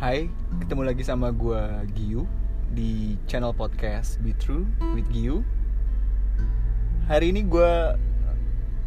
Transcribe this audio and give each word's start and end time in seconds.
Hai, 0.00 0.32
ketemu 0.64 0.88
lagi 0.88 1.04
sama 1.04 1.28
gue 1.28 1.60
Giu 1.92 2.24
di 2.72 3.20
channel 3.28 3.52
podcast 3.52 4.16
Be 4.24 4.32
True 4.32 4.64
with 4.96 5.04
Giu. 5.12 5.44
Hari 7.04 7.28
ini 7.28 7.44
gue 7.44 8.00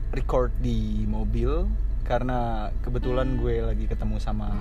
record 0.10 0.50
di 0.58 1.06
mobil 1.06 1.70
karena 2.02 2.74
kebetulan 2.82 3.38
gue 3.38 3.62
lagi 3.62 3.86
ketemu 3.86 4.18
sama 4.18 4.58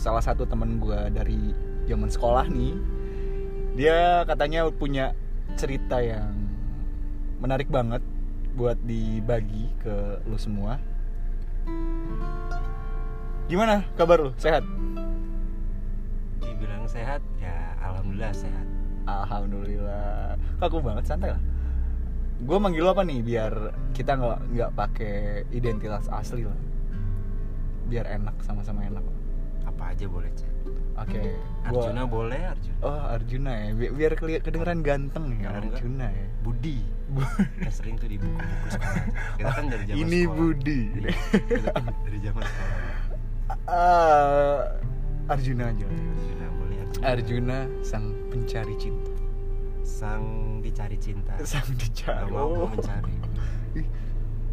salah 0.00 0.24
satu 0.24 0.48
temen 0.48 0.80
gue 0.80 1.12
dari 1.12 1.52
zaman 1.84 2.08
sekolah 2.08 2.48
nih. 2.48 2.72
Dia 3.76 4.24
katanya 4.24 4.64
punya 4.72 5.12
cerita 5.60 6.00
yang 6.00 6.32
menarik 7.44 7.68
banget 7.68 8.00
buat 8.56 8.80
dibagi 8.88 9.68
ke 9.84 10.24
lu 10.24 10.40
semua. 10.40 10.80
Gimana 13.52 13.84
kabar 14.00 14.16
lu? 14.24 14.32
Sehat? 14.40 14.64
Dibilang 16.64 16.86
sehat 16.86 17.20
ya 17.36 17.54
alhamdulillah 17.78 18.32
sehat 18.32 18.66
Alhamdulillah. 19.04 20.32
Kaku 20.56 20.80
banget 20.80 21.04
santai 21.04 21.28
lah. 21.28 21.42
Gue 22.40 22.56
manggil 22.56 22.80
lu 22.80 22.88
apa 22.88 23.02
nih 23.02 23.20
biar 23.20 23.52
kita 23.92 24.16
nggak 24.16 24.38
nggak 24.50 24.70
pakai 24.72 25.14
identitas 25.50 26.08
asli 26.08 26.40
lah. 26.42 26.56
Biar 27.84 28.08
enak 28.10 28.40
sama-sama 28.40 28.80
enak. 28.82 29.04
apa 29.64 29.90
aja 29.90 30.04
boleh 30.06 30.28
cek 30.30 30.52
Oke. 30.94 31.20
gua- 31.66 31.88
Arjuna 31.88 32.04
boleh 32.04 32.36
Arjuna 32.46 32.76
Oh 32.80 33.00
Arjuna 33.10 33.52
ya. 33.58 33.68
Bi- 33.72 33.90
Biar 33.90 34.12
keli- 34.12 34.38
kedengeran 34.38 34.80
ganteng 34.80 35.24
ya 35.34 35.48
Kalau 35.48 35.56
enggak, 35.58 35.72
Arjuna 35.74 36.06
ya. 36.06 36.26
Budi 36.40 36.78
kan 37.58 37.72
sering 37.72 37.96
tuh 37.96 38.04
di 38.06 38.16
buku-buku 38.16 38.68
sekolah 38.70 39.04
kita 39.34 39.50
kan 39.50 39.64
dari 39.66 39.84
zaman 39.86 39.98
Ini 39.98 40.18
sekolah. 40.18 40.36
Budi. 40.38 40.80
Iya, 40.94 41.12
kita 41.48 41.68
kan 41.70 41.84
dari 41.98 42.18
zaman 42.20 42.42
sekolah 42.42 42.76
Ah, 43.66 44.60
Arjuna 45.26 45.64
aja. 45.66 45.86
Arjuna 45.86 46.46
boleh 46.54 46.76
Arjuna 46.78 47.04
Arjuna 47.06 47.58
sang 47.80 48.04
pencari 48.28 48.74
cinta. 48.76 49.12
sang 49.82 50.24
dicari 50.60 50.96
cinta 50.96 51.36
Sang 51.46 51.68
dicari. 51.70 52.24
Gak 52.24 52.30
mau 52.30 52.48
Oh. 52.56 52.66
mencari 52.66 53.12
Ih, 53.78 53.86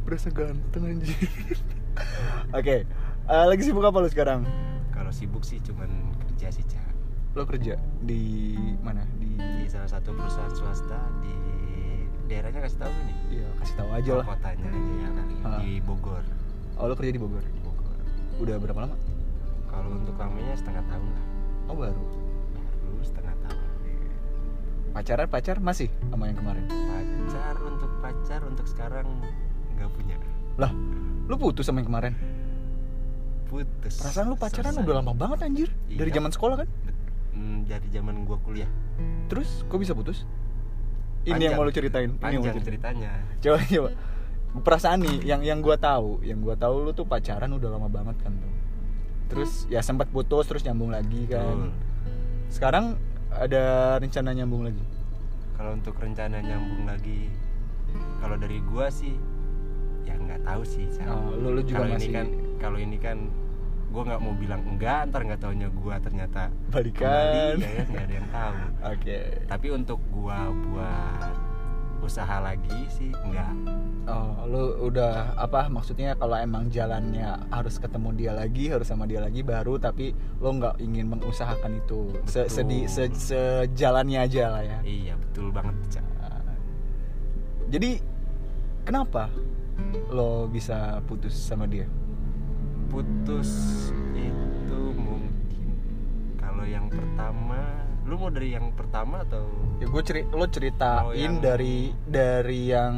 berasa 0.03 0.27
ganteng 0.27 0.83
anjir. 0.85 1.15
Oke, 2.57 2.83
eh, 3.25 3.45
lagi 3.45 3.61
sibuk 3.61 3.81
apa 3.81 3.97
lu 3.97 4.07
sekarang? 4.07 4.43
kalau 4.91 5.07
sibuk 5.09 5.41
sih 5.41 5.57
cuman 5.57 5.87
kerja 6.21 6.51
sih 6.51 6.63
cak 6.63 6.83
Lo 7.31 7.43
kerja 7.43 7.73
di 7.97 8.53
mana? 8.77 9.01
Di 9.15 9.33
di 9.33 9.65
salah 9.65 9.87
satu 9.89 10.11
perusahaan 10.11 10.51
swasta 10.51 10.99
di 11.21 11.33
daerahnya 12.27 12.59
kasih 12.61 12.79
tahu 12.81 12.91
nih 13.01 13.17
Iya, 13.31 13.47
kasih 13.57 13.75
tahu 13.77 13.89
aja 13.89 14.11
lah. 14.13 14.25
kotanya 14.27 14.67
aja 14.67 14.93
ya 14.93 15.09
kali 15.09 15.33
Ah. 15.41 15.57
di 15.57 15.71
Bogor 15.79 16.23
Oh, 16.75 16.85
lo 16.85 16.93
kerja 16.93 17.09
di 17.09 17.17
Bogor. 17.17 17.41
di 17.41 17.61
Bogor 17.61 17.95
Udah 18.37 18.55
berapa 18.57 18.79
lama? 18.83 18.95
Kalau 19.71 19.89
untuk 19.93 20.13
kaminya 20.13 20.53
setengah 20.53 20.83
tahun 20.85 21.07
lah 21.07 21.25
Oh, 21.65 21.75
baru. 21.75 22.03
baru 22.77 22.99
setengah 23.01 23.35
tahun 23.39 23.59
Pacaran 24.91 25.27
pacar 25.27 25.57
masih 25.57 25.87
sama 26.05 26.27
yang 26.27 26.35
kemarin. 26.35 26.65
pacar 26.67 27.55
untuk 27.57 27.91
pacar 27.97 28.41
untuk 28.43 28.65
sekarang 28.67 29.07
nggak 29.71 29.89
punya 29.89 30.15
Lah, 30.59 30.71
lu 31.25 31.35
putus 31.35 31.63
sama 31.63 31.79
yang 31.79 31.87
kemarin? 31.87 32.13
putus 33.47 33.95
Perasaan 33.97 34.27
lu 34.27 34.35
pacaran 34.35 34.71
Selesai. 34.71 34.83
udah 34.83 34.95
lama 34.97 35.11
banget 35.13 35.39
anjir. 35.41 35.69
Dari 35.89 36.07
Iya. 36.07 36.17
zaman 36.17 36.31
sekolah 36.31 36.55
kan? 36.57 36.67
Hmm, 37.31 37.63
dari 37.63 37.87
zaman 37.89 38.23
gua 38.23 38.35
kuliah 38.37 38.67
Terus 39.27 39.63
kok 39.65 39.75
bisa 39.77 39.91
putus? 39.91 40.27
Ini 41.21 41.31
Panjang. 41.31 41.43
yang 41.45 41.53
mau 41.53 41.63
lu 41.63 41.71
ceritain. 41.71 42.09
Ini 42.09 42.19
yang 42.27 42.41
mau 42.41 42.43
panjang 42.43 42.43
ceritain. 42.57 42.67
ceritanya 42.97 43.11
Coba 43.37 43.57
coba. 43.65 43.89
Perasaan 44.61 44.99
nih 44.99 45.17
yang 45.23 45.41
yang 45.41 45.59
gua 45.59 45.75
tahu, 45.75 46.19
yang 46.21 46.39
gua 46.39 46.55
tahu 46.55 46.83
lu 46.83 46.91
tuh 46.91 47.03
pacaran 47.05 47.47
udah 47.49 47.69
lama 47.69 47.87
banget 47.87 48.19
kan 48.19 48.33
tuh. 48.33 48.51
Terus 49.31 49.51
ya 49.65 49.79
sempat 49.79 50.07
putus 50.07 50.43
terus 50.43 50.61
nyambung 50.61 50.91
lagi 50.91 51.23
Betul. 51.23 51.33
kan. 51.33 51.57
Sekarang 52.47 52.85
ada 53.31 53.63
rencana 53.97 54.29
nyambung 54.33 54.63
lagi. 54.63 54.83
kalau 55.51 55.71
untuk 55.73 55.93
rencana 55.95 56.41
nyambung 56.41 56.83
lagi 56.83 57.29
kalau 58.17 58.33
dari 58.35 58.57
gua 58.65 58.89
sih 58.89 59.13
ya 60.01 60.17
nggak 60.17 60.41
tahu 60.41 60.65
sih. 60.65 60.89
Oh, 61.03 61.31
lu- 61.31 61.53
lu 61.53 61.61
juga 61.61 61.85
kalau 61.85 61.87
ini 61.87 61.97
masih- 62.01 62.11
kan 62.11 62.27
kalau 62.57 62.77
ini 62.77 62.97
kan 62.97 63.17
gua 63.87 64.01
nggak 64.03 64.21
mau 64.21 64.33
bilang 64.33 64.61
enggak 64.65 64.99
ntar 65.07 65.21
nggak 65.21 65.37
taunya 65.37 65.69
gua 65.69 65.95
ternyata 65.97 66.49
Balikan. 66.67 67.05
kembali 67.05 67.61
ya 67.61 67.71
kan 67.71 67.85
nggak 67.87 68.03
ada 68.03 68.15
yang 68.15 68.29
tahu 68.31 68.55
Oke. 68.95 69.19
tapi 69.45 69.67
untuk 69.69 69.99
gua 70.09 70.37
buat 70.49 71.33
usaha 72.01 72.41
lagi 72.41 72.89
sih 72.89 73.13
enggak 73.25 73.53
Oh, 74.09 74.43
lu 74.49 74.89
udah 74.89 75.37
apa 75.37 75.69
maksudnya 75.69 76.17
kalau 76.17 76.33
emang 76.33 76.67
jalannya 76.73 77.37
harus 77.53 77.77
ketemu 77.77 78.09
dia 78.17 78.31
lagi, 78.33 78.67
harus 78.73 78.89
sama 78.89 79.05
dia 79.05 79.21
lagi 79.21 79.45
baru 79.45 79.77
tapi 79.77 80.11
lo 80.41 80.57
nggak 80.57 80.81
ingin 80.81 81.05
mengusahakan 81.05 81.79
itu. 81.79 82.09
Se 82.25 82.49
sedi 82.49 82.89
se- 82.89 83.13
sejalannya 83.13 84.25
aja 84.25 84.57
lah 84.57 84.63
ya. 84.65 84.79
iya 84.81 85.13
betul 85.15 85.53
banget. 85.53 86.01
Ah. 86.17 86.41
Jadi 87.69 88.01
kenapa 88.83 89.29
lo 90.09 90.49
bisa 90.49 90.97
putus 91.05 91.37
sama 91.37 91.69
dia? 91.69 91.85
putus 92.91 93.51
itu 94.11 94.79
mungkin 94.99 95.71
kalau 96.35 96.67
yang 96.67 96.91
pertama 96.91 97.87
lu 98.01 98.17
mau 98.17 98.27
dari 98.27 98.49
yang 98.51 98.71
pertama 98.71 99.21
atau? 99.21 99.45
Ya 99.77 99.85
gue 99.85 100.01
ceri 100.01 100.21
lo 100.27 100.45
ceritain 100.45 101.03
Oh, 101.03 101.13
yang- 101.13 101.37
dari 101.37 101.93
dari 102.03 102.61
yang 102.67 102.95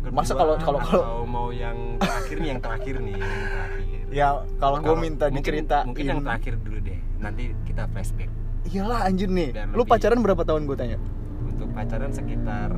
kedua 0.00 0.14
masa 0.14 0.32
kalau 0.32 0.54
kalau 0.56 0.80
kalau 0.80 1.22
mau 1.24 1.50
yang 1.50 1.98
terakhir 1.98 2.36
nih 2.38 2.48
yang 2.48 2.60
terakhir 2.60 2.94
nih 2.98 3.14
yang 3.14 3.44
terakhir? 3.48 4.00
Ya 4.08 4.28
kalau 4.56 4.78
gue 4.78 4.96
minta 4.96 5.26
mungkin- 5.26 5.42
diceritain 5.42 5.84
mungkin 5.84 6.04
yang 6.06 6.22
terakhir 6.22 6.54
dulu 6.56 6.78
deh 6.80 6.98
nanti 7.18 7.44
kita 7.64 7.82
flashback. 7.88 8.30
Iyalah 8.64 9.00
anjir 9.04 9.28
nih. 9.28 9.48
Biar 9.50 9.66
lu 9.66 9.76
lebih- 9.76 9.90
pacaran 9.90 10.18
berapa 10.20 10.42
tahun 10.42 10.62
gue 10.64 10.76
tanya? 10.76 10.98
Untuk 11.42 11.68
pacaran 11.72 12.10
sekitar 12.10 12.70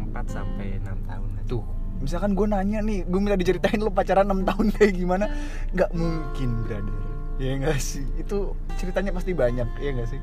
4 0.00 0.26
sampai 0.26 0.78
6 0.78 0.98
tahun 1.02 1.28
lah. 1.32 1.44
tuh 1.44 1.62
misalkan 1.98 2.32
gue 2.32 2.46
nanya 2.46 2.78
nih 2.80 3.02
gue 3.02 3.18
minta 3.18 3.34
diceritain 3.34 3.78
lu 3.78 3.90
pacaran 3.90 4.24
6 4.24 4.42
tahun 4.44 4.66
kayak 4.72 4.92
gimana? 4.92 5.26
Nggak 5.70 5.90
mungkin 5.92 6.48
brother 6.62 6.96
ya 7.42 7.52
enggak 7.54 7.78
sih? 7.78 8.06
Itu 8.14 8.54
ceritanya 8.76 9.10
pasti 9.10 9.32
banyak 9.32 9.68
ya 9.76 9.90
enggak 9.90 10.08
sih? 10.08 10.20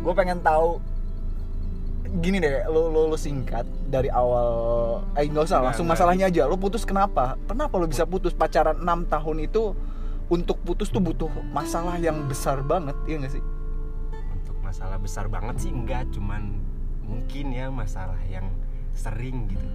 Gue 0.00 0.12
pengen 0.12 0.40
tahu 0.40 0.80
gini 2.18 2.40
deh 2.40 2.64
lo 2.66 2.88
lo, 2.88 3.04
lo 3.06 3.16
singkat 3.16 3.68
dari 3.84 4.08
awal 4.08 4.48
eh 5.12 5.28
nggak 5.28 5.44
usah 5.44 5.60
Nggak, 5.60 5.66
langsung 5.68 5.84
nggak. 5.84 5.94
masalahnya 5.94 6.26
aja. 6.26 6.42
Lo 6.44 6.56
putus 6.56 6.82
kenapa? 6.82 7.36
Kenapa 7.44 7.74
lo 7.76 7.84
bisa 7.84 8.02
putus? 8.02 8.32
Pacaran 8.32 8.80
6 8.80 8.86
tahun 9.06 9.36
itu 9.42 9.76
untuk 10.28 10.56
putus 10.62 10.88
tuh 10.88 11.00
butuh 11.00 11.28
masalah 11.50 11.96
yang 11.96 12.24
besar 12.24 12.60
banget 12.62 12.96
ya 13.04 13.16
enggak 13.16 13.36
sih? 13.36 13.44
Untuk 14.30 14.56
masalah 14.58 14.96
besar 14.96 15.28
banget 15.28 15.56
sih 15.58 15.70
enggak 15.70 16.08
cuman 16.08 16.64
mungkin 17.04 17.52
ya 17.52 17.68
masalah 17.68 18.18
yang 18.24 18.48
sering 18.92 19.48
gitu. 19.48 19.68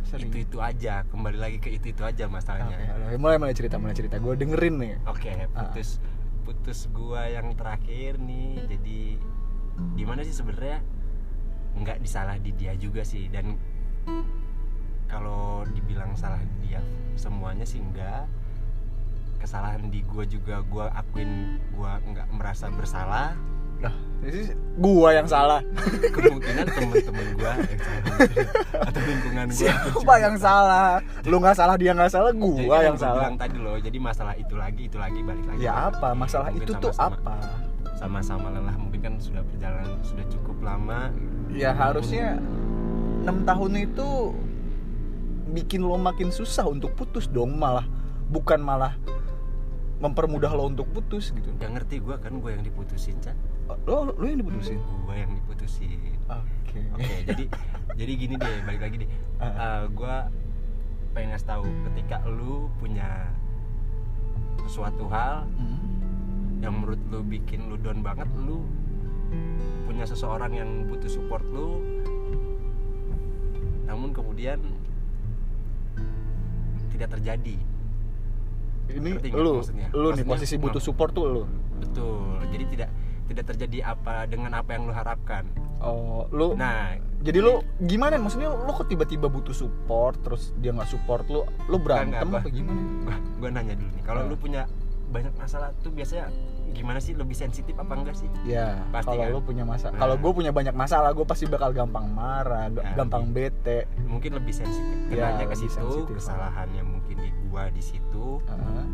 Sering. 0.00 0.26
itu 0.26 0.42
itu 0.42 0.58
aja 0.58 1.06
kembali 1.06 1.38
lagi 1.38 1.58
ke 1.58 1.70
itu 1.70 1.90
itu 1.90 2.02
aja 2.02 2.26
masalahnya. 2.26 2.74
Oke, 3.04 3.14
mulai 3.14 3.36
mulai 3.36 3.54
cerita 3.54 3.76
mulai 3.76 3.94
cerita. 3.94 4.16
Gue 4.16 4.34
dengerin 4.34 4.74
nih. 4.76 4.92
Oke, 5.06 5.30
Ah. 5.52 5.70
putus 5.70 6.02
putus 6.50 6.90
gua 6.90 7.30
yang 7.30 7.54
terakhir 7.54 8.18
nih. 8.18 8.66
Jadi 8.66 9.14
di 9.94 10.02
mana 10.02 10.26
sih 10.26 10.34
sebenarnya 10.34 10.82
nggak 11.78 12.02
disalah 12.02 12.34
di 12.42 12.50
dia 12.58 12.74
juga 12.74 13.06
sih 13.06 13.30
dan 13.30 13.54
kalau 15.06 15.62
dibilang 15.70 16.18
salah 16.18 16.42
di 16.42 16.66
dia 16.66 16.82
semuanya 17.14 17.62
sih 17.62 17.78
enggak. 17.78 18.26
Kesalahan 19.38 19.94
di 19.94 20.02
gua 20.02 20.26
juga 20.26 20.58
gua 20.66 20.90
akuin 20.90 21.62
gua 21.70 22.02
nggak 22.02 22.34
merasa 22.34 22.66
bersalah. 22.74 23.38
Lah, 23.80 23.94
ini 24.22 24.40
gua 24.76 25.08
yang 25.10 25.24
salah. 25.24 25.60
Kemungkinan 26.14 26.66
temen-temen 26.68 27.26
gua 27.34 27.50
yang 27.56 27.78
salah 27.78 28.18
atau 28.82 29.00
lingkungan 29.02 29.46
gua. 29.46 29.56
Siapa 29.56 30.14
yang 30.18 30.36
salah? 30.36 30.88
Lu 31.24 31.36
nggak 31.36 31.56
salah, 31.56 31.74
dia 31.74 31.92
nggak 31.92 32.10
salah, 32.10 32.30
Jadi 32.30 32.40
gua 32.42 32.76
kan 32.76 32.84
yang 32.84 32.98
salah. 32.98 33.16
bilang 33.18 33.36
tadi 33.36 33.56
loh, 33.56 33.76
jadi 33.76 33.98
masalah 33.98 34.34
itu 34.36 34.54
lagi, 34.54 34.82
itu 34.84 34.96
lagi, 34.96 35.20
balik 35.20 35.44
lagi. 35.46 35.58
Ya 35.60 35.88
apa? 35.88 36.12
Masalah 36.12 36.48
Mungkin 36.48 36.62
itu 36.62 36.72
tuh 36.76 36.92
sama-sama- 36.92 37.16
apa? 37.18 37.68
sama-sama 37.92 38.48
lelah 38.48 38.72
mungkin 38.74 39.00
kan 39.02 39.14
sudah 39.16 39.44
berjalan 39.44 39.84
sudah 40.00 40.24
cukup 40.26 40.56
lama 40.64 41.12
Ya 41.52 41.68
harusnya 41.70 42.40
6 43.20 43.44
tahun 43.44 43.72
itu 43.78 44.32
bikin 45.50 45.82
lo 45.82 46.00
makin 46.00 46.32
susah 46.32 46.64
untuk 46.64 46.96
putus 46.96 47.28
dong 47.28 47.60
malah 47.60 47.84
bukan 48.26 48.56
malah 48.56 48.96
mempermudah 50.00 50.48
lo 50.48 50.64
untuk 50.64 50.88
putus 50.88 51.28
gitu. 51.28 51.52
gak 51.54 51.76
ngerti 51.76 52.00
gue 52.00 52.16
kan 52.16 52.32
gue 52.32 52.48
yang 52.48 52.64
diputusin 52.64 53.20
Cak 53.20 53.36
Lo 53.82 54.10
lo 54.10 54.24
yang 54.24 54.38
diputusin. 54.38 54.78
gue 54.78 55.14
yang 55.16 55.32
diputusin 55.32 56.14
Oke. 56.26 56.78
oke 56.92 57.14
jadi 57.26 57.44
jadi 57.94 58.12
gini 58.14 58.34
deh 58.36 58.56
balik 58.62 58.80
lagi 58.80 58.96
deh 59.00 59.10
Ah. 59.38 59.84
gue 59.84 60.14
pengen 61.10 61.32
ngasih 61.32 61.48
tahu 61.48 61.64
ketika 61.90 62.22
lu 62.24 62.70
punya 62.76 63.26
sesuatu 64.60 65.08
hal 65.08 65.42
Hmm. 65.50 65.82
yang 66.60 66.76
menurut 66.76 67.00
lu 67.08 67.20
bikin 67.22 67.66
lu 67.66 67.76
down 67.76 67.98
banget 68.00 68.28
lu 68.36 68.62
punya 69.84 70.04
seseorang 70.04 70.52
yang 70.52 70.70
butuh 70.86 71.08
support 71.08 71.42
lu 71.44 71.82
namun 73.84 74.12
kemudian 74.12 74.62
tidak 76.90 77.10
terjadi 77.10 77.56
ini 78.90 79.10
lu 79.30 79.58
maksudnya? 79.58 79.88
lu 79.90 80.10
Maksudnya, 80.10 80.26
posisi 80.28 80.54
butuh 80.56 80.78
support 80.78 81.10
tuh 81.10 81.26
lu 81.26 81.42
betul 81.80 82.38
jadi 82.50 82.64
tidak 82.68 82.88
tidak 83.30 83.44
terjadi 83.48 83.78
apa 83.88 84.26
dengan 84.26 84.50
apa 84.52 84.70
yang 84.70 84.84
lu 84.84 84.92
harapkan 84.92 85.46
oh 85.78 86.26
lu 86.28 86.52
nah 86.52 86.92
jadi 87.20 87.38
lu 87.38 87.60
gimana 87.80 88.16
maksudnya 88.16 88.50
lu 88.50 88.70
kok 88.70 88.86
tiba-tiba 88.86 89.26
butuh 89.26 89.52
support 89.52 90.18
terus 90.20 90.50
dia 90.56 90.70
nggak 90.70 90.88
support 90.88 91.24
lu 91.26 91.40
lu 91.66 91.76
berantem 91.76 92.26
apa 92.26 92.42
gimana 92.46 92.80
gua 93.00 93.16
gua 93.38 93.48
nanya 93.52 93.74
dulu 93.74 93.90
nih 93.90 94.02
kalau 94.02 94.20
Ah. 94.20 94.26
lu 94.26 94.34
punya 94.34 94.62
banyak 95.08 95.34
masalah 95.34 95.74
tuh 95.80 95.90
biasanya 95.90 96.30
gimana 96.70 96.98
sih 96.98 97.12
lebih 97.12 97.34
sensitif 97.34 97.74
apa 97.74 97.92
enggak 97.92 98.14
sih 98.14 98.30
ya 98.44 98.78
Pasti 98.88 99.10
kalau 99.10 99.18
kan? 99.20 99.30
lu 99.32 99.40
punya 99.42 99.64
masalah 99.64 99.90
Nah. 99.90 100.00
kalau 100.00 100.14
gue 100.16 100.32
punya 100.32 100.52
banyak 100.52 100.70
masalah 100.72 101.10
gue 101.10 101.26
pasti 101.26 101.44
bakal 101.44 101.70
gampang 101.72 102.06
marah 102.08 102.70
Nah, 102.70 102.94
gampang 102.94 103.26
bete 103.28 103.90
mungkin 104.06 104.38
lebih 104.38 104.54
sensitif 104.54 104.94
Ya, 105.08 105.34
kenanya 105.34 105.44
ke 105.44 105.48
lebih 105.50 105.66
situ 105.66 105.74
sensitif. 105.76 106.14
kesalahannya 106.16 106.82
mungkin 106.84 107.16
di 107.16 107.30
gua 107.44 107.66
di 107.68 107.82
situ 107.82 108.38
Heeh. 108.40 108.84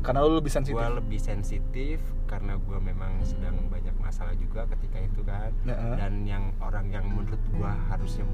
Karena 0.00 0.24
lu 0.24 0.40
lebih 0.40 0.52
sensitif. 0.52 0.76
Gua 0.76 0.88
lebih 0.96 1.20
sensitif 1.20 1.98
karena 2.24 2.56
gua 2.56 2.78
memang 2.80 3.20
sedang 3.20 3.68
banyak 3.68 3.92
masalah 4.00 4.32
juga 4.36 4.64
ketika 4.76 4.98
itu 5.00 5.20
kan. 5.24 5.52
Heeh. 5.68 5.94
dan 6.00 6.24
yang 6.24 6.56
orang 6.60 6.88
yang 6.88 7.04
menurut 7.04 7.40
gua 7.52 7.76
harusnya 7.92 8.24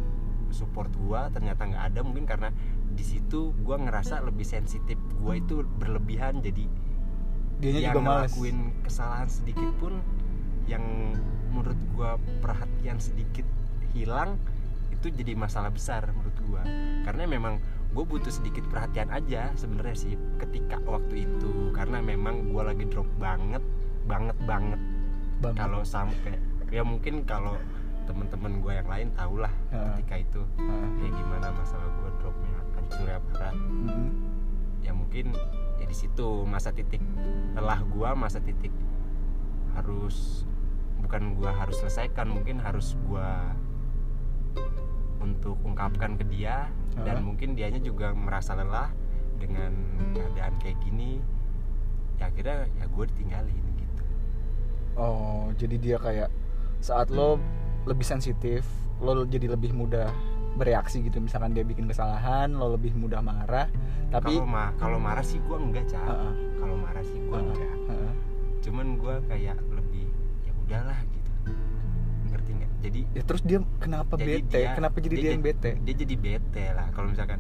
support 0.55 0.89
gua 0.95 1.27
ternyata 1.35 1.67
nggak 1.67 1.85
ada 1.93 2.01
mungkin 2.07 2.25
karena 2.25 2.55
di 2.95 3.03
situ 3.03 3.51
gua 3.67 3.83
ngerasa 3.83 4.23
lebih 4.23 4.47
sensitif. 4.47 4.97
Gua 5.19 5.37
itu 5.37 5.67
berlebihan 5.67 6.39
jadi 6.39 6.65
dianya 7.57 7.81
yang 7.91 7.95
juga 7.97 8.01
males. 8.05 8.31
ngelakuin 8.31 8.59
kesalahan 8.85 9.29
sedikit 9.33 9.71
pun 9.81 9.99
yang 10.71 10.85
menurut 11.51 11.79
gua 11.97 12.21
perhatian 12.45 13.01
sedikit 13.03 13.47
hilang 13.97 14.37
itu 14.93 15.09
jadi 15.09 15.35
masalah 15.35 15.75
besar 15.75 16.07
menurut 16.15 16.37
gua. 16.47 16.63
Karena 17.03 17.27
memang 17.27 17.59
gue 17.97 18.05
butuh 18.05 18.29
sedikit 18.29 18.69
perhatian 18.69 19.09
aja 19.09 19.57
sebenarnya 19.57 19.97
sih 19.97 20.15
ketika 20.37 20.77
waktu 20.85 21.25
itu 21.25 21.73
karena 21.73 22.05
memang 22.05 22.53
gua 22.53 22.69
lagi 22.69 22.85
drop 22.93 23.09
banget 23.17 23.65
banget 24.05 24.37
banget 24.45 24.77
Banget. 25.41 25.57
kalau 25.57 25.81
sampai 25.81 26.37
ya 26.69 26.85
mungkin 26.85 27.25
kalau 27.25 27.57
temen-temen 28.05 28.61
gue 28.61 28.73
yang 28.77 28.85
lain 28.85 29.09
tau 29.17 29.41
lah 29.41 29.53
Heeh. 29.73 29.97
ketika 29.97 30.15
itu 30.21 30.41
Heeh. 30.61 30.89
kayak 31.01 31.13
gimana 31.17 31.47
masalah 31.57 31.89
gue 31.89 32.11
dropnya 32.21 32.59
hancurnya 32.77 33.19
parah 33.33 33.55
Mm-mm. 33.57 34.09
ya 34.85 34.93
mungkin 34.93 35.33
ya 35.81 35.85
di 35.89 35.97
situ 35.97 36.45
masa 36.45 36.77
titik 36.77 37.01
lelah 37.57 37.81
gua 37.89 38.13
masa 38.13 38.45
titik 38.45 38.71
harus 39.73 40.45
bukan 41.01 41.33
gua 41.41 41.49
harus 41.57 41.81
selesaikan 41.81 42.29
mungkin 42.29 42.61
harus 42.61 42.93
gua 43.09 43.57
untuk 45.19 45.57
ungkapkan 45.65 46.21
ke 46.21 46.25
dia 46.29 46.69
dan 47.05 47.21
mungkin 47.21 47.53
dianya 47.53 47.81
juga 47.83 48.17
merasa 48.17 48.57
lelah 48.57 48.89
dengan 49.37 49.73
keadaan 50.17 50.57
kayak 50.63 50.81
gini 50.81 51.21
ya 52.17 52.33
akhirnya 52.33 52.65
ya 52.81 52.87
gue 52.89 53.05
ditinggalin 53.13 53.65
gitu 53.77 54.03
oh 54.97 55.53
jadi 55.61 55.77
dia 55.77 55.97
kayak 56.01 56.31
saat 56.81 57.13
lo 57.13 57.37
lebih 57.85 58.07
sensitif 58.07 58.65
lo 59.05 59.29
jadi 59.29 59.53
lebih 59.53 59.77
mudah 59.77 60.09
bereaksi 60.57 61.05
gitu 61.05 61.21
misalkan 61.21 61.53
dia 61.53 61.61
bikin 61.69 61.85
kesalahan 61.85 62.57
lo 62.57 62.73
lebih 62.73 62.97
mudah 62.97 63.21
marah 63.21 63.69
tapi 64.09 64.41
kalau 64.41 64.49
ma 64.49 64.73
kalau 64.81 64.97
marah 64.97 65.21
sih 65.21 65.37
gua 65.45 65.61
enggak 65.61 65.85
cah 65.93 66.01
Heeh. 66.01 66.33
kalau 66.57 66.77
marah 66.81 67.05
sih 67.05 67.19
gua 67.29 67.37
Heeh. 67.37 67.49
enggak 67.53 67.75
Heeh. 67.93 68.13
cuman 68.65 68.87
gua 68.97 69.15
kayak 69.29 69.61
lebih 69.69 70.09
ya 70.49 70.53
udahlah 70.65 70.99
jadi 72.87 73.01
ya 73.13 73.23
terus 73.23 73.43
dia 73.43 73.59
kenapa 73.77 74.15
Jadi 74.15 74.27
bete? 74.39 74.57
dia- 74.57 74.75
kenapa 74.75 74.97
jadi 74.99 75.15
dia 75.15 75.23
dia, 75.23 75.33
yang 75.35 75.43
bete? 75.43 75.71
dia 75.77 75.95
jadi 75.97 76.15
bete 76.15 76.65
lah 76.71 76.87
kalau 76.91 77.09
misalkan 77.11 77.39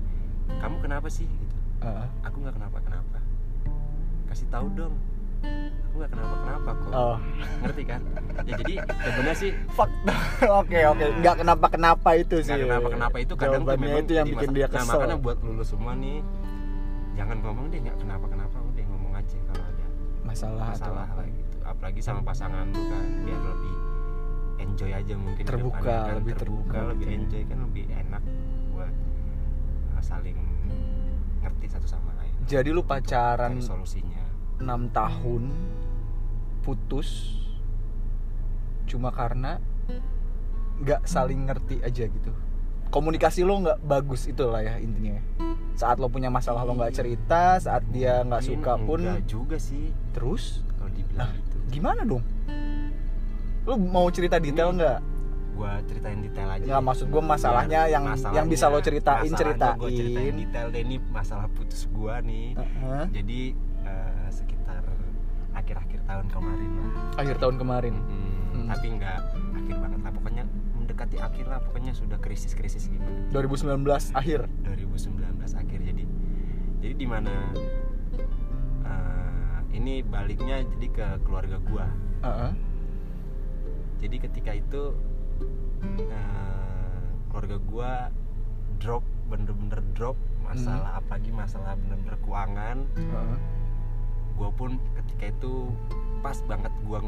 kamu 0.58 0.76
kenapa 0.80 1.06
sih? 1.06 1.26
Gitu. 1.26 1.54
Heeh. 1.80 2.06
aku 2.20 2.36
nggak 2.40 2.54
kenapa 2.54 2.78
kenapa 2.80 3.18
kasih 4.26 4.46
tahu 4.48 4.66
dong 4.72 4.94
aku 5.46 5.94
nggak 5.96 6.10
kenapa 6.10 6.34
kenapa 6.40 6.70
kok. 6.74 6.90
Oh. 6.90 7.16
Ngerti 7.62 7.82
kan? 7.84 8.00
Ya 8.42 8.52
jadi 8.56 8.74
sebenarnya 8.82 9.36
sih. 9.36 9.50
Fuck. 9.70 9.90
Oke 10.60 10.78
oke. 10.82 11.04
Nggak 11.20 11.36
kenapa 11.38 11.66
kenapa 11.68 12.08
itu 12.14 12.36
sih 12.40 12.50
nggak 12.50 12.66
kenapa 12.66 12.88
kenapa 12.90 13.16
itu 13.20 13.32
kadang 13.36 13.62
tuh 13.62 13.76
memang 13.76 14.02
itu 14.02 14.12
yang 14.12 14.26
bikin 14.26 14.50
dia 14.50 14.66
nah 14.66 14.82
kesel. 14.82 14.98
makanya 14.98 15.16
buat 15.16 15.38
lulu 15.40 15.62
semua 15.62 15.92
nih 15.94 16.18
jangan 17.14 17.36
ngomong 17.40 17.64
deh 17.68 17.80
nggak 17.80 17.96
kenapa 17.96 18.24
kenapa 18.26 18.56
udah 18.58 18.84
ngomong 18.86 19.12
aja 19.14 19.36
kalau 19.46 19.64
ada 19.64 19.86
masalah, 20.20 20.66
masalah 20.68 21.06
atau 21.06 21.16
lah 21.16 21.26
gitu. 21.26 21.56
Apalagi 21.62 22.00
sama 22.00 22.20
pasangan 22.22 22.64
lu 22.68 22.82
kan 22.86 23.04
biar 23.22 23.40
lebih 23.40 23.74
enjoy 24.58 24.90
aja 24.92 25.14
mungkin 25.16 25.44
Terbuka, 25.44 25.80
kan. 25.82 26.16
lebih 26.20 26.34
terbuka, 26.36 26.72
terbuka 26.72 26.90
lebih 26.92 27.04
gitu 27.04 27.10
ya. 27.10 27.18
enjoy 27.20 27.42
kan 27.48 27.58
lebih 27.64 27.84
enak 27.90 28.22
buat 28.72 28.94
uh, 29.96 30.02
saling 30.02 30.38
ngerti 31.44 31.66
satu 31.70 31.86
sama 31.86 32.10
lain. 32.18 32.32
Jadi 32.48 32.68
lu 32.72 32.82
pacaran 32.84 33.56
cari 33.56 33.64
solusinya. 33.64 34.24
6 34.56 34.66
tahun 34.96 35.42
putus 36.64 37.08
cuma 38.86 39.12
karena 39.12 39.60
nggak 40.80 41.04
saling 41.04 41.44
ngerti 41.48 41.82
aja 41.84 42.04
gitu. 42.08 42.32
Komunikasi 42.88 43.42
lo 43.42 43.60
nggak 43.60 43.82
bagus 43.82 44.30
itu 44.30 44.46
lah 44.46 44.62
ya 44.62 44.78
intinya 44.78 45.18
saat 45.76 46.00
lo 46.00 46.08
punya 46.08 46.32
masalah 46.32 46.64
lo 46.64 46.72
nggak 46.72 46.94
cerita 46.96 47.60
saat 47.60 47.84
dia 47.92 48.24
nggak 48.24 48.40
suka 48.40 48.80
pun 48.80 49.04
enggak 49.04 49.28
juga 49.28 49.56
sih. 49.60 49.92
Terus? 50.16 50.64
Kalau 50.80 50.88
dibilang 50.88 51.30
gitu. 51.36 51.56
gimana 51.66 52.00
dong 52.06 52.24
lo 53.66 53.74
mau 53.76 54.06
cerita 54.08 54.38
detail 54.38 54.70
Ini- 54.70 54.78
nggak? 54.78 54.98
Gua 55.52 55.72
ceritain 55.82 56.20
detail 56.20 56.48
aja 56.50 56.62
nggak 56.62 56.82
maksud 56.84 57.06
gue 57.08 57.22
masalahnya 57.24 57.80
yang 57.86 58.04
masalahnya- 58.04 58.36
yang 58.36 58.46
bisa 58.46 58.68
lo 58.68 58.78
ceritain 58.78 59.24
ceritain 59.26 59.74
gua 59.74 59.88
ceritain 59.88 60.36
detail 60.36 60.66
deh 60.68 60.82
ini 60.82 60.96
masalah 61.08 61.48
putus 61.48 61.88
gua 61.88 62.20
nih. 62.20 62.52
Heeh. 62.54 63.04
jadi 63.10 63.40
eh, 63.82 64.28
sekitar 64.28 64.84
akhir-akhir 65.52 66.00
tahun 66.04 66.26
kemarin 66.28 66.70
lah. 66.76 66.92
Akhir 67.16 67.36
tahun 67.38 67.56
kemarin. 67.56 67.94
Hmm, 67.96 68.36
Hmm. 68.52 68.66
tapi 68.68 68.86
nggak 68.92 69.18
akhir 69.56 69.76
banget 69.78 69.98
lah. 69.98 70.12
Pokoknya 70.12 70.44
mendekati 70.76 71.16
akhir 71.18 71.44
lah. 71.46 71.58
Pokoknya 71.58 71.92
sudah 71.92 72.18
krisis-krisis 72.18 72.86
gimana 72.86 73.16
2019 73.30 74.12
akhir? 74.12 74.44
2019 74.60 75.16
akhir. 75.56 75.80
Jadi 75.80 76.04
jadi 76.78 76.94
di 76.94 77.06
mana 77.06 77.32
eh, 78.84 79.58
ini 79.72 80.02
baliknya 80.02 80.62
jadi 80.66 80.86
ke 80.86 81.06
keluarga 81.22 81.56
gua. 81.62 81.86
Heeh. 82.22 82.52
Jadi 83.96 84.16
ketika 84.20 84.52
itu 84.52 84.82
eh, 85.98 87.00
keluarga 87.30 87.56
gua 87.64 87.92
drop 88.76 89.04
bener-bener 89.26 89.80
drop 89.96 90.16
masalah 90.44 91.02
apalagi 91.02 91.34
masalah 91.34 91.74
bener-bener 91.74 92.14
keuangan 92.22 92.86
Heeh. 92.94 93.38
gue 94.36 94.50
pun 94.54 94.78
ketika 94.94 95.32
itu 95.34 95.54
pas 96.22 96.38
banget 96.46 96.70
gue 96.84 96.98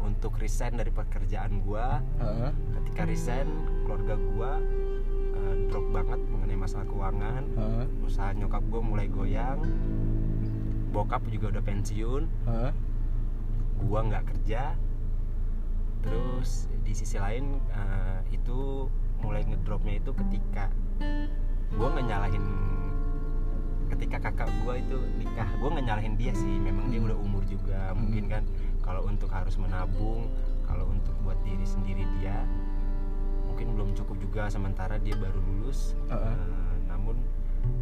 untuk 0.00 0.32
resign 0.40 0.80
dari 0.80 0.88
pekerjaan 0.88 1.60
gue 1.60 1.86
Heeh. 2.22 2.50
ketika 2.80 3.02
resign 3.04 3.48
keluarga 3.84 4.16
gue 4.16 4.52
drop 5.68 5.86
banget 5.92 6.20
mengenai 6.30 6.56
masalah 6.56 6.86
keuangan 6.88 7.42
Heeh. 7.52 7.84
usaha 8.00 8.30
nyokap 8.32 8.64
gue 8.64 8.80
mulai 8.80 9.06
goyang 9.12 9.60
bokap 10.90 11.20
juga 11.28 11.58
udah 11.58 11.64
pensiun 11.66 12.22
Heeh. 12.48 12.72
gue 13.76 14.00
nggak 14.08 14.24
kerja 14.24 14.72
terus 16.00 16.50
di 16.80 16.92
sisi 16.92 17.16
lain 17.16 17.60
eh, 17.70 18.18
itu 18.30 18.88
mulai 19.20 19.44
ngedropnya 19.44 20.00
itu 20.00 20.10
ketika 20.16 20.72
gue 21.70 21.86
nggak 21.86 22.06
nyalahin 22.06 22.44
ketika 23.90 24.16
kakak 24.22 24.48
gue 24.62 24.74
itu 24.78 24.96
nikah 25.18 25.48
gue 25.50 25.68
nggak 25.68 25.86
nyalahin 25.86 26.14
dia 26.14 26.32
sih 26.32 26.56
memang 26.56 26.88
dia 26.88 27.02
Hmm. 27.02 27.08
udah 27.10 27.18
umur 27.18 27.42
juga 27.44 27.90
Hmm. 27.92 28.06
mungkin 28.06 28.24
kan 28.26 28.42
kalau 28.80 29.04
untuk 29.04 29.28
harus 29.28 29.54
menabung 29.54 30.30
kalau 30.64 30.86
untuk 30.88 31.12
buat 31.20 31.36
diri 31.42 31.66
sendiri 31.66 32.06
dia 32.18 32.46
mungkin 33.44 33.74
belum 33.74 33.90
cukup 33.92 34.16
juga 34.18 34.42
sementara 34.46 34.96
dia 34.96 35.14
baru 35.14 35.36
lulus 35.42 35.98
Heeh. 36.08 36.32
Eh, 36.32 36.76
namun 36.86 37.18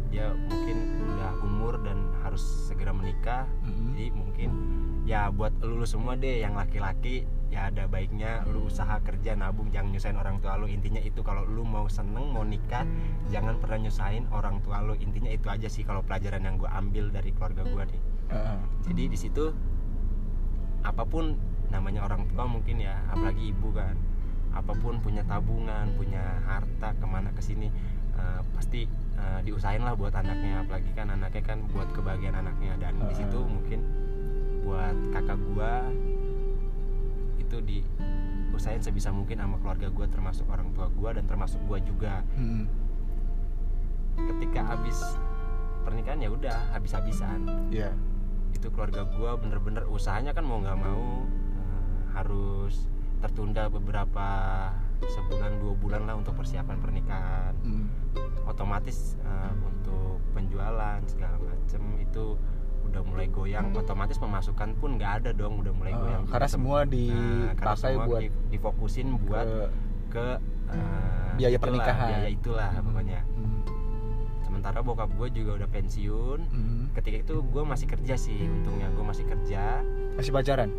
dia 0.09 0.33
mungkin 0.35 0.77
udah 1.07 1.31
umur 1.39 1.79
dan 1.79 1.97
harus 2.19 2.41
segera 2.67 2.91
menikah 2.91 3.47
Mm-mm. 3.63 3.95
jadi 3.95 4.05
mungkin 4.11 4.49
ya 5.05 5.29
buat 5.29 5.55
lu 5.61 5.85
semua 5.85 6.13
deh 6.13 6.41
yang 6.41 6.53
laki-laki 6.53 7.23
ya 7.49 7.73
ada 7.73 7.89
baiknya 7.89 8.45
lu 8.45 8.69
usaha 8.69 9.01
kerja 9.01 9.33
nabung 9.33 9.73
jangan 9.73 9.89
nyusahin 9.93 10.17
orang 10.17 10.37
tua 10.41 10.57
lu. 10.57 10.69
Intinya 10.69 11.01
itu 11.01 11.25
kalau 11.25 11.45
lu 11.45 11.65
mau 11.65 11.89
seneng 11.89 12.29
mau 12.29 12.45
nikah 12.45 12.85
jangan 13.33 13.57
pernah 13.57 13.89
nyusahin 13.89 14.29
orang 14.29 14.61
tua 14.61 14.85
lu. 14.85 14.93
Intinya 14.97 15.33
itu 15.33 15.49
aja 15.49 15.65
sih 15.65 15.81
kalau 15.81 16.05
pelajaran 16.05 16.45
yang 16.45 16.61
gue 16.61 16.69
ambil 16.69 17.09
dari 17.09 17.33
keluarga 17.33 17.65
gue 17.65 17.83
nih 17.89 18.01
jadi 18.85 19.03
di 19.09 19.17
situ 19.17 19.53
apa 20.85 21.03
pun 21.03 21.35
namanya 21.69 22.05
orang 22.07 22.25
tua 22.31 22.49
mungkin 22.49 22.81
ya 22.81 22.97
apalagi 23.13 23.53
ibu 23.53 23.69
kan 23.73 23.93
apa 24.49 24.73
pun 24.73 24.97
punya 24.97 25.21
tabungan 25.29 25.93
punya 25.93 26.41
harta 26.49 26.97
ke 26.97 27.05
mana 27.05 27.29
ke 27.29 27.41
sini 27.41 27.69
eh, 28.17 28.41
pasti 28.57 28.89
eh, 29.17 29.39
diusahain 29.45 29.85
lah 29.85 29.93
buat 29.93 30.09
anaknya. 30.17 30.65
Apalagi 30.65 30.89
kan 30.97 31.13
anaknya 31.13 31.43
kan 31.45 31.61
buat 31.69 31.85
kebahagiaan 31.93 32.41
anaknya. 32.41 32.73
Dan 32.81 32.97
di 33.05 33.13
situ 33.13 33.39
mungkin 33.45 33.85
buat 34.65 34.97
kakak 35.13 35.37
gua 35.53 35.85
itu 37.49 37.57
di 37.59 37.77
usahain 38.53 38.77
sebisa 38.77 39.09
mungkin 39.09 39.41
sama 39.41 39.57
keluarga 39.57 39.89
gua 39.89 40.05
termasuk 40.05 40.45
orang 40.47 40.69
tua 40.71 40.85
gua 40.91 41.09
dan 41.11 41.25
termasuk 41.25 41.57
gua 41.65 41.81
juga 41.81 42.21
Mm. 42.37 42.69
ketika 44.19 44.61
habis 44.67 44.99
pernikahan 45.81 46.19
ya 46.19 46.29
udah 46.29 46.69
habis-habisan 46.69 47.47
Iya. 47.69 47.89
itu 48.51 48.67
keluarga 48.69 49.07
gue 49.07 49.31
bener-bener 49.39 49.87
usahanya 49.87 50.35
kan 50.35 50.43
mau 50.43 50.59
nggak 50.59 50.75
mau 50.75 51.23
eh, 51.55 51.97
harus 52.11 52.85
tertunda 53.17 53.65
beberapa 53.67 54.27
sebulan 54.99 55.57
dua 55.57 55.73
bulan 55.73 56.01
lah 56.03 56.15
untuk 56.15 56.35
persiapan 56.35 56.77
pernikahan 56.77 57.55
Hmm. 57.63 57.87
otomatis 58.43 59.15
eh, 59.17 59.51
untuk 59.57 60.19
penjualan 60.29 60.99
segala 61.05 61.39
macem 61.39 61.81
itu 61.97 62.35
udah 62.89 63.01
mulai 63.03 63.27
goyang 63.27 63.65
otomatis 63.71 64.17
pemasukan 64.17 64.69
pun 64.75 64.95
nggak 64.95 65.11
ada 65.17 65.29
dong 65.31 65.57
udah 65.57 65.71
mulai 65.71 65.91
Ah, 65.91 65.99
goyang 65.99 66.21
karena 66.27 66.47
semua 66.47 66.77
Nah, 66.79 66.89
karena 66.89 67.53
dipakai 67.53 67.77
semua 67.87 68.05
buat 68.05 68.21
di- 68.21 68.33
difokusin 68.49 69.07
buat 69.19 69.45
ke- 69.45 69.69
ke 70.09 70.25
eh, 70.67 71.31
Biaya 71.35 71.49
itulah, 71.51 71.61
pernikahan. 71.63 72.07
biaya 72.09 72.29
itulah 72.29 72.69
Hmm. 72.71 72.83
pokoknya 72.83 73.19
Hmm. 73.31 73.59
sementara 74.41 74.79
bokap 74.79 75.09
gue 75.11 75.27
juga 75.33 75.51
udah 75.55 75.69
pensiun 75.69 76.39
Hmm. 76.43 76.83
ketika 76.91 77.17
itu 77.21 77.35
gue 77.39 77.63
masih 77.63 77.87
kerja 77.87 78.15
sih 78.15 78.41
untungnya 78.43 78.89
gue 78.89 79.03
masih 79.03 79.25
kerja 79.25 79.85
masih 80.13 80.31
pacaran 80.31 80.69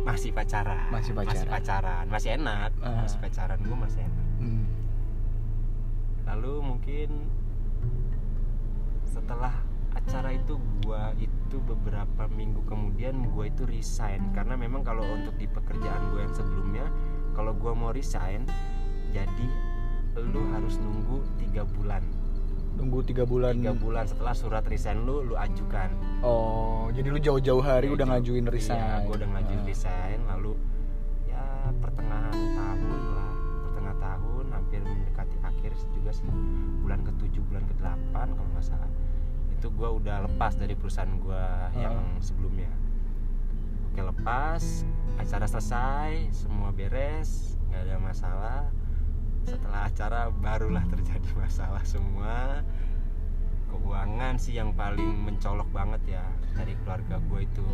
masih 0.00 0.30
pacaran 0.30 0.88
Masih 0.88 1.12
pacaran. 1.12 1.34
masih 1.34 1.46
pacaran 1.46 2.04
masih 2.06 2.30
enak 2.34 2.70
Ah. 2.78 3.02
masih 3.02 3.18
pacaran 3.18 3.58
gue 3.58 3.76
masih 3.78 4.00
enak 4.02 4.26
Hmm. 4.38 4.64
lalu 6.24 6.52
mungkin 6.62 7.08
setelah 9.04 9.54
acara 9.98 10.30
itu 10.30 10.54
gua 10.80 11.10
itu 11.18 11.56
beberapa 11.60 12.30
minggu 12.30 12.62
kemudian 12.64 13.18
gua 13.34 13.50
itu 13.50 13.66
resign. 13.66 14.30
Karena 14.30 14.54
memang 14.54 14.80
kalau 14.80 15.02
untuk 15.02 15.34
di 15.34 15.44
pekerjaan 15.44 16.14
gue 16.14 16.20
yang 16.22 16.34
sebelumnya 16.34 16.86
kalau 17.34 17.52
gua 17.52 17.74
mau 17.74 17.90
resign 17.90 18.46
jadi 19.10 19.48
lu 20.18 20.42
harus 20.50 20.78
nunggu 20.78 21.22
tiga 21.36 21.62
bulan. 21.66 22.02
Tunggu 22.78 23.02
tiga 23.02 23.26
bulan. 23.26 23.58
Tiga 23.58 23.74
bulan 23.74 24.06
setelah 24.06 24.34
surat 24.34 24.62
resign 24.66 25.02
lu 25.02 25.22
lu 25.22 25.34
ajukan. 25.34 25.90
Oh 26.22 26.86
jadi 26.88 27.08
lu 27.10 27.18
jauh-jauh 27.18 27.60
hari 27.60 27.90
udah 27.90 28.06
Itu- 28.06 28.12
ngajuin 28.14 28.46
resign 28.46 28.78
iya 28.78 29.02
gua 29.02 29.14
udah 29.18 29.28
ngajuin 29.34 29.60
Ah. 29.60 29.66
resign 29.66 30.18
lalu 30.26 30.52
ya 31.26 31.42
pertengahan 31.76 32.32
tahun 32.32 33.00
lah. 33.12 33.32
Pertengahan 33.66 33.98
tahun 33.98 34.44
hampir 34.54 34.80
mendekati 34.80 35.36
akhir 35.42 35.72
juga 35.90 36.10
sih 36.10 36.26
bulan 36.80 37.02
ke-7 37.02 37.34
bulan 37.44 37.64
ke-8 37.66 38.14
kalau 38.14 38.48
nggak 38.54 38.64
salah 38.64 38.90
itu 39.58 39.68
gua 39.68 39.90
udah 39.92 40.22
lepas 40.24 40.54
dari 40.54 40.72
perusahaan 40.72 41.10
gua 41.18 41.66
yang 41.74 41.92
Ah. 41.92 42.18
sebelumnya. 42.18 42.70
Oke 43.88 44.00
lepas 44.00 44.62
acara 45.16 45.44
selesai 45.44 46.10
semua 46.30 46.70
beres 46.70 47.58
nggak 47.66 47.82
ada 47.82 47.96
masalah. 47.98 48.60
Setelah 49.42 49.80
acara 49.84 50.20
barulah 50.30 50.84
terjadi 50.86 51.26
masalah 51.36 51.82
semua. 51.82 52.62
Keuangan 53.68 54.34
sih 54.36 54.54
yang 54.54 54.72
paling 54.72 55.04
mencolok 55.24 55.68
banget 55.68 56.16
ya 56.16 56.24
dari 56.54 56.72
keluarga 56.78 57.20
gue 57.20 57.40
itu. 57.42 57.66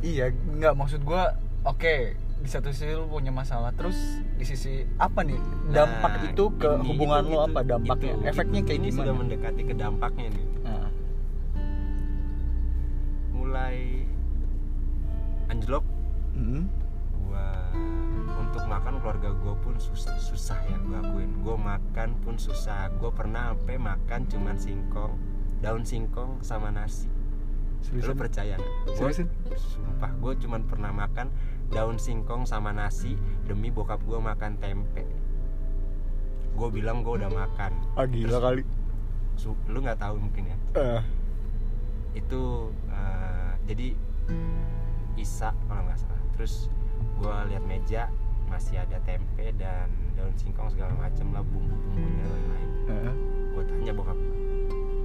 Iya 0.00 0.30
nggak 0.30 0.74
maksud 0.74 1.00
gua 1.02 1.34
oke 1.62 2.14
di 2.36 2.48
satu 2.48 2.68
sisi 2.68 2.90
lu 2.90 3.06
punya 3.06 3.30
masalah 3.30 3.70
terus 3.72 3.94
di 4.34 4.42
sisi 4.42 4.82
apa 4.98 5.22
nih? 5.22 5.38
Dampak 5.68 6.12
Nah, 6.12 6.26
itu 6.28 6.44
ke 6.52 6.70
ini- 6.76 6.86
hubungan 6.88 7.22
itu- 7.22 7.28
lu 7.28 7.36
itu- 7.36 7.46
apa 7.48 7.60
dampaknya? 7.64 8.12
itu- 8.12 8.26
efeknya 8.28 8.60
kayak 8.60 8.76
ini 8.76 8.88
gimana? 8.88 8.98
sudah 8.98 9.14
mendekati 9.14 9.62
ke 9.62 9.74
dampaknya 9.74 10.26
nih 10.28 10.46
mulai 13.52 14.08
anjlok. 15.52 15.84
Mm, 16.32 16.72
gua 17.28 17.68
untuk 18.40 18.64
makan 18.64 18.96
keluarga 18.96 19.28
gue 19.36 19.54
pun 19.60 19.76
susah, 19.76 20.16
susah 20.16 20.56
ya 20.72 20.80
gue 20.80 20.96
akuin. 20.96 21.28
Gue 21.44 21.56
makan 21.60 22.16
pun 22.24 22.40
susah. 22.40 22.88
Gue 22.96 23.12
pernah 23.12 23.52
sampai 23.52 23.76
makan 23.76 24.24
cuman 24.24 24.56
singkong 24.56 25.20
daun 25.60 25.84
singkong 25.84 26.40
sama 26.40 26.72
nasi. 26.72 27.12
Lu 27.92 28.16
percaya 28.16 28.56
seriusan? 28.96 29.28
sumpah 29.52 30.16
gue 30.16 30.32
cuman 30.48 30.64
pernah 30.64 30.88
makan 30.88 31.28
daun 31.68 32.00
singkong 32.00 32.48
sama 32.48 32.72
nasi 32.72 33.20
demi 33.44 33.68
bokap 33.68 34.00
gue 34.08 34.16
makan 34.16 34.56
tempe. 34.64 35.04
Gue 36.56 36.68
bilang 36.72 37.04
gue 37.04 37.20
udah 37.20 37.28
makan. 37.28 38.00
Ah 38.00 38.08
gila 38.08 38.40
kali. 38.40 38.64
Su- 39.36 39.60
lu 39.68 39.84
nggak 39.84 40.00
tahu 40.00 40.16
mungkin 40.16 40.48
ya? 40.48 40.56
Eh, 40.72 41.02
itu 42.16 42.72
jadi 43.66 43.94
Isa 45.14 45.52
kalau 45.68 45.82
nggak 45.86 45.98
salah. 46.00 46.22
Terus 46.34 46.72
gue 47.20 47.36
lihat 47.52 47.64
meja 47.68 48.02
masih 48.50 48.80
ada 48.80 49.00
tempe 49.06 49.48
dan 49.56 49.88
daun 50.12 50.34
singkong 50.36 50.68
segala 50.68 50.92
macam 50.92 51.32
lah 51.32 51.40
bumbu 51.40 51.72
bumbunya 51.72 52.26
lain-lain. 52.26 52.70
Eh. 52.90 53.14
gue 53.52 53.62
tanya 53.68 53.92
bokap 53.92 54.18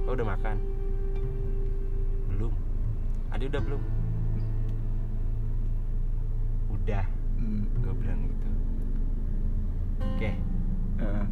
lo 0.04 0.10
udah 0.16 0.26
makan? 0.36 0.56
Belum. 2.32 2.52
Adi 3.32 3.44
udah 3.48 3.60
belum? 3.60 3.82
Udah. 6.72 7.04
Hmm, 7.38 7.64
gue 7.84 7.94
bilang 7.96 8.20
gitu. 8.24 8.48
Oke. 10.02 10.30
Eh. 10.98 11.26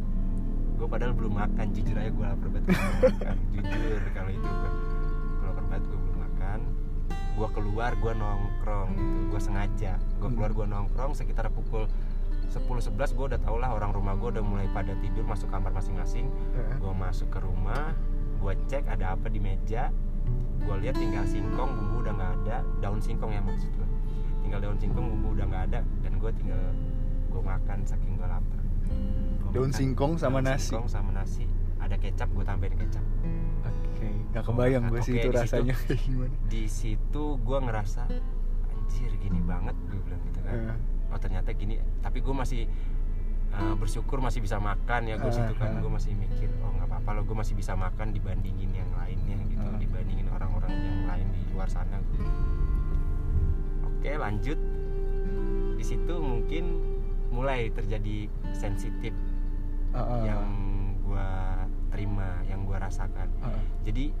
gue 0.77 0.87
padahal 0.87 1.13
belum 1.17 1.33
makan 1.33 1.67
jujur 1.73 1.97
aja 1.97 2.09
gue 2.13 2.25
lapar 2.25 2.49
banget. 2.53 2.65
Makan 2.69 3.37
jujur 3.57 4.01
kalau 4.13 4.31
itu 4.31 4.49
gue 4.49 4.71
gue 5.37 5.45
lapar 5.45 5.65
banget 5.69 5.83
gue 5.85 5.99
belum 6.01 6.17
makan 6.21 6.59
gue 7.37 7.49
keluar 7.53 7.93
gue 7.93 8.13
nongkrong 8.17 8.89
gitu. 8.97 9.21
Gue 9.29 9.41
sengaja. 9.41 10.01
Gue 10.17 10.29
keluar 10.33 10.51
gue 10.57 10.65
nongkrong 10.65 11.13
sekitar 11.13 11.53
pukul 11.53 11.85
10-11 12.49 13.13
gue 13.13 13.25
udah 13.35 13.39
tau 13.43 13.61
lah 13.61 13.77
orang 13.77 13.93
rumah 13.93 14.17
gue 14.17 14.39
udah 14.39 14.43
mulai 14.43 14.65
pada 14.73 14.97
tidur 14.97 15.21
masuk 15.29 15.53
kamar 15.53 15.69
masing-masing. 15.69 16.33
Gue 16.81 16.93
masuk 16.97 17.29
ke 17.29 17.39
rumah 17.39 17.93
gue 18.41 18.53
cek 18.65 18.89
ada 18.89 19.13
apa 19.13 19.29
di 19.29 19.37
meja. 19.37 19.93
Gue 20.65 20.75
lihat 20.81 20.97
tinggal 20.97 21.29
singkong 21.29 21.69
bumbu 21.77 22.01
udah 22.09 22.13
nggak 22.17 22.33
ada. 22.41 22.57
Daun 22.81 22.97
singkong 22.97 23.29
ya 23.29 23.41
maksud 23.45 23.69
gue 23.69 23.89
tinggal 24.41 24.63
daun 24.63 24.79
singkong 24.81 25.05
bumbu 25.05 25.37
udah 25.37 25.45
nggak 25.45 25.63
ada. 25.69 25.79
Dan 26.01 26.17
gue 26.17 26.31
tinggal 26.33 26.61
gue 27.29 27.41
makan 27.45 27.85
saking 27.85 28.17
gue 28.17 28.25
lapar. 28.25 28.61
Gua 29.45 29.53
Daun 29.53 29.69
makan 29.69 29.77
singkong 29.77 30.13
sama 30.17 30.41
daun 30.41 30.57
nasi. 30.57 30.73
singkong 30.73 30.89
sama 30.89 31.13
nasi. 31.13 31.45
Ada 31.77 32.01
kecap 32.01 32.33
gue 32.33 32.41
tambahin 32.41 32.73
kecap 32.73 33.05
nggak 34.29 34.43
kebayang 34.43 34.83
gue 34.87 34.99
sih 34.99 35.13
itu 35.13 35.23
di 35.23 35.33
situ- 35.33 35.37
rasanya 35.37 35.75
kayak 35.77 35.99
gimana. 36.01 36.33
di 36.45 36.63
situ 36.67 37.23
gue 37.37 37.57
ngerasa 37.59 38.03
anjir 38.69 39.11
gini 39.17 39.39
banget 39.41 39.75
gue 39.85 39.99
bilang 39.99 40.21
gitu 40.23 40.39
kan 40.39 40.53
Eh, 40.53 40.75
oh 41.07 41.17
ternyata 41.17 41.49
gini 41.51 41.75
tapi 41.97 42.19
gue 42.19 42.31
masih 42.33 42.67
uh, 43.49 43.73
bersyukur 43.73 44.19
masih 44.19 44.39
bisa 44.39 44.57
makan 44.57 45.01
ya 45.05 45.15
gue 45.15 45.25
Ah, 45.25 45.33
situ 45.33 45.53
kan 45.53 45.69
ah. 45.69 45.79
gue 45.79 45.89
masih 45.89 46.11
mikir 46.13 46.49
oh 46.59 46.71
nggak 46.71 46.87
apa-apa 46.87 47.09
loh 47.13 47.23
gue 47.23 47.37
masih 47.37 47.53
bisa 47.53 47.73
makan 47.73 48.11
dibandingin 48.11 48.71
yang 48.73 48.91
lainnya 48.93 49.37
gitu 49.45 49.63
Ah. 49.63 49.75
dibandingin 49.75 50.27
orang-orang 50.27 50.71
yang 50.71 50.99
lain 51.05 51.27
di 51.29 51.41
luar 51.49 51.67
sana 51.67 51.97
gue 52.05 52.27
oke 53.85 54.11
lanjut 54.13 54.59
di 55.73 55.83
situ 55.83 56.13
mungkin 56.13 56.65
mulai 57.29 57.69
terjadi 57.69 58.27
sensitif 58.51 59.13
ah, 59.91 59.99
ah, 59.99 60.21
yang 60.21 60.43
gue 60.99 61.29
terima 61.91 62.43
yang 62.47 62.67
gue 62.67 62.77
rasakan. 62.77 63.29
Ah. 63.43 63.61
jadi 63.87 64.11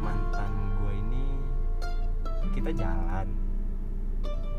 mantan 0.00 0.52
gue 0.82 0.92
ini 0.94 1.24
kita 2.54 2.70
jalan. 2.74 3.26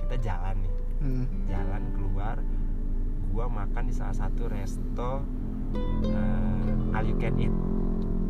Kita 0.06 0.16
jalan 0.22 0.56
nih. 0.62 0.74
Hmm, 0.96 1.26
jalan 1.44 1.84
keluar 1.92 2.40
gua 3.36 3.52
makan 3.52 3.92
di 3.92 3.94
salah 3.94 4.16
satu 4.16 4.48
resto 4.48 5.20
eh, 6.08 6.96
all 6.96 7.04
you 7.04 7.20
can 7.20 7.36
eat. 7.36 7.52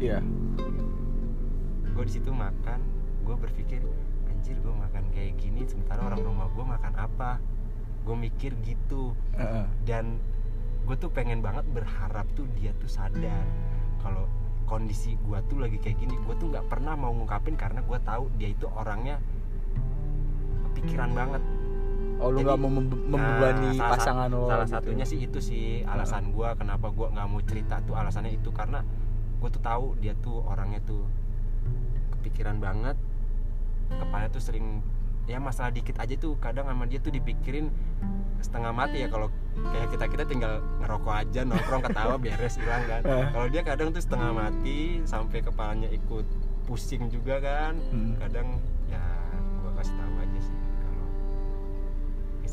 Iya. 0.01 0.19
gue 1.95 2.03
di 2.03 2.19
situ 2.19 2.27
makan 2.27 2.83
gue 3.23 3.35
berpikir 3.39 3.79
anjir 4.27 4.59
gue 4.59 4.73
makan 4.75 5.07
kayak 5.15 5.39
gini 5.39 5.63
sementara 5.63 6.11
orang 6.11 6.19
rumah 6.25 6.49
gue 6.51 6.65
makan 6.65 6.93
apa? 6.97 7.39
Gue 8.01 8.17
mikir 8.17 8.57
gitu. 8.65 9.13
Ah. 9.37 9.69
dan 9.85 10.17
gue 10.85 10.95
tuh 10.97 11.13
pengen 11.13 11.41
banget 11.41 11.65
berharap 11.69 12.25
tuh 12.33 12.49
dia 12.57 12.73
tuh 12.77 12.89
sadar 12.89 13.45
kalau 14.05 14.29
kondisi 14.65 15.17
gue 15.19 15.39
tuh 15.43 15.57
lagi 15.57 15.77
kayak 15.77 15.97
gini 15.97 16.13
gue 16.15 16.35
tuh 16.35 16.47
nggak 16.47 16.65
pernah 16.67 16.93
mau 16.93 17.09
ngungkapin 17.11 17.53
karena 17.55 17.81
gue 17.81 17.97
tahu 17.99 18.29
dia 18.35 18.49
itu 18.49 18.65
orangnya 18.67 19.17
kepikiran 20.65 21.11
banget 21.11 21.41
Oh 22.15 22.31
lu 22.31 22.41
nggak 22.41 22.55
mau 22.55 22.71
mem- 22.71 22.87
membebani 23.05 23.75
Nah, 23.75 23.91
pasangan 23.91 24.31
sa- 24.31 24.33
lo. 24.33 24.47
salah 24.47 24.63
gitu. 24.63 24.75
satunya 24.79 25.03
sih 25.03 25.19
itu 25.19 25.39
sih 25.41 25.63
alasan 25.83 26.31
gua 26.31 26.55
kenapa 26.55 26.87
gua 26.87 27.11
nggak 27.11 27.27
mau 27.27 27.43
cerita 27.43 27.83
tuh 27.83 27.91
alasannya 27.91 28.31
itu 28.31 28.49
karena 28.49 28.87
gue 29.35 29.49
tuh 29.51 29.59
tahu 29.59 29.99
dia 29.99 30.15
tuh 30.15 30.39
orangnya 30.41 30.79
tuh 30.81 31.03
kepikiran 32.13 32.57
banget 32.57 32.95
kepala 33.91 34.31
tuh 34.31 34.39
sering 34.39 34.79
ya 35.25 35.37
masalah 35.37 35.69
dikit 35.69 35.97
aja 35.97 36.13
tuh 36.15 36.37
kadang 36.37 36.65
sama 36.65 36.85
dia 36.85 36.97
tuh 36.97 37.09
dipikirin 37.09 37.73
setengah 38.37 38.69
mati 38.69 39.01
ya 39.01 39.07
kalau 39.07 39.33
kayak 39.65 39.89
kita 39.89 40.05
kita 40.07 40.23
tinggal 40.23 40.53
ngerokok 40.79 41.15
aja 41.17 41.41
nongkrong 41.41 41.81
ketawa 41.83 42.15
beres 42.15 42.55
hilang 42.55 42.83
kan 42.85 43.01
Eh. 43.01 43.25
kalau 43.31 43.47
dia 43.47 43.61
kadang 43.61 43.89
tuh 43.89 43.99
setengah 43.99 44.31
mati 44.31 44.77
sampai 45.03 45.41
kepalanya 45.41 45.89
ikut 45.89 46.25
pusing 46.63 47.09
juga 47.09 47.39
kan 47.39 47.73
Hmm. 47.89 48.17
kadang 48.17 48.61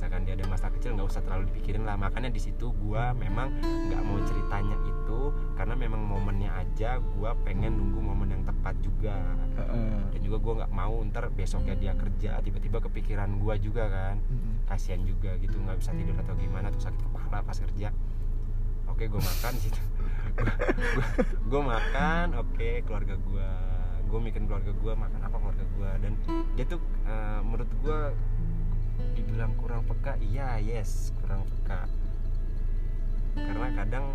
misalkan 0.02 0.26
dia 0.26 0.34
ada 0.34 0.50
masalah 0.50 0.74
kecil 0.74 0.98
nggak 0.98 1.08
usah 1.14 1.22
terlalu 1.22 1.54
dipikirin 1.54 1.86
lah. 1.86 1.94
Makanya 1.94 2.34
di 2.34 2.42
situ 2.42 2.74
gua 2.74 3.14
memang 3.14 3.54
nggak 3.62 4.02
mau 4.02 4.18
ceritanya 4.26 4.74
itu 4.82 5.30
karena 5.54 5.78
memang 5.78 6.02
momennya 6.02 6.50
aja 6.58 6.98
gua 7.14 7.38
pengen 7.46 7.78
nunggu 7.78 8.02
momen 8.02 8.34
yang 8.34 8.42
tepat 8.42 8.74
juga. 8.82 9.14
Dan 10.10 10.18
juga 10.26 10.42
gue 10.42 10.54
nggak 10.58 10.72
mau 10.74 10.98
ntar 11.06 11.30
besoknya 11.30 11.78
dia 11.78 11.94
kerja 11.94 12.42
tiba-tiba 12.42 12.82
kepikiran 12.82 13.30
gue 13.38 13.54
juga 13.62 13.86
kan. 13.86 14.18
Kasihan 14.66 15.06
juga 15.06 15.38
gitu 15.38 15.54
nggak 15.54 15.78
bisa 15.78 15.94
tidur 15.94 16.18
atau 16.18 16.34
gimana 16.34 16.66
atau 16.74 16.82
sakit 16.82 16.98
kepala 16.98 17.38
pas 17.46 17.58
kerja. 17.62 17.94
Oke 18.90 19.06
gue 19.06 19.22
makan 19.22 19.54
situ. 19.54 19.82
Gue 21.50 21.60
makan 21.60 22.40
oke 22.40 22.68
keluarga 22.88 23.14
gue 23.20 23.48
gue 24.12 24.20
mikirin 24.20 24.44
keluarga 24.44 24.72
gue 24.76 24.92
makan 24.92 25.20
apa 25.24 25.36
keluarga 25.40 25.64
gue 25.64 25.90
dan 26.04 26.12
dia 26.56 26.64
tuh 26.68 26.80
eh, 27.04 27.40
menurut 27.44 27.70
gue 27.80 28.00
dibilang 29.14 29.52
kurang 29.58 29.82
peka 29.86 30.16
iya 30.22 30.58
yes 30.62 31.12
kurang 31.20 31.44
peka 31.48 31.86
karena 33.36 33.68
kadang 33.72 34.06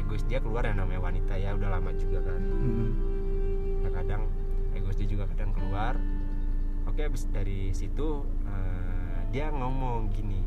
egois 0.00 0.24
dia 0.26 0.42
keluar 0.42 0.66
yang 0.66 0.80
namanya 0.80 1.00
wanita 1.04 1.34
ya 1.36 1.54
udah 1.54 1.68
lama 1.78 1.90
juga 1.94 2.24
kan 2.24 2.40
Mm-mm. 2.40 2.90
nah 3.84 3.90
kadang 3.92 4.22
egois 4.74 4.96
dia 4.98 5.08
juga 5.08 5.24
kadang 5.30 5.50
keluar 5.54 5.94
oke 6.88 7.00
habis 7.00 7.28
dari 7.30 7.70
situ 7.76 8.24
eh, 8.48 9.18
dia 9.30 9.52
ngomong 9.52 10.10
gini 10.10 10.42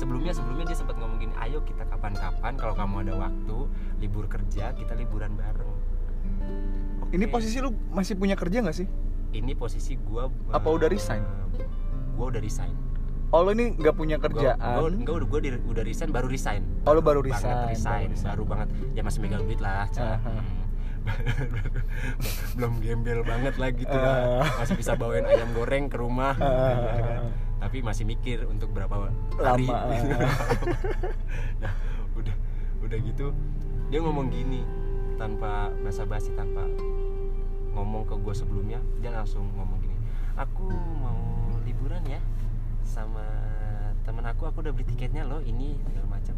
sebelumnya 0.00 0.32
sebelumnya 0.32 0.72
dia 0.72 0.78
sempat 0.78 0.96
ngomong 0.96 1.20
gini 1.20 1.34
ayo 1.44 1.60
kita 1.66 1.84
kapan-kapan 1.84 2.56
kalau 2.56 2.72
kamu 2.72 2.94
ada 3.04 3.14
waktu 3.28 3.58
libur 4.00 4.24
kerja 4.30 4.72
kita 4.72 4.96
liburan 4.96 5.36
bareng 5.36 5.74
Oke. 7.04 7.12
Ini 7.20 7.28
posisi 7.28 7.60
lu 7.60 7.72
masih 7.92 8.16
punya 8.16 8.34
kerja 8.34 8.64
nggak 8.64 8.76
sih? 8.76 8.88
Ini 9.34 9.52
posisi 9.52 9.98
gua 9.98 10.30
Apa 10.48 10.68
udah 10.68 10.86
resign? 10.86 11.22
gua 12.14 12.30
udah 12.30 12.38
resign 12.38 12.74
Oh 13.28 13.42
lu 13.42 13.50
ini 13.50 13.74
nggak 13.74 13.92
punya 13.92 14.16
kerjaan? 14.16 14.54
gua, 14.56 14.86
gua, 14.94 15.14
udah 15.16 15.28
gua 15.28 15.40
di- 15.40 15.64
udah 15.64 15.82
resign 15.82 16.08
baru 16.08 16.26
resign 16.26 16.62
Oh, 16.82 16.92
lu 16.92 17.02
baru 17.02 17.18
banget 17.20 17.42
resign, 17.42 17.66
resign, 17.68 17.90
baru 18.00 18.12
resign. 18.12 18.30
baru 18.30 18.44
banget 18.46 18.68
ya 18.92 19.02
masih 19.02 19.18
megang 19.20 19.42
duit 19.42 19.58
lah. 19.58 19.84
Hmm. 19.90 20.44
belum 22.56 22.80
gembel 22.80 23.20
banget 23.22 23.54
lah 23.54 23.70
gitu 23.70 23.92
lah 23.92 24.16
Ah. 24.40 24.48
masih 24.56 24.74
bisa 24.74 24.92
bawain 24.94 25.24
ayam 25.24 25.52
goreng 25.52 25.86
ke 25.86 25.96
rumah 25.96 26.32
kan? 26.40 27.28
tapi 27.58 27.80
masih 27.80 28.04
mikir 28.04 28.44
untuk 28.44 28.70
berapa 28.70 29.12
hari 29.36 29.66
Lama, 29.66 29.84
nah 31.62 31.72
udah 32.14 32.34
udah 32.80 32.98
gitu 33.02 33.36
dia 33.88 34.00
ngomong 34.00 34.28
gini 34.28 34.64
tanpa 35.14 35.68
basa-basi 35.80 36.32
tanpa 36.32 36.64
ngomong 37.74 38.02
ke 38.04 38.14
gue 38.14 38.34
sebelumnya 38.34 38.78
dia 38.98 39.10
langsung 39.10 39.50
ngomong 39.50 39.78
gini 39.78 39.96
aku 40.34 40.70
mau 40.96 41.18
liburan 41.60 42.02
ya 42.04 42.20
sama 42.82 43.22
temen 44.02 44.22
aku 44.22 44.44
aku 44.44 44.60
udah 44.60 44.72
beli 44.72 44.86
tiketnya 44.86 45.22
loh 45.22 45.40
ini 45.40 45.74
segala 45.82 46.06
macam 46.10 46.34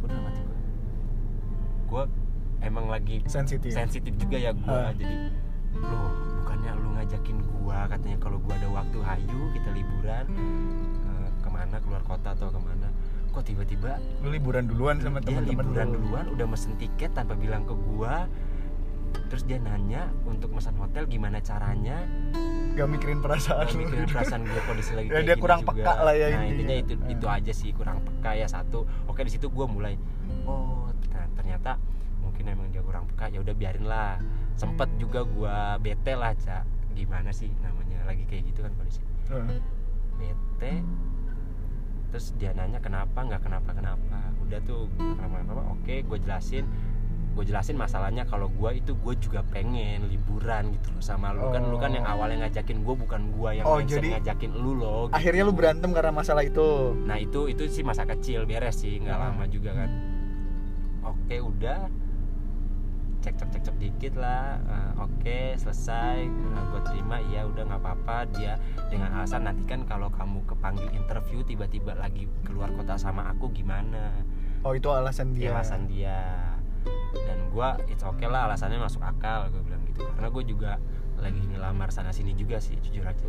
udah 0.00 0.18
mati 0.18 0.40
gue 0.40 0.58
gue 1.86 2.02
emang 2.60 2.86
lagi 2.86 3.24
Sensitif. 3.26 3.70
sensitif 3.70 4.14
juga 4.14 4.36
ya 4.36 4.52
gua 4.52 4.88
Ah. 4.88 4.92
jadi 4.92 5.32
loh 5.72 6.10
bukannya 6.38 6.70
lu 6.76 6.88
ngajakin 6.94 7.36
gua 7.56 7.86
katanya 7.86 8.18
kalau 8.18 8.38
gua 8.38 8.54
ada 8.54 8.68
waktu 8.68 8.98
hayu 9.00 9.40
kita 9.50 9.70
liburan 9.70 10.24
eh, 11.00 11.28
ke 11.36 11.48
mana 11.48 11.76
keluar 11.78 12.02
kota 12.02 12.30
atau 12.30 12.48
ke 12.48 12.58
mana 12.58 12.88
kok 13.30 13.44
tiba-tiba 13.44 13.96
Lu 14.20 14.28
liburan 14.28 14.66
duluan 14.66 14.98
sama 14.98 15.18
dia 15.18 15.38
teman-teman 15.38 15.64
liburan 15.64 15.86
lu. 15.88 15.94
duluan 15.96 16.24
udah 16.28 16.46
mesen 16.46 16.74
tiket 16.76 17.10
tanpa 17.10 17.32
bilang 17.32 17.62
ke 17.62 17.72
gua 17.72 18.26
terus 19.26 19.42
dia 19.42 19.58
nanya 19.58 20.10
untuk 20.22 20.50
pesan 20.50 20.74
hotel 20.74 21.06
gimana 21.06 21.38
caranya? 21.38 22.02
Gak 22.70 22.86
mikirin 22.86 23.18
perasaan 23.18 23.66
Gak 23.66 23.76
mikirin 23.76 24.06
perasaan 24.06 24.40
gue 24.42 24.62
kondisi 24.62 24.92
lagi 24.94 25.06
Ya, 25.10 25.12
kayak 25.12 25.24
dia 25.24 25.34
gini 25.34 25.42
kurang 25.42 25.60
juga. 25.60 25.70
peka 25.76 25.94
lah 26.00 26.14
ya 26.14 26.26
nah 26.30 26.44
intinya. 26.44 26.76
itu 26.76 26.92
Eh. 26.96 27.12
itu 27.12 27.26
aja 27.26 27.52
sih 27.52 27.70
kurang 27.70 27.98
peka 28.00 28.30
ya 28.32 28.46
satu. 28.46 28.78
Oke 29.06 29.20
di 29.22 29.30
situ 29.30 29.46
gue 29.46 29.66
mulai 29.66 29.94
oh 30.44 30.88
nah, 31.10 31.26
ternyata 31.34 31.76
mungkin 32.18 32.44
emang 32.46 32.68
dia 32.68 32.80
kurang 32.80 33.04
peka 33.06 33.26
ya 33.28 33.38
udah 33.38 33.52
biarin 33.52 33.84
lah. 33.84 34.18
Sempet 34.54 34.88
juga 34.96 35.22
gue 35.22 35.54
bete 35.80 36.12
lah 36.12 36.32
cak 36.32 36.64
gimana 36.92 37.30
sih 37.30 37.48
namanya 37.60 38.02
lagi 38.04 38.24
kayak 38.24 38.46
gitu 38.46 38.60
kan 38.60 38.72
kondisi. 38.74 39.02
Heeh. 39.28 39.58
bete 40.16 40.72
terus 42.10 42.34
dia 42.34 42.50
nanya 42.50 42.78
kenapa? 42.78 43.18
Nggak 43.18 43.42
kenapa 43.42 43.70
kenapa 43.70 44.18
udah 44.42 44.58
tuh 44.60 44.90
kenapa 44.98 45.34
kenapa 45.40 45.62
oke 45.70 45.94
gue 46.02 46.18
jelasin 46.18 46.66
gue 47.40 47.48
jelasin 47.48 47.72
masalahnya 47.74 48.22
kalau 48.22 48.46
gue 48.50 48.70
itu 48.74 48.92
gue 48.94 49.14
juga 49.16 49.40
pengen 49.46 50.04
liburan 50.04 50.68
gitu 50.70 50.92
loh 50.92 51.00
sama 51.00 51.32
lu 51.32 51.48
kan 51.48 51.64
lu 51.64 51.74
kan 51.74 51.88
yang 51.88 52.04
Oh. 52.04 52.12
awalnya 52.12 52.44
ngajakin 52.44 52.84
gue 52.84 52.94
bukan 52.94 53.32
gue 53.32 53.50
yang 53.54 53.64
Oh, 53.64 53.80
jadi 53.80 54.08
ngajakin 54.14 54.52
lu 54.52 54.76
loh 54.76 55.08
gitu. 55.08 55.16
Akhirnya 55.16 55.42
lu 55.42 55.52
berantem 55.52 55.88
karena 55.88 56.12
masalah 56.12 56.44
itu. 56.44 56.92
nah 57.00 57.16
itu 57.16 57.48
itu 57.48 57.64
sih 57.66 57.80
masa 57.80 58.04
kecil 58.04 58.44
beres 58.44 58.76
sih 58.76 59.00
nggak 59.00 59.16
Ah. 59.16 59.32
lama 59.32 59.48
juga 59.48 59.72
kan 59.72 59.88
oke 61.02 61.32
udah 61.32 61.88
cek 63.20 63.34
cek 63.34 63.48
cek 63.50 63.62
cek 63.62 63.76
dikit 63.78 64.14
lah 64.14 64.60
Eh, 64.62 64.92
oke 64.98 65.38
selesai 65.56 66.28
gue 66.66 66.80
terima 66.84 67.16
iya 67.22 67.44
udah 67.46 67.62
nggak 67.64 67.80
apa-apa 67.80 68.16
dia 68.30 68.60
dengan 68.88 69.12
alasan 69.14 69.44
nanti 69.44 69.64
kan 69.64 69.84
kalau 69.84 70.08
kamu 70.10 70.44
kepanggil 70.46 70.88
interview 70.90 71.40
tiba-tiba 71.42 71.92
lagi 71.94 72.28
keluar 72.42 72.68
kota 72.70 72.96
sama 72.96 73.28
aku 73.28 73.48
gimana 73.50 74.12
Oh 74.60 74.72
itu 74.72 74.88
alasan 74.88 75.32
dia 75.32 75.48
dia. 75.48 75.50
alasan 75.54 75.82
dia 75.86 76.20
dan 77.14 77.38
gue 77.50 77.68
it's 77.90 78.04
okay 78.04 78.28
lah 78.30 78.48
alasannya 78.50 78.80
masuk 78.80 79.02
akal 79.04 79.48
gue 79.52 79.62
bilang 79.62 79.82
gitu. 79.88 80.06
Karena 80.16 80.28
gue 80.32 80.44
juga 80.46 80.72
lagi 81.20 81.40
ngelamar 81.44 81.92
sana 81.92 82.10
sini 82.10 82.32
juga 82.32 82.58
sih 82.62 82.76
jujur 82.80 83.04
aja. 83.04 83.28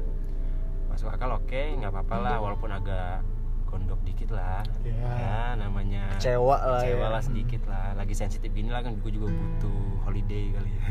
Masuk 0.88 1.12
akal 1.12 1.36
oke 1.40 1.62
nggak 1.80 1.92
apa-apa 1.92 2.16
lah 2.20 2.38
walaupun 2.40 2.72
agak 2.72 3.24
gondok 3.72 4.00
dikit 4.04 4.36
lah. 4.36 4.64
Ya. 4.84 4.92
ya 5.00 5.42
namanya 5.56 6.04
Kecewa 6.20 6.60
lah 6.60 6.84
kecewa 6.84 7.08
ya. 7.08 7.14
lah 7.16 7.22
sedikit 7.24 7.62
lah. 7.72 7.96
Lagi 7.96 8.14
sensitif 8.16 8.52
gini 8.52 8.68
lah 8.68 8.84
kan 8.84 9.00
gue 9.00 9.12
juga 9.12 9.32
butuh 9.32 10.08
holiday 10.08 10.52
kali 10.52 10.72
ya. 10.76 10.84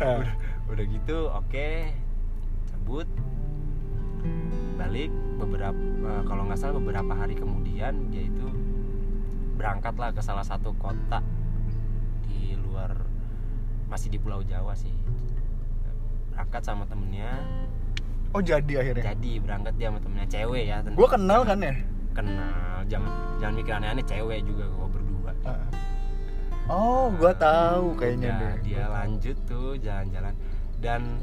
Ah. 0.00 0.16
udah, 0.20 0.34
udah 0.76 0.84
gitu 0.84 1.18
oke. 1.32 1.68
Cabut. 2.68 3.08
Balik 4.76 5.12
beberapa 5.40 5.80
eh, 5.80 6.22
kalau 6.28 6.44
nggak 6.44 6.60
salah 6.60 6.76
beberapa 6.76 7.12
hari 7.16 7.32
kemudian 7.32 8.12
dia 8.12 8.28
itu 8.28 8.48
berangkatlah 9.60 10.08
ke 10.10 10.24
salah 10.24 10.40
satu 10.40 10.72
kota 10.74 11.20
di 12.24 12.56
luar 12.56 12.96
masih 13.86 14.08
di 14.08 14.16
Pulau 14.16 14.40
Jawa 14.40 14.72
sih 14.72 14.92
berangkat 16.32 16.64
sama 16.64 16.88
temennya 16.88 17.36
Oh 18.30 18.38
jadi 18.38 18.62
akhirnya. 18.78 19.10
jadi 19.10 19.32
berangkat 19.42 19.74
dia 19.74 19.90
sama 19.90 19.98
temennya 19.98 20.28
cewek 20.30 20.62
ya. 20.64 20.76
Gue 20.86 21.08
kenal 21.10 21.42
kan 21.42 21.58
ya. 21.58 21.74
kenal 22.10 22.78
jangan 22.86 23.10
jangan 23.38 23.54
mikir 23.54 23.72
aneh-aneh 23.74 24.06
cewek 24.06 24.38
juga 24.42 24.64
gua 24.70 24.86
berdua 24.86 25.30
Ah. 25.42 25.66
Oh, 26.66 27.10
gua 27.12 27.34
tahu 27.34 27.94
kayaknya 27.94 28.30
Ya, 28.30 28.38
deh. 28.38 28.54
dia 28.62 28.82
lanjut 28.86 29.34
tuh 29.46 29.74
jalan-jalan 29.76 30.34
dan 30.78 31.18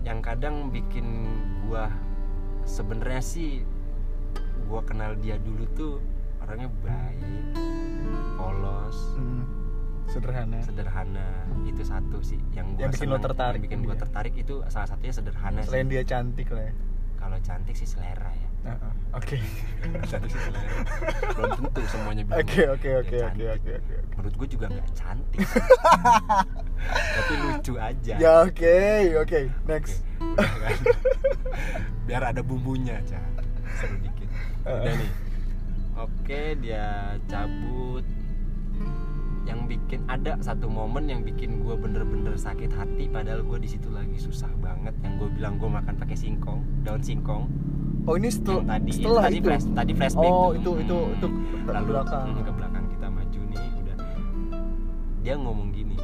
yang 0.00 0.20
kadang 0.20 0.68
bikin 0.68 1.04
gua 1.64 1.88
sebenarnya 2.64 3.20
sih 3.20 3.64
gua 4.64 4.84
kenal 4.84 5.16
dia 5.16 5.40
dulu 5.40 5.64
tuh 5.72 5.96
orangnya 6.48 6.68
baik 6.80 7.20
polos 8.34 8.98
Hmm, 9.12 9.44
sederhana. 10.06 10.58
sederhana 10.58 11.26
itu 11.62 11.82
satu 11.82 12.18
sih 12.20 12.40
yang 12.50 12.72
gua 12.72 12.88
Yang 12.88 12.92
bikin 12.96 13.06
lo 13.06 13.12
seneng, 13.12 13.26
tertarik 13.26 13.52
yang 13.54 13.64
bikin 13.66 13.80
gua 13.82 13.92
dia. 13.92 14.00
tertarik 14.00 14.34
itu 14.34 14.54
salah 14.66 14.88
satunya 14.88 15.12
sederhana 15.12 15.60
sih 15.60 15.68
Selain 15.68 15.86
dia 15.86 16.02
cantik 16.02 16.48
lah 16.48 16.64
ya. 16.64 16.74
kalau 17.18 17.36
cantik 17.38 17.74
sih 17.74 17.84
selera 17.84 18.30
ya. 18.32 18.46
Oke. 19.12 19.36
cantik 20.06 20.30
sih 20.30 20.40
selera 20.40 20.70
belum 21.30 21.50
tentu 21.58 21.80
semuanya 21.86 22.22
bilang 22.24 22.40
Oke 22.40 22.62
oke 22.66 22.90
oke 22.96 23.16
oke 23.22 23.44
oke 23.44 23.70
oke. 23.70 23.72
oke. 23.74 23.94
menurut 24.14 24.34
gue 24.34 24.48
juga 24.48 24.66
nggak 24.68 24.88
cantik 24.94 25.40
tapi 27.14 27.32
lucu 27.38 27.72
aja 27.76 28.14
Ya 28.16 28.32
oke 28.40 28.76
oke 29.18 29.38
next. 29.64 30.00
Oke, 30.18 30.34
udah 30.34 30.56
kan? 30.58 30.78
biar 32.08 32.22
ada 32.24 32.40
bumbunya 32.40 32.96
cah 33.04 33.20
seru 33.76 34.00
dikit 34.00 34.28
udah 34.64 34.94
nih 34.96 35.10
oke 35.98 36.40
dia 36.60 36.86
cabut 37.26 38.04
yang 39.44 39.64
bikin 39.64 40.04
ada 40.06 40.36
satu 40.38 40.68
momen 40.68 41.08
yang 41.08 41.20
bikin 41.22 41.58
gue 41.58 41.72
bener-bener 41.74 42.36
sakit 42.36 42.68
hati 42.70 43.08
padahal 43.08 43.40
gue 43.42 43.58
di 43.58 43.68
situ 43.68 43.88
lagi 43.88 44.14
susah 44.14 44.52
banget 44.58 44.92
yang 45.00 45.16
gue 45.16 45.28
bilang 45.30 45.56
gue 45.56 45.66
makan 45.66 45.96
pakai 45.96 46.14
singkong 46.14 46.60
daun 46.82 47.00
singkong 47.00 47.48
Oh 48.04 48.16
ini 48.16 48.32
yang 48.32 48.40
setel, 48.40 48.58
tadi 48.62 48.88
itu 48.88 48.96
setelah 49.04 49.22
tadi 49.22 49.36
itu. 49.36 49.46
flash 49.46 49.66
tadi 49.68 49.92
flashback 49.92 50.32
Oh 50.32 50.48
tuh. 50.48 50.56
itu 50.56 50.70
itu 50.80 50.96
Hmm. 50.96 51.12
itu 51.12 51.26
ke 51.58 51.70
lalu 51.70 51.86
belakang. 51.90 52.26
hmm, 52.26 52.40
ke 52.40 52.52
belakang 52.54 52.84
kita 52.88 53.06
maju 53.06 53.40
nih 53.44 53.64
udah 53.74 53.96
dia 55.18 55.34
ngomong 55.36 55.68
gini 55.70 55.96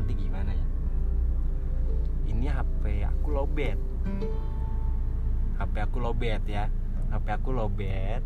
nanti 0.00 0.16
gimana 0.16 0.50
ya? 0.56 0.66
Ini 2.32 2.46
HP 2.48 2.84
aku 3.04 3.28
lobet. 3.36 3.76
HP 5.60 5.74
aku 5.76 5.96
lobet 6.00 6.40
ya. 6.48 6.72
HP 7.12 7.26
aku 7.36 7.52
lobet. 7.52 8.24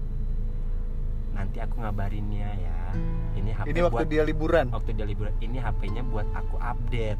Nanti 1.35 1.59
aku 1.59 1.83
ngabarinnya 1.83 2.47
ya. 2.55 2.79
Ini 3.35 3.51
HP 3.51 3.75
Ini 3.75 3.81
waktu 3.91 4.07
buat 4.07 4.07
dia 4.07 4.23
liburan. 4.23 4.71
waktu 4.71 4.95
dia 4.95 5.03
liburan. 5.03 5.35
Ini 5.43 5.59
HP-nya 5.59 6.07
buat 6.07 6.31
aku 6.31 6.63
update. 6.63 7.19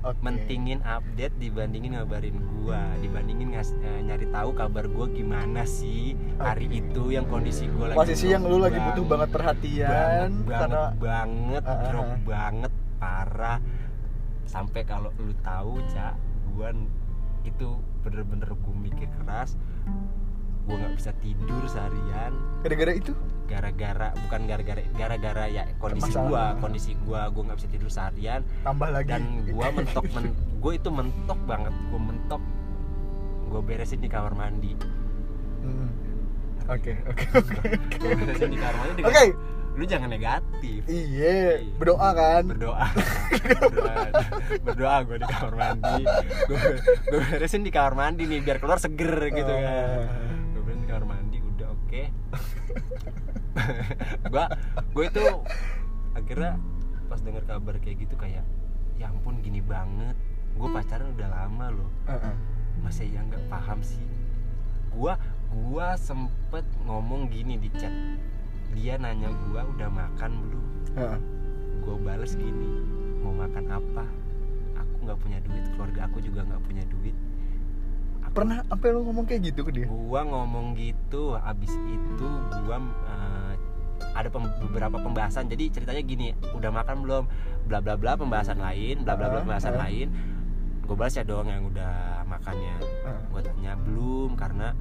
Oke. 0.00 0.16
mentingin 0.24 0.80
update 0.80 1.36
dibandingin 1.36 1.92
ngabarin 1.92 2.40
gua. 2.56 2.80
Dibandingin 3.04 3.52
ngas, 3.52 3.76
eh, 3.84 4.00
nyari 4.00 4.32
tahu 4.32 4.56
kabar 4.56 4.88
gua 4.88 5.04
gimana 5.12 5.68
sih 5.68 6.16
hari 6.40 6.72
Oke. 6.72 6.80
itu 6.80 7.02
yang 7.12 7.28
kondisi 7.28 7.68
gua 7.68 7.92
lagi 7.92 7.98
posisi 8.00 8.32
yang 8.32 8.48
lu 8.48 8.56
lagi 8.64 8.80
butuh 8.80 9.04
banget 9.04 9.28
perhatian 9.28 9.88
banget 9.92 10.30
karena 10.48 10.80
banget 10.96 10.96
banget 10.96 11.62
ah, 11.68 11.80
drop 11.92 12.10
banget 12.24 12.72
parah. 13.00 13.58
Sampai 14.44 14.84
kalau 14.84 15.08
lu 15.16 15.32
tahu 15.40 15.80
cak 15.88 16.14
gua 16.50 16.70
n- 16.70 16.90
itu 17.40 17.72
bener-bener 18.00 18.52
gua 18.52 18.74
mikir 18.76 19.08
keras. 19.16 19.56
Gua 20.62 20.76
nggak 20.76 20.94
bisa 20.94 21.10
tidur 21.18 21.62
seharian. 21.64 22.32
Gara-gara 22.60 22.92
itu? 22.92 23.12
Gara-gara 23.46 24.14
bukan 24.20 24.40
gara-gara 24.44 24.82
gara-gara 24.92 25.44
ya 25.46 25.64
kondisi 25.76 26.06
Masalah. 26.06 26.28
gua 26.28 26.42
kondisi 26.60 26.90
gua 27.00 27.26
gua 27.28 27.42
nggak 27.44 27.58
bisa 27.58 27.68
tidur 27.68 27.88
seharian. 27.88 28.40
Tambah 28.60 28.88
lagi. 28.88 29.08
Dan 29.08 29.22
gua 29.48 29.72
mentok 29.72 30.04
men, 30.12 30.24
gua 30.60 30.72
itu 30.72 30.88
mentok 30.88 31.40
banget. 31.44 31.72
Gua 31.88 32.00
mentok 32.04 32.42
gua 33.46 33.60
beresin 33.60 33.98
di 33.98 34.06
kamar 34.06 34.30
mandi. 34.32 34.76
Hmm. 35.60 35.90
oke 36.66 36.92
oke 37.04 37.24
gua 37.98 38.14
beresin 38.14 38.48
di 38.48 38.56
kamar 38.56 38.76
mandi 38.78 39.00
oke. 39.00 39.10
dengan- 39.12 39.34
lu 39.80 39.88
jangan 39.88 40.12
negatif. 40.12 40.84
Iya 40.84 41.64
berdoa 41.80 42.12
kan? 42.12 42.44
Berdoa. 42.44 42.84
Berdoa 43.64 44.04
berdoa 44.60 44.96
gue 45.08 45.16
di 45.16 45.26
kamar 45.32 45.54
mandi. 45.56 46.04
Gue 46.44 46.58
gue 47.08 47.20
beresin 47.32 47.64
di 47.64 47.72
kamar 47.72 47.96
mandi 47.96 48.28
nih 48.28 48.44
biar 48.44 48.60
keluar 48.60 48.76
seger 48.76 49.32
gitu 49.32 49.48
kan. 49.48 50.04
Ah. 50.04 50.04
gue 50.52 50.60
beresin 50.60 50.84
di 50.84 50.88
kamar 50.92 51.06
mandi 51.16 51.40
udah 51.40 51.68
oke. 51.72 52.02
Gue 54.30 54.44
gue 54.92 55.04
itu 55.08 55.24
akhirnya 56.12 56.52
pas 57.08 57.20
denger 57.24 57.42
kabar 57.48 57.74
kayak 57.80 57.96
gitu 58.04 58.14
kayak 58.20 58.44
ya 59.00 59.08
ampun 59.08 59.40
gini 59.40 59.64
banget. 59.64 60.12
Gue 60.60 60.68
pacaran 60.68 61.16
udah 61.16 61.28
lama 61.32 61.66
loh. 61.72 61.90
Heeh. 62.04 62.36
masa 62.84 63.04
ya 63.04 63.24
nggak 63.24 63.48
paham 63.48 63.80
sih. 63.80 64.04
Gua 64.92 65.16
gua 65.52 65.96
sempet 66.00 66.64
ngomong 66.84 67.28
gini 67.28 67.60
di 67.60 67.68
chat 67.76 67.92
dia 68.72 68.94
nanya 68.96 69.28
gua 69.46 69.66
udah 69.66 69.88
makan 69.88 70.30
belum? 70.40 70.64
Heeh. 70.92 71.18
gue 71.80 71.96
bales 71.98 72.34
gini 72.34 72.70
mau 73.18 73.32
makan 73.32 73.64
apa? 73.66 74.04
Aku 74.76 74.94
nggak 75.00 75.18
punya 75.18 75.38
duit 75.40 75.64
keluarga 75.70 76.00
aku 76.04 76.20
juga 76.20 76.44
nggak 76.44 76.60
punya 76.60 76.84
duit. 76.86 77.16
Aku- 78.20 78.36
pernah 78.36 78.60
sampai 78.62 78.88
lu 78.90 79.00
ngomong 79.02 79.24
kayak 79.24 79.48
gitu 79.48 79.60
ke 79.62 79.72
dia? 79.72 79.86
Gua 79.86 80.20
ngomong 80.22 80.76
gitu 80.76 81.34
abis 81.36 81.72
itu 81.82 82.28
gua 82.60 82.76
eh, 83.06 83.54
ada 84.12 84.28
pem- 84.28 84.54
beberapa 84.60 84.96
pembahasan. 84.96 85.46
Jadi 85.46 85.70
ceritanya 85.70 86.02
gini 86.02 86.26
udah 86.52 86.70
makan 86.70 86.96
belum? 87.00 87.24
Bla 87.64 87.78
bla 87.80 87.94
bla 87.94 88.14
pembahasan 88.14 88.58
lain 88.58 89.02
bla 89.02 89.14
bla 89.14 89.28
bla 89.28 89.38
Ah, 89.38 89.42
pembahasan 89.42 89.74
ah. 89.74 89.80
lain. 89.86 90.08
Gue 90.84 90.98
balas 90.98 91.14
ya 91.14 91.22
doang 91.22 91.46
yang 91.46 91.64
udah 91.64 92.24
makannya. 92.24 92.76
Heeh. 92.76 93.20
gue 93.30 93.40
tanya 93.40 93.72
belum? 93.78 94.34
Karena 94.34 94.74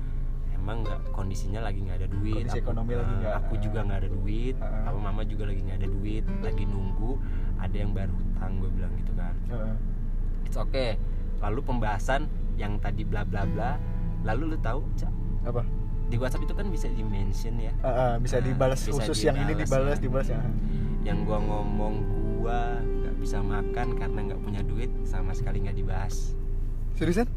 emang 0.59 0.83
nggak 0.83 0.99
kondisinya 1.09 1.59
lagi 1.61 1.79
nggak 1.79 1.97
ada 1.97 2.09
duit 2.09 2.43
Kondisi 2.43 2.59
ekonomi 2.59 2.91
lagi 2.93 3.09
eh, 3.09 3.17
nggak- 3.17 3.37
aku 3.39 3.53
juga 3.57 3.79
nggak 3.81 3.99
ada 3.99 4.09
duit 4.11 4.55
Heeh. 4.55 4.83
apa 4.85 4.97
mama 4.97 5.21
juga 5.23 5.43
lagi 5.45 5.61
nggak 5.61 5.77
ada 5.77 5.89
duit 5.89 6.25
lagi 6.39 6.63
nunggu 6.63 7.11
ada 7.57 7.75
yang 7.75 7.91
bayar 7.91 8.09
hutang 8.09 8.51
gue 8.55 8.69
bilang 8.69 8.93
gitu 8.95 9.11
kan. 9.13 9.35
Heeh. 9.47 9.73
it's 10.43 10.55
okay. 10.55 10.95
Lalu 11.39 11.59
pembahasan 11.61 12.27
yang 12.55 12.75
tadi 12.77 13.01
bla 13.01 13.23
bla 13.23 13.43
bla 13.45 13.79
lalu 14.21 14.51
lu 14.51 14.57
tahu 14.59 14.83
Cak, 14.93 15.11
apa? 15.45 15.63
Di 16.05 16.17
WhatsApp 16.17 16.43
itu 16.43 16.51
kan 16.51 16.67
bisa 16.67 16.87
di 16.87 16.99
mention 16.99 17.55
ya. 17.55 17.71
Heeh, 17.77 18.13
bisa 18.19 18.37
Nah, 18.37 18.43
dibalas 18.43 18.79
bisa 18.81 18.99
khusus 18.99 19.23
yang 19.23 19.37
ini 19.37 19.53
dibalas 19.53 19.95
dibalas, 19.95 19.95
ya. 19.95 20.01
dibalas 20.01 20.27
ya. 20.29 20.39
Yang 21.05 21.17
gua 21.23 21.39
ngomong 21.39 21.93
gua 22.35 22.59
nggak 22.81 23.15
bisa 23.17 23.37
makan 23.39 23.87
karena 23.95 24.19
nggak 24.25 24.41
punya 24.41 24.61
duit 24.61 24.91
sama 25.03 25.31
sekali 25.31 25.61
nggak 25.61 25.77
dibahas. 25.77 26.33
Seriusan? 26.93 27.27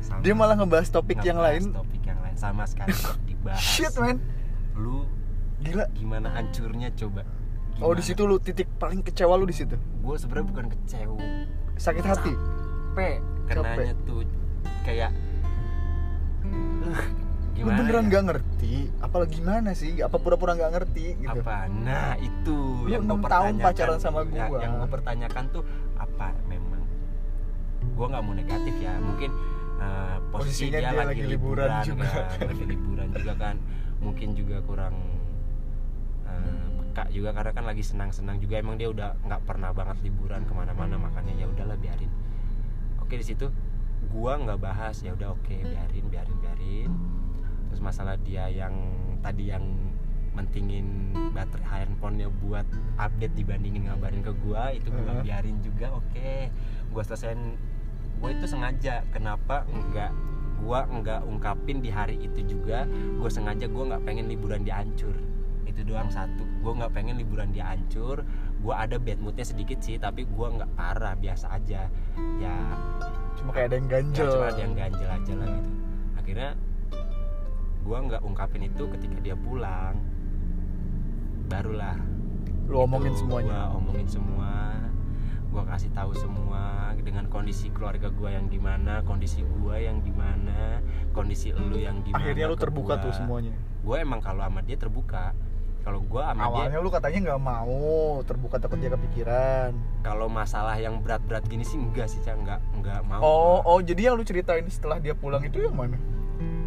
Sama- 0.00 0.22
dia 0.22 0.32
malah 0.32 0.56
ngebahas 0.56 0.88
topik 0.88 1.20
yang 1.20 1.36
ngebahas 1.36 1.62
lain? 1.62 1.64
topik 1.72 1.76
yang 1.76 1.84
lain 1.92 1.95
sama 2.36 2.68
sekali 2.68 2.92
dibahas. 3.28 3.60
Shit 3.60 3.96
man. 3.96 4.20
Lu 4.76 5.08
gila. 5.60 5.88
gimana 5.96 6.28
hancurnya 6.36 6.92
coba? 6.94 7.24
Oh 7.80 7.92
di 7.92 8.00
situ 8.00 8.24
lu 8.24 8.40
titik 8.40 8.68
paling 8.80 9.04
kecewa 9.04 9.36
lu 9.36 9.44
di 9.44 9.56
situ? 9.56 9.76
Gue 10.00 10.16
sebenarnya 10.16 10.46
bukan 10.48 10.66
kecewa. 10.72 11.20
Sakit 11.76 12.04
hati? 12.04 12.32
Capek. 12.32 13.20
Kenanya 13.46 13.94
tuh 14.08 14.24
kayak 14.82 15.10
uh, 16.42 16.82
lu 16.82 16.92
gimana 17.56 17.76
beneran 17.84 18.04
ya? 18.04 18.08
nggak 18.08 18.24
ngerti? 18.32 18.74
Apalagi 19.00 19.32
gimana 19.40 19.70
sih? 19.76 20.00
Apa 20.00 20.16
pura-pura 20.16 20.56
nggak 20.56 20.72
ngerti 20.72 21.06
gitu? 21.20 21.40
Apa? 21.40 21.68
Nah 21.68 22.16
itu 22.20 22.58
Lu 22.84 22.88
yang 22.88 23.04
enam 23.04 23.20
gua 23.20 23.28
tahun 23.28 23.60
pertanyakan. 23.60 23.64
pacaran 23.64 23.98
sama. 24.00 24.18
Ya, 24.32 24.46
gua. 24.48 24.58
yang 24.64 24.72
gue 24.80 24.88
pertanyakan 24.88 25.44
tuh 25.52 25.62
apa 25.96 26.28
memang? 26.48 26.82
Gue 27.96 28.06
nggak 28.08 28.22
mau 28.24 28.34
negatif 28.36 28.74
ya 28.80 28.92
mungkin 29.00 29.30
uh, 29.80 30.18
posisi 30.32 30.68
Posisinya 30.68 30.78
dia, 30.80 30.90
dia 30.90 30.98
lagi, 30.98 31.08
lagi 31.08 31.22
liburan, 31.28 31.68
liburan 31.68 31.84
juga. 31.84 32.08
kan 32.08 32.46
lagi 32.50 32.64
liburan 32.64 33.08
juga 33.12 33.32
kan. 33.36 33.56
Mungkin 34.00 34.28
juga 34.36 34.56
kurang 34.64 34.94
uh, 36.28 36.66
peka 36.82 37.04
juga 37.12 37.30
karena 37.32 37.52
kan 37.52 37.64
lagi 37.64 37.82
senang-senang 37.84 38.36
juga. 38.40 38.60
Emang 38.60 38.76
dia 38.76 38.88
udah 38.90 39.16
nggak 39.24 39.42
pernah 39.44 39.70
banget 39.72 39.96
liburan 40.04 40.44
ke 40.44 40.52
mana-mana. 40.52 40.96
Makanya 41.00 41.32
ya 41.36 41.46
udahlah 41.48 41.76
biarin. 41.80 42.10
Oke 43.00 43.16
di 43.20 43.26
situ 43.26 43.48
gua 44.12 44.40
nggak 44.40 44.60
bahas. 44.60 45.00
Ya 45.04 45.12
udah 45.16 45.32
oke 45.36 45.56
biarin 45.56 46.04
biarin 46.08 46.36
biarin. 46.40 46.90
Terus 47.72 47.80
masalah 47.82 48.16
dia 48.20 48.48
yang 48.48 48.74
tadi 49.20 49.50
yang 49.52 49.64
mentingin 50.36 51.16
baterai 51.32 51.88
handphonenya 51.88 52.28
buat 52.44 52.68
update 53.00 53.32
dibandingin 53.32 53.88
ngabarin 53.88 54.20
ke 54.20 54.36
gua 54.44 54.68
itu 54.68 54.92
gua 54.92 55.16
Heeh. 55.16 55.24
biarin 55.24 55.58
juga. 55.64 55.96
Oke 55.96 56.52
gua 56.92 57.02
selesaiin 57.04 57.56
gua 58.18 58.30
itu 58.32 58.46
sengaja. 58.48 59.04
Kenapa 59.12 59.66
enggak? 59.68 60.12
Gua 60.62 60.88
enggak 60.88 61.20
ungkapin 61.26 61.84
di 61.84 61.92
hari 61.92 62.16
itu 62.20 62.42
juga. 62.44 62.88
Gua 63.20 63.28
sengaja 63.28 63.68
gua 63.68 63.94
nggak 63.94 64.02
pengen 64.08 64.26
liburan 64.30 64.64
dia 64.64 64.80
hancur 64.80 65.14
itu 65.66 65.84
doang 65.84 66.08
satu. 66.08 66.42
Gua 66.64 66.72
nggak 66.72 66.92
pengen 66.96 67.20
liburan 67.20 67.52
dia 67.52 67.68
hancur 67.68 68.24
gua 68.64 68.82
ada 68.88 68.96
bad 68.96 69.20
moodnya 69.20 69.44
sedikit 69.44 69.78
sih 69.84 70.00
tapi 70.00 70.24
gua 70.24 70.50
nggak 70.56 70.70
parah 70.74 71.14
biasa 71.14 71.52
aja. 71.52 71.86
Ya 72.40 72.56
cuma 73.36 73.52
kayak 73.52 73.68
ada 73.68 73.76
yang 73.76 73.88
ya, 73.88 73.92
ganjel. 74.00 74.32
cuma 74.32 74.46
ada 74.48 74.60
yang 74.64 74.74
ganjel 74.74 75.08
aja 75.12 75.32
lah 75.36 75.48
gitu. 75.52 75.70
Akhirnya 76.16 76.50
gua 77.84 77.98
nggak 78.08 78.22
ungkapin 78.24 78.62
itu 78.64 78.84
ketika 78.96 79.16
dia 79.20 79.36
pulang. 79.36 80.00
Barulah. 81.46 82.00
Lu 82.66 82.82
omongin 82.82 83.14
itu 83.14 83.22
semuanya. 83.22 83.70
Gua 83.70 83.78
omongin 83.78 84.06
semua 84.08 84.50
gua 85.56 85.64
kasih 85.72 85.88
tahu 85.96 86.12
semua 86.12 86.92
dengan 87.00 87.24
kondisi 87.32 87.72
keluarga 87.72 88.12
gua 88.12 88.28
yang 88.28 88.52
gimana 88.52 89.00
kondisi 89.08 89.40
gua 89.56 89.80
yang 89.80 90.04
gimana 90.04 90.84
kondisi 91.16 91.48
lu 91.56 91.80
yang 91.80 92.04
gimana 92.04 92.20
akhirnya 92.20 92.44
lu 92.44 92.60
terbuka 92.60 93.00
gua. 93.00 93.04
tuh 93.08 93.12
semuanya? 93.16 93.56
Gua 93.80 93.96
emang 94.04 94.20
kalau 94.20 94.44
sama 94.44 94.60
dia 94.60 94.76
terbuka. 94.76 95.32
Kalau 95.80 96.04
gua 96.04 96.36
sama 96.36 96.44
dia 96.44 96.48
awalnya 96.52 96.78
lu 96.84 96.92
katanya 96.92 97.18
nggak 97.24 97.40
mau 97.40 97.80
terbuka 98.28 98.60
takut 98.60 98.76
dia 98.76 98.92
kepikiran. 98.92 99.72
Kalau 100.04 100.28
masalah 100.28 100.76
yang 100.76 101.00
berat-berat 101.00 101.48
gini 101.48 101.64
sih 101.64 101.80
enggak 101.80 102.12
sih 102.12 102.20
Cak. 102.20 102.36
enggak 102.36 102.60
enggak 102.76 103.00
mau 103.08 103.24
oh 103.24 103.64
gua. 103.64 103.70
oh 103.72 103.78
jadi 103.80 104.12
yang 104.12 104.20
lu 104.20 104.28
ceritain 104.28 104.68
setelah 104.68 105.00
dia 105.00 105.16
pulang 105.16 105.40
itu 105.40 105.64
yang 105.64 105.72
mana? 105.72 105.96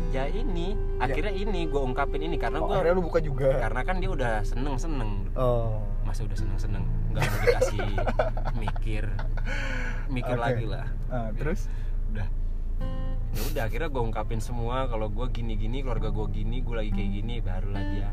Ya 0.10 0.25
ini 0.25 0.73
akhirnya 0.97 1.30
ini 1.30 1.69
gua 1.69 1.86
ungkapin 1.86 2.25
ini 2.25 2.41
karena 2.41 2.58
oh, 2.58 2.65
gua 2.65 2.82
akhirnya 2.82 2.97
lu 2.97 3.06
buka 3.06 3.21
juga? 3.21 3.54
karena 3.62 3.86
kan 3.86 4.02
dia 4.02 4.10
udah 4.10 4.41
seneng 4.41 4.82
seneng 4.82 5.30
oh 5.38 5.78
masa 6.10 6.26
udah 6.26 6.38
seneng 6.41 6.58
seneng 6.58 6.84
nggak 7.13 7.22
mau 7.22 7.38
dikasih 7.45 7.89
mikir 8.58 9.04
mikir 10.10 10.36
Oke. 10.36 10.41
lagi 10.41 10.65
lah. 10.65 10.88
Ah, 11.13 11.30
terus? 11.38 11.69
Udah. 12.10 12.28
Ya 13.30 13.41
udah 13.54 13.63
akhirnya 13.69 13.89
gue 13.93 14.02
ungkapin 14.02 14.41
semua 14.41 14.89
kalau 14.89 15.06
gue 15.13 15.30
gini 15.30 15.54
gini 15.54 15.86
keluarga 15.86 16.10
gue 16.10 16.26
gini 16.34 16.65
gue 16.65 16.76
lagi 16.76 16.91
kayak 16.91 17.12
gini 17.22 17.36
barulah 17.45 17.84
dia. 17.93 18.10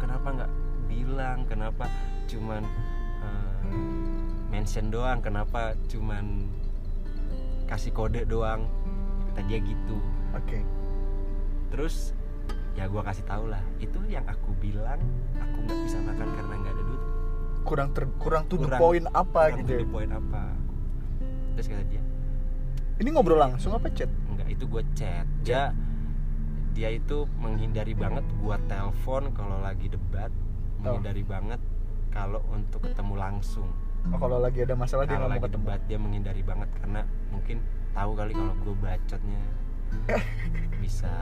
Kenapa 0.00 0.26
nggak 0.32 0.52
bilang 0.88 1.38
kenapa 1.44 1.84
cuman 2.24 2.64
eh, 3.20 3.60
mention 4.48 4.88
doang 4.88 5.20
kenapa 5.20 5.76
cuman 5.92 6.48
kasih 7.68 7.92
kode 7.92 8.24
doang? 8.24 8.64
Kata 9.28 9.44
dia 9.44 9.60
gitu. 9.60 10.00
Oke. 10.32 10.64
Terus 11.68 12.16
ya 12.72 12.84
gue 12.88 13.02
kasih 13.02 13.24
tau 13.24 13.44
lah. 13.46 13.62
Itu 13.78 14.00
yang 14.08 14.24
aku 14.24 14.52
bilang 14.58 15.00
aku 15.36 15.56
nggak 15.64 15.78
bisa 15.84 15.98
makan 16.00 16.28
karena 16.32 16.54
nggak 16.56 16.72
ada 16.72 16.82
duit. 16.82 17.02
Kurang 17.62 17.88
ter, 17.94 18.04
kurang 18.18 18.44
Kurang- 18.50 18.80
point 18.80 19.06
apa 19.12 19.40
Kurang 19.48 19.58
gitu 19.62 19.70
ya? 19.70 19.80
the 19.80 19.88
point 19.88 20.12
apa? 20.12 20.42
Terus 21.54 21.66
kata 21.68 21.84
dia 21.86 22.02
ini 23.00 23.08
ngobrol 23.10 23.40
langsung 23.40 23.74
apa 23.74 23.90
chat? 23.90 24.06
Enggak 24.30 24.48
itu 24.52 24.64
gue 24.68 24.82
chat. 24.94 25.26
Dia 25.42 25.74
dia 26.72 26.88
itu 26.88 27.28
menghindari 27.36 27.92
banget 27.92 28.24
gua 28.40 28.56
telepon 28.70 29.34
kalau 29.34 29.58
lagi 29.58 29.90
debat. 29.90 30.30
Menghindari 30.78 31.26
banget 31.26 31.60
kalau 32.12 32.40
untuk 32.52 32.84
ketemu 32.86 33.14
langsung. 33.18 33.68
Oh, 34.10 34.18
kalau 34.18 34.38
lagi 34.38 34.62
ada 34.62 34.74
masalah 34.74 35.06
dia 35.06 35.14
kalau 35.14 35.30
nggak 35.30 35.40
mau 35.40 35.46
ketemu. 35.46 35.56
debat 35.62 35.80
dia 35.86 35.98
menghindari 35.98 36.42
banget 36.42 36.68
karena 36.78 37.00
mungkin 37.30 37.56
tahu 37.92 38.10
kali 38.14 38.32
kalau 38.34 38.54
gue 38.56 38.74
bacotnya 38.82 39.42
bisa. 40.82 41.10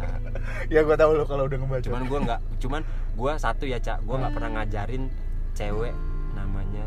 Ya 0.71 0.87
gua 0.87 0.95
tahu 0.95 1.19
lo 1.19 1.25
kalau 1.27 1.51
udah 1.51 1.59
ngebaca. 1.59 1.83
Cuman 1.83 2.05
gua 2.07 2.19
nggak 2.23 2.41
cuman 2.63 2.81
gua 3.19 3.33
satu 3.41 3.67
ya 3.67 3.83
cak. 3.83 4.07
Gua 4.07 4.23
nggak 4.23 4.35
pernah 4.39 4.51
ngajarin 4.61 5.11
cewek 5.55 5.95
namanya 6.33 6.87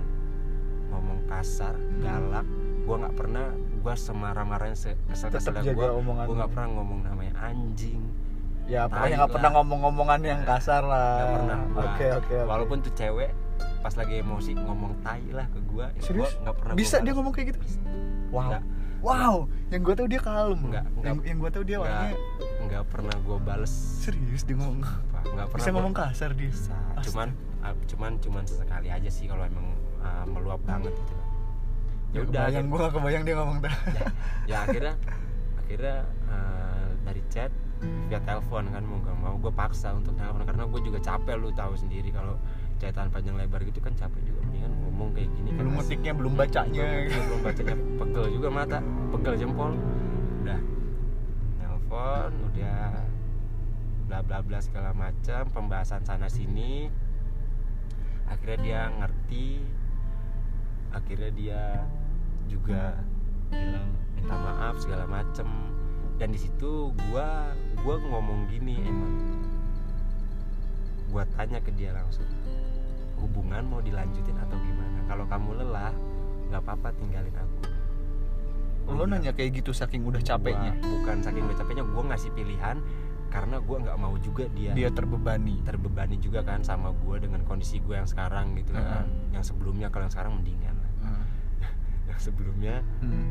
ngomong 0.94 1.20
kasar 1.28 1.76
galak. 2.00 2.48
Gue 2.84 2.96
nggak 3.00 3.16
pernah 3.16 3.48
gue 3.56 3.96
semarah-marahnya 3.96 4.76
se 4.76 4.92
kesel 5.08 5.32
jaga 5.32 5.72
gue 5.72 5.88
gue 6.04 6.36
nggak 6.36 6.52
pernah 6.52 6.70
ngomong 6.80 7.00
namanya 7.04 7.34
anjing. 7.40 8.02
Ya 8.64 8.88
pokoknya 8.88 9.16
nggak 9.24 9.34
pernah 9.36 9.50
ngomong-ngomongan 9.60 10.20
yang 10.24 10.42
kasar 10.48 10.84
lah. 10.88 11.16
nggak 11.20 11.32
pernah. 11.36 11.58
Ah, 11.60 11.68
oke 11.68 11.84
oke 11.84 12.06
oke. 12.24 12.36
walaupun 12.48 12.78
tuh 12.84 12.94
cewek 12.96 13.32
pas 13.84 13.94
lagi 14.00 14.24
emosi 14.24 14.52
ngomong 14.56 14.96
tai 15.04 15.28
lah 15.36 15.48
ke 15.52 15.60
gue 15.60 15.86
Serius? 16.00 16.32
nggak 16.40 16.56
pernah 16.56 16.74
bisa 16.74 17.04
dia 17.04 17.14
ngomong 17.16 17.34
kayak 17.36 17.56
gitu? 17.56 17.60
Bisa. 17.60 17.80
wow. 18.32 18.50
Nggak. 18.52 18.64
Wow 19.04 19.36
yang 19.68 19.82
gue 19.84 19.96
tahu 20.00 20.08
dia 20.08 20.22
kalem. 20.24 20.60
Nggak, 20.64 20.86
yang 21.04 21.18
yang 21.28 21.38
gue 21.44 21.50
tahu 21.52 21.64
dia 21.68 21.78
Nggak. 21.78 21.92
orangnya 21.92 22.16
nggak 22.64 22.84
pernah 22.88 23.16
gue 23.20 23.38
bales. 23.44 23.74
Serius 24.00 24.42
dia 24.48 24.56
ngomong? 24.56 24.82
Apa, 24.82 25.20
nggak 25.28 25.48
pernah 25.52 25.60
bisa 25.60 25.70
gua- 25.70 25.76
ngomong 25.78 25.94
kasar 25.94 26.30
dia? 26.32 26.50
Bisa. 26.50 26.74
Astaga. 26.74 27.04
cuman 27.12 27.28
ah, 27.64 27.74
cuman 27.86 28.12
cuman 28.24 28.44
sesekali 28.48 28.88
aja 28.88 29.10
sih 29.12 29.26
kalau 29.28 29.44
emang 29.44 29.68
ah, 30.00 30.24
meluap 30.24 30.64
banget 30.64 30.96
gitu 30.96 31.14
kan. 31.14 31.28
Ya 32.14 32.20
udah 32.24 32.46
yang 32.54 32.70
gue 32.70 32.78
gak 32.78 32.94
kebayang 32.94 33.24
dia 33.26 33.36
ngomong 33.42 33.58
dah. 33.66 33.76
Ya, 33.90 34.08
ya 34.46 34.58
akhirnya 34.70 34.94
akhirnya 35.58 35.98
eh, 36.30 36.88
dari 37.04 37.22
chat 37.28 37.52
via 38.08 38.20
telepon 38.24 38.70
kan 38.72 38.84
mau 38.86 39.02
gak 39.04 39.18
mau 39.18 39.36
gue 39.42 39.52
paksa 39.52 39.92
untuk 39.98 40.14
telepon. 40.16 40.46
Karena 40.46 40.64
gue 40.70 40.82
juga 40.86 41.00
capek 41.02 41.36
lu 41.42 41.50
tahu 41.52 41.74
sendiri 41.76 42.14
kalau 42.14 42.38
chatan 42.78 43.10
panjang 43.10 43.36
lebar 43.36 43.66
gitu 43.66 43.82
kan 43.82 43.98
capek 43.98 44.22
juga 44.24 44.46
ngomong 44.94 45.10
kayak 45.18 45.30
gini 45.34 45.50
kan 45.50 45.58
belum 45.58 45.74
asik. 45.74 45.82
ngetiknya 45.82 46.14
belum 46.14 46.34
bacanya. 46.38 46.86
Belum, 47.10 47.40
bacanya. 47.42 47.76
Pegel 47.98 48.26
juga 48.30 48.48
mata 48.54 48.78
pegel 49.10 49.34
jempol. 49.42 49.72
Udah. 50.46 50.62
Telepon 51.58 52.32
udah 52.54 52.86
bla 54.06 54.20
bla 54.22 54.38
bla 54.46 54.60
segala 54.62 54.94
macam 54.94 55.42
pembahasan 55.50 56.06
sana 56.06 56.30
sini. 56.30 56.94
Akhirnya 58.30 58.58
dia 58.62 58.82
ngerti. 59.02 59.66
Akhirnya 60.94 61.32
dia 61.34 61.62
juga 62.46 62.94
bilang 63.50 63.90
minta 64.14 64.38
maaf 64.38 64.78
segala 64.78 65.10
macem. 65.10 65.50
Dan 66.22 66.30
di 66.30 66.38
situ 66.38 66.94
gua 67.10 67.50
gua 67.82 67.98
ngomong 67.98 68.46
gini 68.46 68.78
emang 68.86 69.42
gua 71.10 71.26
tanya 71.34 71.58
ke 71.58 71.74
dia 71.74 71.90
langsung 71.98 72.30
hubungan 73.24 73.64
mau 73.64 73.80
dilanjutin 73.80 74.36
atau 74.36 74.60
gimana 74.60 74.83
kalau 75.14 75.30
kamu 75.30 75.62
lelah 75.62 75.94
nggak 76.50 76.58
apa-apa 76.60 76.90
tinggalin 76.98 77.30
aku 77.32 77.58
lo 78.84 78.98
bilang, 79.00 79.10
nanya 79.14 79.32
kayak 79.32 79.52
gitu 79.56 79.70
saking 79.72 80.02
udah 80.02 80.18
capeknya 80.20 80.74
gua- 80.74 80.90
bukan 80.92 81.18
saking 81.22 81.44
udah 81.46 81.56
capeknya 81.56 81.86
gua 81.86 82.04
ngasih 82.10 82.32
pilihan 82.34 82.78
karena 83.30 83.58
gua 83.60 83.78
nggak 83.80 83.96
mau 83.96 84.16
juga 84.18 84.50
dia 84.52 84.74
dia 84.74 84.90
terbebani 84.90 85.62
terbebani 85.62 86.18
juga 86.18 86.42
kan 86.42 86.62
sama 86.62 86.90
gua 86.98 87.16
dengan 87.16 87.42
kondisi 87.44 87.78
gua 87.80 88.02
yang 88.02 88.10
sekarang 88.10 88.58
gitu 88.58 88.74
kan 88.74 89.06
Heeh. 89.06 89.06
yang 89.32 89.42
sebelumnya 89.42 89.88
kalau 89.88 90.04
yang 90.04 90.14
sekarang 90.14 90.34
mendingan 90.36 90.76
lah. 90.76 90.92
Hmm. 91.04 91.26
yang 92.06 92.18
sebelumnya 92.18 92.76
Hmm. 93.00 93.28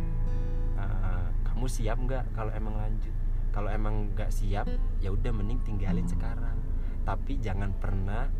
uh, 0.74 1.26
kamu 1.42 1.66
siap 1.66 1.98
nggak 1.98 2.24
kalau 2.32 2.52
emang 2.52 2.74
lanjut 2.76 3.14
kalau 3.50 3.68
emang 3.68 4.08
nggak 4.12 4.30
siap 4.30 4.64
ya 4.98 5.10
udah 5.10 5.32
mending 5.34 5.60
tinggalin 5.62 6.06
sekarang 6.06 6.56
tapi 7.02 7.36
jangan 7.36 7.74
pernah 7.74 8.30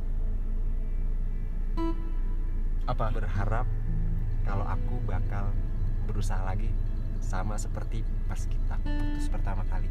apa? 2.85 3.07
Berharap 3.11 3.67
kalau 4.43 4.65
aku 4.65 4.95
bakal 5.03 5.51
berusaha 6.05 6.43
lagi 6.43 6.71
sama 7.19 7.55
seperti 7.55 8.01
pas 8.27 8.41
kita 8.41 8.75
putus 8.79 9.27
pertama 9.27 9.63
kali. 9.65 9.87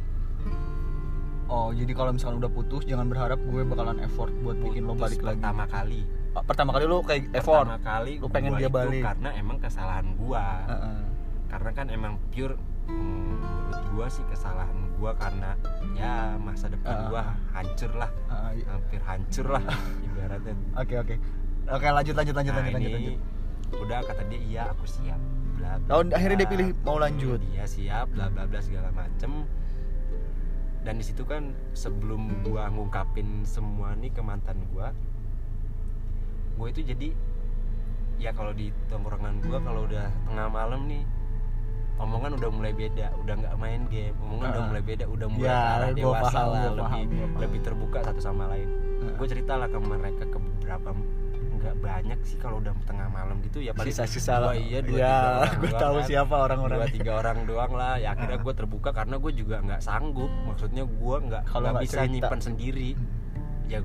Oh 1.47 1.69
jadi 1.69 1.91
kalau 1.91 2.11
misalkan 2.11 2.39
udah 2.39 2.49
putus 2.49 2.83
jangan 2.83 3.05
berharap 3.05 3.35
gue 3.37 3.61
bakalan 3.61 3.99
effort 3.99 4.31
buat 4.37 4.55
bikin 4.57 4.83
lo 4.83 4.93
Putus 4.93 5.03
balik 5.09 5.21
lagi. 5.21 5.39
pertama 5.39 5.65
kali. 5.65 6.01
Oh, 6.31 6.39
pertama 6.41 6.69
kali 6.71 6.85
lo 6.85 6.97
kayak 7.01 7.23
effort? 7.33 7.67
pertama 7.67 7.79
kali 7.81 8.13
Lu 8.15 8.27
pengen 8.27 8.51
dia 8.55 8.69
balik. 8.69 9.03
karena 9.03 9.29
emang 9.33 9.57
kesalahan 9.57 10.07
gua. 10.15 10.45
Heeh. 10.65 10.99
karena 11.47 11.71
kan 11.75 11.87
emang 11.89 12.13
pure 12.31 12.55
hmm, 12.87 13.35
menurut 13.43 13.83
gua 13.91 14.07
sih 14.07 14.23
kesalahan 14.25 14.71
gua 14.95 15.11
karena 15.13 15.51
ya 15.91 16.39
masa 16.39 16.71
depan 16.71 16.87
Ah. 16.93 17.07
gua 17.07 17.21
hancur 17.51 17.91
lah. 17.93 18.11
Ah, 18.25 18.51
iya. 18.51 18.63
hampir 18.69 19.01
hancur 19.01 19.47
lah 19.49 19.63
ibaratnya. 20.07 20.55
Oke 20.73 20.95
oke 20.97 21.15
oke 21.71 21.87
lanjut 21.87 22.13
lanjut 22.13 22.35
lanjut 22.35 22.51
nah 22.51 22.59
lanjut 22.59 22.73
lanjut, 22.73 22.91
ini 22.91 22.97
lanjut. 22.97 23.17
udah 23.79 23.99
kata 24.03 24.21
dia 24.27 24.39
iya 24.41 24.63
aku 24.69 24.85
siap 24.85 25.19
bla 25.55 25.71
bla, 25.79 25.91
Oh, 25.93 26.03
akhirnya 26.07 26.37
dia 26.37 26.49
pilih 26.49 26.67
mau 26.81 26.97
lanjut. 26.97 27.39
dia 27.47 27.65
siap 27.65 28.11
bla 28.11 28.27
bla 28.27 28.43
bla 28.43 28.59
segala 28.59 28.89
macem 28.91 29.47
dan 30.81 30.97
di 30.97 31.03
situ 31.03 31.21
kan 31.23 31.53
sebelum 31.71 32.41
gua 32.41 32.67
ngungkapin 32.67 33.45
semua 33.45 33.93
nih 33.95 34.09
ke 34.09 34.19
mantan 34.19 34.57
gua 34.67 34.89
gua 36.55 36.67
itu 36.67 36.81
jadi 36.83 37.13
ya 38.17 38.29
kalau 38.31 38.51
di 38.51 38.69
tongkrongan 38.87 39.41
gua 39.41 39.61
kalau 39.61 39.85
udah 39.85 40.09
tengah 40.25 40.47
malam 40.47 40.85
nih 40.85 41.05
omongan 41.97 42.33
udah 42.33 42.49
mulai 42.49 42.73
beda 42.73 43.13
udah 43.15 43.33
nggak 43.35 43.55
main 43.55 43.81
game 43.87 44.17
omongan 44.19 44.47
udah 44.49 44.57
Ah. 44.57 44.67
mulai 44.67 44.83
beda 44.83 45.05
udah 45.05 45.27
mulai 45.29 45.45
Ya, 45.45 45.59
arah 45.77 45.89
dewasa 45.93 46.25
paham, 46.33 46.49
lah 46.49 46.61
lebih 46.67 46.81
paham, 46.81 47.37
lebih 47.37 47.59
terbuka 47.61 47.97
satu 48.01 48.19
sama 48.19 48.43
lain 48.49 48.67
Heeh. 48.99 49.13
gue 49.15 49.27
cerita 49.29 49.53
lah 49.55 49.69
ke 49.69 49.77
mereka 49.77 50.23
ke 50.25 50.37
beberapa 50.37 50.89
nggak 51.61 51.77
banyak 51.77 52.19
sih 52.25 52.37
kalau 52.41 52.57
udah 52.57 52.73
tengah 52.83 53.05
malam 53.07 53.37
gitu 53.45 53.61
ya 53.61 53.71
paling 53.71 53.93
sisa-sisa 53.93 54.41
dua 54.41 54.45
lah. 54.49 54.53
iya 54.57 54.79
dua 54.81 54.97
ya 54.97 55.13
tiga 55.13 55.29
orang 55.37 55.53
gue 55.61 55.71
tahu 55.77 55.95
kan. 56.01 56.07
siapa 56.09 56.33
dua 56.33 56.45
orang-orang 56.49 56.79
tiga 56.89 57.11
orang 57.13 57.37
doang 57.45 57.71
lah. 57.77 57.93
Ya 58.01 58.09
akhirnya 58.11 58.37
Ah. 58.37 58.43
gue 58.43 58.53
terbuka 58.57 58.89
karena 58.89 59.15
gue 59.21 59.31
juga 59.31 59.55
nggak 59.61 59.81
sanggup. 59.81 60.31
Maksudnya 60.49 60.83
gue 60.83 61.15
nggak 61.29 61.43
Kalau 61.45 61.67
nggak 61.69 61.83
bisa 61.85 61.97
cerita. 62.01 62.11
nyimpan 62.11 62.39
sendiri. 62.41 62.89
Ya 63.69 63.79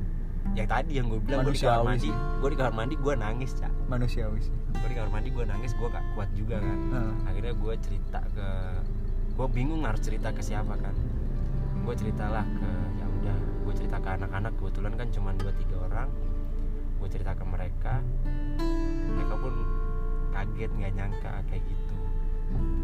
yang 0.56 0.68
tadi 0.70 0.92
yang 0.96 1.06
gue 1.12 1.20
bilang 1.20 1.44
gue 1.44 1.52
di 1.52 1.60
kamar 1.60 1.84
mandi. 1.84 2.10
gue 2.14 2.48
di 2.48 2.56
kamar 2.56 2.74
mandi 2.74 2.94
gue 2.96 3.14
nangis 3.14 3.50
cak. 3.52 3.72
Manusiawi 3.86 4.40
sih. 4.40 4.54
Gue 4.72 4.88
di 4.88 4.96
kamar 4.96 5.10
mandi 5.12 5.28
gue 5.28 5.44
nangis 5.44 5.72
gue 5.76 5.88
gak 5.90 6.06
kuat 6.16 6.30
juga 6.32 6.56
kan. 6.56 6.78
Heeh. 6.80 7.12
akhirnya 7.28 7.52
gue 7.52 7.74
cerita 7.84 8.20
ke 8.32 8.48
gue 9.36 9.46
bingung 9.52 9.84
harus 9.84 10.00
cerita 10.00 10.32
ke 10.32 10.40
siapa 10.40 10.74
kan. 10.80 10.96
Gue 11.84 11.92
ceritalah 11.92 12.46
ke 12.56 12.70
ya 12.96 13.06
udah 13.20 13.36
gue 13.68 13.72
cerita 13.76 13.96
ke 14.00 14.08
anak-anak. 14.16 14.52
Kebetulan 14.56 14.92
kan 14.96 15.08
cuma 15.12 15.30
dua 15.36 15.52
tiga 15.54 15.76
orang 15.84 16.08
gue 16.96 17.09
cerita 17.12 17.32
ke 17.37 17.44
mereka 17.44 18.00
mereka 19.16 19.35
pun 19.38 19.54
kaget 20.37 20.70
nggak 20.76 20.92
nyangka 20.96 21.32
kayak 21.48 21.62
gitu. 21.64 21.96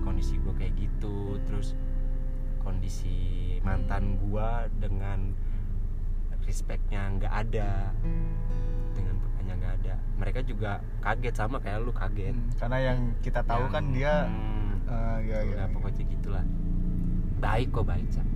Kondisi 0.02 0.34
gue 0.40 0.54
kayak 0.56 0.74
gitu 0.76 1.36
terus 1.44 1.76
kondisi 2.62 3.58
mantan 3.60 4.16
gue 4.18 4.48
dengan 4.78 5.34
respectnya 6.42 7.06
nggak 7.18 7.34
ada 7.46 7.94
dengan 8.94 9.14
pekanya 9.22 9.54
nggak 9.58 9.74
ada. 9.82 9.94
Mereka 10.18 10.40
juga 10.46 10.82
kaget 11.02 11.34
sama 11.34 11.56
kayak 11.62 11.78
lu 11.82 11.92
kaget. 11.94 12.34
Hmm, 12.34 12.50
karena 12.58 12.78
yang 12.82 12.98
kita 13.22 13.40
tahu 13.46 13.64
kan 13.70 13.84
Yang, 13.90 13.96
dia 13.98 14.14
hmm, 14.26 14.72
eh, 14.88 15.18
ya, 15.26 15.38
ya, 15.38 15.50
udah 15.52 15.66
pokoknya 15.74 16.04
gitulah. 16.10 16.44
Baik 17.42 17.68
kok 17.74 17.84
baik 17.90 18.06
Cak. 18.06 18.26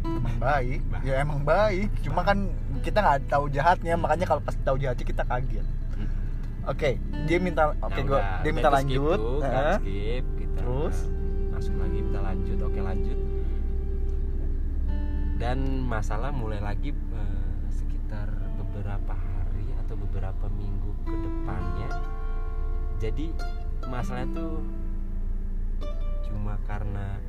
baik. 0.42 0.80
Baik. 0.90 1.02
ya 1.06 1.14
emang 1.22 1.40
baik. 1.46 1.90
Cuma 2.02 2.26
kan 2.26 2.50
kita 2.80 2.98
nggak 2.98 3.18
tahu 3.26 3.44
jahatnya 3.48 3.94
makanya 3.94 4.26
kalau 4.26 4.40
pas 4.40 4.56
tahu 4.58 4.76
jahatnya 4.76 5.04
kita 5.04 5.22
kaget. 5.22 5.66
Hmm. 5.94 6.08
oke 6.66 6.90
dia 7.24 7.38
minta 7.38 7.72
oke 7.72 7.96
Nah, 7.96 8.06
gua 8.06 8.20
dia 8.40 8.52
minta 8.52 8.68
itu 8.68 8.76
lanjut. 8.76 9.18
skip 9.18 9.22
tuh, 9.22 9.40
kan, 9.40 9.78
skip 9.80 10.24
kita 10.36 10.58
Terus? 10.58 10.96
masuk 11.50 11.74
lagi 11.76 11.98
minta 11.98 12.20
lanjut 12.20 12.58
oke 12.60 12.80
lanjut. 12.80 13.18
Dan 15.36 15.58
masalah 15.84 16.32
mulai 16.32 16.60
lagi 16.60 16.90
eh, 16.92 17.56
sekitar 17.68 18.28
beberapa 18.56 19.12
hari 19.12 19.68
atau 19.84 19.94
beberapa 19.94 20.46
minggu 20.48 20.90
ke 21.04 21.14
depannya. 21.14 21.90
Jadi 22.96 23.26
masalahnya 23.84 24.32
tuh 24.32 24.64
cuma 26.24 26.56
karena 26.64 27.20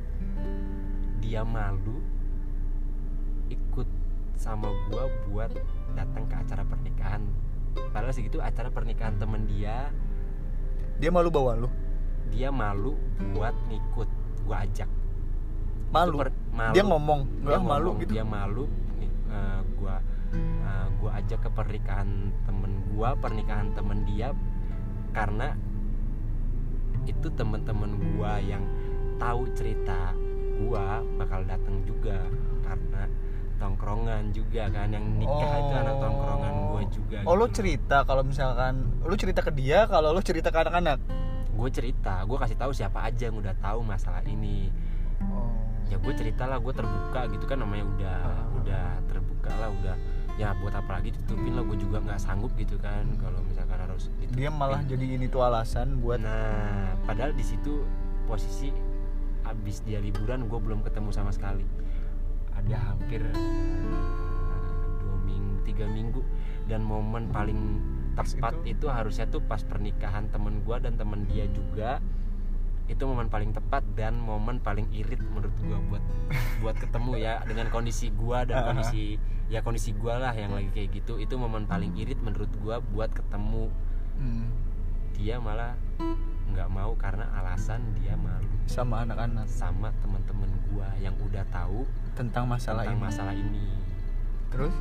dia 1.20 1.44
malu 1.44 2.00
sama 4.38 4.70
gua 4.86 5.10
buat 5.26 5.50
datang 5.98 6.30
ke 6.30 6.34
acara 6.38 6.62
pernikahan. 6.62 7.22
Padahal 7.90 8.14
segitu 8.14 8.38
acara 8.38 8.70
pernikahan 8.70 9.18
temen 9.18 9.44
dia. 9.50 9.90
Dia 11.02 11.10
malu 11.10 11.28
bawa 11.28 11.58
lu? 11.58 11.68
Dia 12.30 12.54
malu 12.54 12.94
buat 13.34 13.52
ngikut 13.66 14.08
gua 14.46 14.62
ajak. 14.62 14.86
Malu? 15.90 16.22
per- 16.22 16.38
malu. 16.54 16.74
dia 16.76 16.84
ngomong? 16.86 17.20
Dia 17.42 17.58
"Ah, 17.58 17.62
malu 17.64 17.88
ngomong, 17.90 18.02
gitu? 18.06 18.12
Dia 18.14 18.24
malu 18.24 18.64
nih, 19.02 19.10
eh, 19.10 19.60
gua 19.74 19.96
eh, 20.38 20.86
gua 21.02 21.10
ajak 21.18 21.38
ke 21.42 21.50
pernikahan 21.50 22.08
temen 22.46 22.72
gua 22.94 23.18
pernikahan 23.18 23.74
temen 23.74 24.06
dia 24.06 24.30
karena 25.16 25.56
itu 27.08 27.26
temen-temen 27.32 27.96
gua 28.14 28.36
yang 28.38 28.60
tahu 29.16 29.48
cerita 29.56 30.12
gua 30.60 31.00
bakal 31.16 31.40
datang 31.48 31.80
juga 31.88 32.28
karena 32.60 33.08
tongkrongan 33.58 34.30
juga 34.32 34.70
kan 34.70 34.88
yang 34.94 35.04
nikah 35.18 35.52
itu 35.58 35.74
anak 35.74 35.96
tongkrongan 35.98 36.52
gua 36.70 36.82
juga 36.88 37.18
oh 37.26 37.34
lo 37.34 37.46
gitu. 37.50 37.56
cerita 37.62 38.06
kalau 38.06 38.22
misalkan 38.22 38.74
lu 39.02 39.14
cerita 39.18 39.40
ke 39.42 39.52
dia 39.52 39.84
kalau 39.90 40.14
lu 40.14 40.22
cerita 40.22 40.48
ke 40.48 40.58
anak-anak 40.62 40.98
gue 41.58 41.70
cerita 41.74 42.22
gue 42.22 42.38
kasih 42.38 42.54
tahu 42.54 42.70
siapa 42.70 43.02
aja 43.02 43.26
yang 43.26 43.36
udah 43.42 43.50
tahu 43.58 43.82
masalah 43.82 44.22
ini 44.22 44.70
oh. 45.26 45.50
ya 45.90 45.98
gue 45.98 46.14
cerita 46.14 46.46
lah 46.46 46.62
gue 46.62 46.70
terbuka 46.70 47.26
gitu 47.34 47.44
kan 47.50 47.58
namanya 47.58 47.82
udah 47.82 48.16
Ah. 48.22 48.46
udah 48.62 48.86
terbuka 49.10 49.50
lah 49.58 49.70
udah 49.74 49.96
ya 50.38 50.54
buat 50.62 50.70
apa 50.70 51.02
lagi 51.02 51.18
ditutupin 51.18 51.58
lah 51.58 51.66
gue 51.66 51.78
juga 51.82 51.98
nggak 51.98 52.20
sanggup 52.22 52.54
gitu 52.54 52.78
kan 52.78 53.10
kalau 53.18 53.42
misalkan 53.42 53.74
harus 53.74 54.06
ditutupin 54.22 54.38
dia 54.38 54.50
malah 54.54 54.86
jadi 54.86 55.18
ini 55.18 55.26
tuh 55.26 55.42
alasan 55.42 55.98
buat 55.98 56.22
nah 56.22 56.94
padahal 57.02 57.34
di 57.34 57.42
situ 57.42 57.82
posisi 58.30 58.70
abis 59.42 59.82
dia 59.82 59.98
liburan 59.98 60.46
gue 60.46 60.58
belum 60.62 60.86
ketemu 60.86 61.10
sama 61.10 61.34
sekali 61.34 61.66
ada 62.58 62.76
hampir 62.92 63.22
eh, 63.22 63.34
dua 65.00 65.16
minggu 65.22 65.54
tiga 65.64 65.86
minggu. 65.86 66.22
Dan 66.68 66.84
momen 66.84 67.32
paling 67.32 67.80
tepat 68.18 68.54
itu? 68.66 68.76
itu, 68.76 68.86
harusnya 68.90 69.24
tuh 69.30 69.40
pas 69.40 69.62
pernikahan 69.62 70.28
temen 70.28 70.60
gue 70.66 70.76
dan 70.82 70.98
temen 70.98 71.24
dia 71.30 71.46
juga. 71.48 72.02
Itu 72.88 73.04
momen 73.04 73.28
paling 73.28 73.52
tepat 73.52 73.84
dan 73.94 74.16
momen 74.16 74.60
paling 74.64 74.88
irit 74.92 75.20
menurut 75.20 75.52
gue 75.60 75.78
buat 75.92 76.04
buat 76.64 76.76
ketemu 76.76 77.12
ya 77.20 77.44
dengan 77.44 77.68
kondisi 77.68 78.08
gue 78.08 78.38
dan 78.48 78.64
kondisi 78.64 79.20
ya 79.48 79.60
kondisi 79.60 79.92
gue 79.92 80.12
lah 80.12 80.32
yang 80.32 80.56
lagi 80.56 80.72
kayak 80.72 80.88
gitu. 80.96 81.20
Itu 81.20 81.36
momen 81.36 81.68
paling 81.68 81.96
irit 81.96 82.20
menurut 82.20 82.48
gue 82.48 82.76
buat 82.92 83.12
ketemu. 83.12 83.68
Hmm, 84.18 84.50
dia 85.14 85.36
malah 85.38 85.76
nggak 86.48 86.68
mau 86.72 86.96
karena 86.96 87.28
alasan 87.38 87.92
dia 88.00 88.16
malu. 88.16 88.48
Sama 88.66 89.04
anak-anak. 89.04 89.46
Sama 89.46 89.92
teman-teman 90.00 90.48
gua 90.78 90.94
yang 91.02 91.14
udah 91.18 91.42
tahu 91.50 91.82
tentang 92.14 92.46
masalah 92.46 92.86
tentang 92.86 92.98
ini. 92.98 93.02
masalah 93.02 93.34
ini. 93.34 93.66
Terus? 94.54 94.74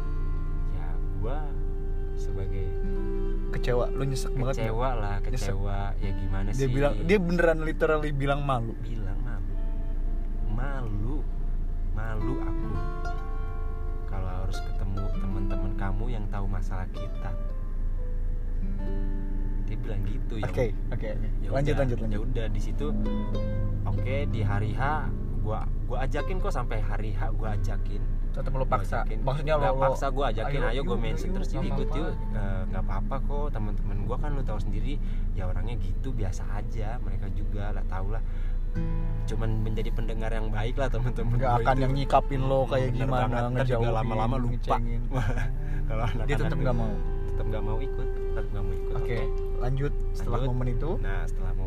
Ya 0.78 0.88
gua 1.18 1.38
sebagai 2.14 2.66
kecewa 3.50 3.86
lu 3.94 4.04
nyesek 4.06 4.34
banget 4.34 4.54
nggak? 4.62 4.70
kecewa 4.70 4.90
lah 4.94 5.16
Nyesek. 5.18 5.34
kecewa. 5.34 5.80
Ya 5.98 6.12
gimana 6.14 6.48
dia 6.54 6.58
sih? 6.62 6.70
bilang 6.70 6.94
dia 7.02 7.18
beneran 7.18 7.60
literally 7.66 8.12
bilang 8.14 8.46
malu. 8.46 8.78
Bilang 8.86 9.18
malu. 9.26 9.54
Malu. 10.54 11.16
Malu 11.98 12.34
aku. 12.46 12.70
Kalau 14.06 14.30
harus 14.46 14.60
ketemu 14.62 15.02
teman-teman 15.18 15.72
kamu 15.74 16.06
yang 16.14 16.26
tahu 16.30 16.46
masalah 16.46 16.86
kita. 16.94 17.32
Dia 19.68 19.76
bilang 19.76 20.02
gitu 20.08 20.40
ya 20.40 20.48
oke 20.48 20.66
oke 20.96 21.10
Ya 21.44 21.50
lanjut 21.52 21.76
udah, 21.76 21.82
lanjut 21.84 21.98
ya 21.98 22.04
lanjut 22.08 22.22
udah 22.24 22.46
di 22.48 22.62
situ 22.64 22.88
oke 23.84 24.16
di 24.32 24.40
hari 24.40 24.72
H 24.72 24.84
gua 25.48 25.60
gua 25.88 25.98
ajakin 26.04 26.36
kok 26.38 26.52
sampai 26.52 26.78
hari 26.80 27.12
H 27.12 27.32
gua 27.32 27.56
ajakin. 27.56 28.04
Tetap 28.30 28.52
lu 28.52 28.62
Gua 28.62 28.74
paksa. 28.76 29.02
ajakin. 29.02 29.20
maksudnya 29.24 29.56
lo 29.56 29.64
lo- 29.66 29.82
paksa 29.82 30.08
gua 30.10 30.26
ajakin. 30.30 30.60
Ayo, 30.62 30.82
gue 30.84 30.98
mention 31.00 31.30
terus 31.32 31.48
yuk 31.50 31.64
nggak 31.64 31.72
ikut 31.74 31.90
yuk. 31.96 32.12
Eh, 32.36 32.62
nggak 32.68 32.84
apa-apa 32.84 33.16
kok 33.24 33.48
teman-teman 33.50 33.98
gua 34.04 34.18
kan 34.18 34.30
lu 34.30 34.44
tahu 34.44 34.60
sendiri. 34.60 35.00
Ya 35.34 35.48
orangnya 35.48 35.80
gitu 35.80 36.12
biasa 36.12 36.44
aja. 36.54 37.00
Mereka 37.00 37.32
juga 37.32 37.72
lah 37.72 37.84
tau 37.88 38.12
lah. 38.12 38.22
Cuman 39.26 39.64
menjadi 39.64 39.90
pendengar 39.90 40.30
yang 40.30 40.48
baik 40.48 40.76
lah 40.76 40.86
teman-teman 40.88 41.34
gua 41.36 41.58
akan 41.58 41.74
itu. 41.74 41.82
yang 41.82 41.94
nyikapin 41.96 42.42
lo 42.44 42.68
kayak 42.68 42.92
Bener 42.92 43.08
gimana 43.08 43.38
ngejauhin 43.50 43.90
lama-lama 43.90 44.36
lupa. 44.38 44.76
kalau 45.90 46.06
dia 46.22 46.36
tetap 46.36 46.58
nggak 46.58 46.76
mau. 46.76 46.92
tetap 47.28 47.46
nggak 47.48 47.64
mau 47.64 47.78
ikut. 47.80 48.08
Tetap 48.28 48.46
nggak 48.48 48.64
mau 48.64 48.74
ikut 48.76 48.94
oke 48.98 49.18
lanjut 49.58 49.94
setelah 50.12 50.38
Lanjut. 50.38 50.50
momen 50.52 50.68
itu. 50.70 50.90
Nah 51.00 51.22
setelah 51.26 51.52
momen 51.54 51.67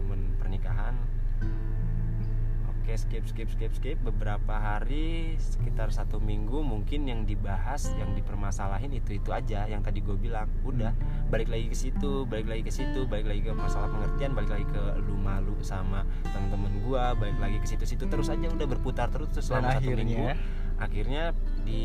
Oke 2.90 2.98
skip 2.98 3.22
skip 3.30 3.48
skip 3.54 3.72
skip. 3.78 3.98
Beberapa 4.02 4.50
hari 4.50 5.38
Sekitar 5.38 5.94
satu 5.94 6.18
minggu 6.18 6.58
Mungkin 6.58 7.06
yang 7.06 7.22
dibahas 7.22 7.86
Yang 7.94 8.18
dipermasalahin 8.18 8.90
itu-itu 8.90 9.30
aja 9.30 9.70
Yang 9.70 9.86
tadi 9.86 9.98
gue 10.02 10.18
bilang. 10.18 10.50
Udah 10.66 10.90
balik 11.30 11.54
lagi 11.54 11.70
ke 11.70 11.76
situ 11.78 12.26
Balik 12.26 12.50
lagi 12.50 12.66
ke 12.66 12.74
situ 12.74 13.06
Balik 13.06 13.30
lagi 13.30 13.46
ke 13.46 13.54
masalah 13.54 13.94
pengertian 13.94 14.34
Balik 14.34 14.50
lagi 14.50 14.66
ke 14.74 14.82
lu 15.06 15.14
malu 15.14 15.54
sama 15.62 16.02
temen-temen 16.34 16.82
gue 16.82 17.04
Balik 17.14 17.38
lagi 17.38 17.56
ke 17.62 17.66
situ-situ 17.70 18.10
Terus 18.10 18.26
aja 18.26 18.50
udah 18.50 18.66
berputar 18.66 19.06
terus 19.06 19.30
terus 19.38 19.46
dan 19.46 19.62
selama 19.62 19.78
satu 19.78 19.86
minggu. 19.94 20.02
Akhirnya 20.02 20.34
akhirnya 20.82 21.24
di 21.62 21.84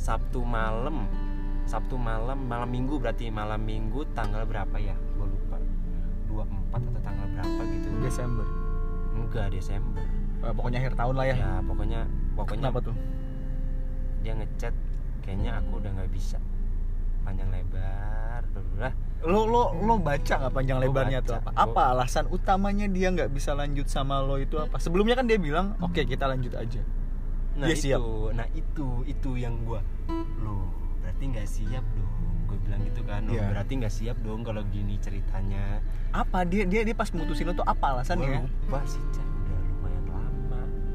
Sabtu 0.00 0.40
malam 0.40 1.04
Sabtu 1.68 2.00
malam 2.00 2.48
malam 2.48 2.72
minggu 2.72 2.96
berarti 2.96 3.28
malam 3.28 3.60
minggu 3.60 4.08
tanggal 4.16 4.48
berapa 4.48 4.80
ya? 4.80 4.96
Gue 5.20 5.28
lupa. 5.28 5.60
24 6.32 6.80
atau 6.80 7.00
tanggal 7.04 7.26
berapa 7.28 7.60
gitu. 7.76 7.88
Desember. 8.00 8.48
Enggak 9.14 9.52
Desember 9.52 10.13
Eh, 10.44 10.52
pokoknya 10.52 10.78
akhir 10.78 10.94
tahun 10.94 11.14
lah 11.14 11.26
ya, 11.26 11.36
ya 11.36 11.52
pokoknya 11.60 12.00
pokoknya 12.34 12.60
kenapa 12.62 12.78
tuh? 12.82 12.96
dia 14.20 14.32
ngechat 14.34 14.74
kayaknya 15.20 15.50
aku 15.56 15.72
udah 15.78 15.90
nggak 15.94 16.10
bisa. 16.10 16.38
Panjang 17.20 17.48
lebar 17.48 18.44
bla 18.74 18.90
lo 19.22 19.40
lo 19.44 19.62
lo 19.74 19.94
baca 19.96 20.34
nggak 20.36 20.52
panjang 20.52 20.76
Gua 20.78 20.84
lebarnya 20.86 21.20
tuh 21.20 21.34
baca. 21.34 21.40
apa? 21.40 21.50
Gua- 21.50 21.64
apa 21.66 21.82
alasan 21.90 22.24
utamanya 22.28 22.86
dia 22.86 23.08
nggak 23.08 23.30
bisa 23.30 23.52
lanjut 23.52 23.86
sama 23.86 24.20
lo 24.20 24.36
itu 24.36 24.56
apa? 24.56 24.76
Sebelumnya 24.76 25.14
kan 25.14 25.24
dia 25.24 25.36
bilang 25.36 25.72
oke 25.78 25.96
kita 25.98 26.24
lanjut 26.26 26.52
aja. 26.52 26.84
Nah 27.54 27.64
Dia 27.64 27.72
itu. 27.72 27.84
Siap. 27.88 28.00
nah 28.34 28.44
itu 28.50 28.86
itu 29.06 29.30
yang 29.34 29.56
gua 29.62 29.80
loh 30.38 30.68
berarti 31.00 31.24
nggak 31.26 31.46
siap 31.46 31.84
dong. 31.90 32.12
Gue 32.44 32.58
bilang 32.60 32.80
gitu 32.82 33.00
kan 33.02 33.24
"Oh, 33.24 33.32
Iya. 33.32 33.48
berarti 33.48 33.72
nggak 33.74 33.94
siap 33.94 34.16
dong 34.20 34.40
kalau 34.40 34.60
gini 34.66 34.94
ceritanya. 34.98 35.80
Apa? 36.10 36.44
Dia 36.44 36.64
dia 36.64 36.80
dia 36.82 36.92
pas 36.92 37.08
mutusin 37.08 37.44
lo 37.44 37.54
tuh 37.54 37.64
apa 37.64 37.80
Gua 37.80 37.88
alasannya 37.98 38.44
lupa 38.44 38.80
sih 38.84 39.00
Cak. 39.10 39.26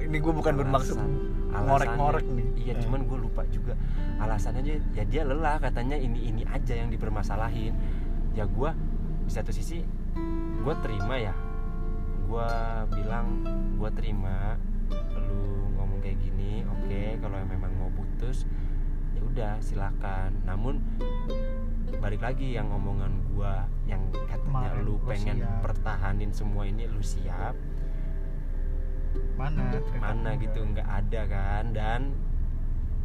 Ini 0.10 0.18
gue 0.18 0.34
bukan 0.34 0.54
bermaksud 0.56 0.98
Alasan- 0.98 1.66
ngorek-ngorek 1.70 2.26
alasannya- 2.26 2.36
nih. 2.36 2.48
iya 2.60 2.74
Eh. 2.74 2.82
cuman 2.82 3.00
gue 3.06 3.18
lupa 3.20 3.42
juga. 3.48 3.74
Alasannya 4.18 4.62
dia 4.62 4.78
ya 4.92 5.04
dia 5.06 5.22
lelah 5.24 5.58
katanya 5.58 5.96
ini 5.96 6.28
ini 6.28 6.42
aja 6.44 6.74
yang 6.76 6.90
dipermasalahin. 6.90 7.74
Ya 8.34 8.44
gue 8.44 8.70
di 9.24 9.32
satu 9.32 9.50
sisi 9.50 9.86
gue 10.60 10.76
terima 10.82 11.16
ya. 11.16 11.34
Gue 12.26 12.50
bilang 12.92 13.46
gue 13.76 13.90
terima 13.92 14.58
lu 15.14 15.70
ngomong 15.76 16.02
kayak 16.02 16.18
gini 16.20 16.66
oke 16.66 17.00
kalau 17.20 17.38
memang 17.44 17.72
mau 17.76 17.90
putus 17.92 18.50
ya 19.14 19.22
udah 19.24 19.52
silakan. 19.60 20.42
Namun 20.44 20.82
balik 21.98 22.22
lagi 22.22 22.54
yang 22.54 22.70
omongan 22.70 23.14
gue 23.28 23.54
yang 23.86 24.02
katanya 24.26 24.74
lu 24.80 24.98
pengen 25.02 25.42
siap. 25.42 25.62
pertahanin 25.62 26.30
semua 26.30 26.64
ini 26.64 26.86
lu 26.86 27.02
siap 27.02 27.54
mana 29.40 29.80
mana 29.98 30.36
gitu 30.38 30.60
nggak 30.62 30.86
ada 30.86 31.22
kan? 31.26 31.64
Dan 31.72 32.02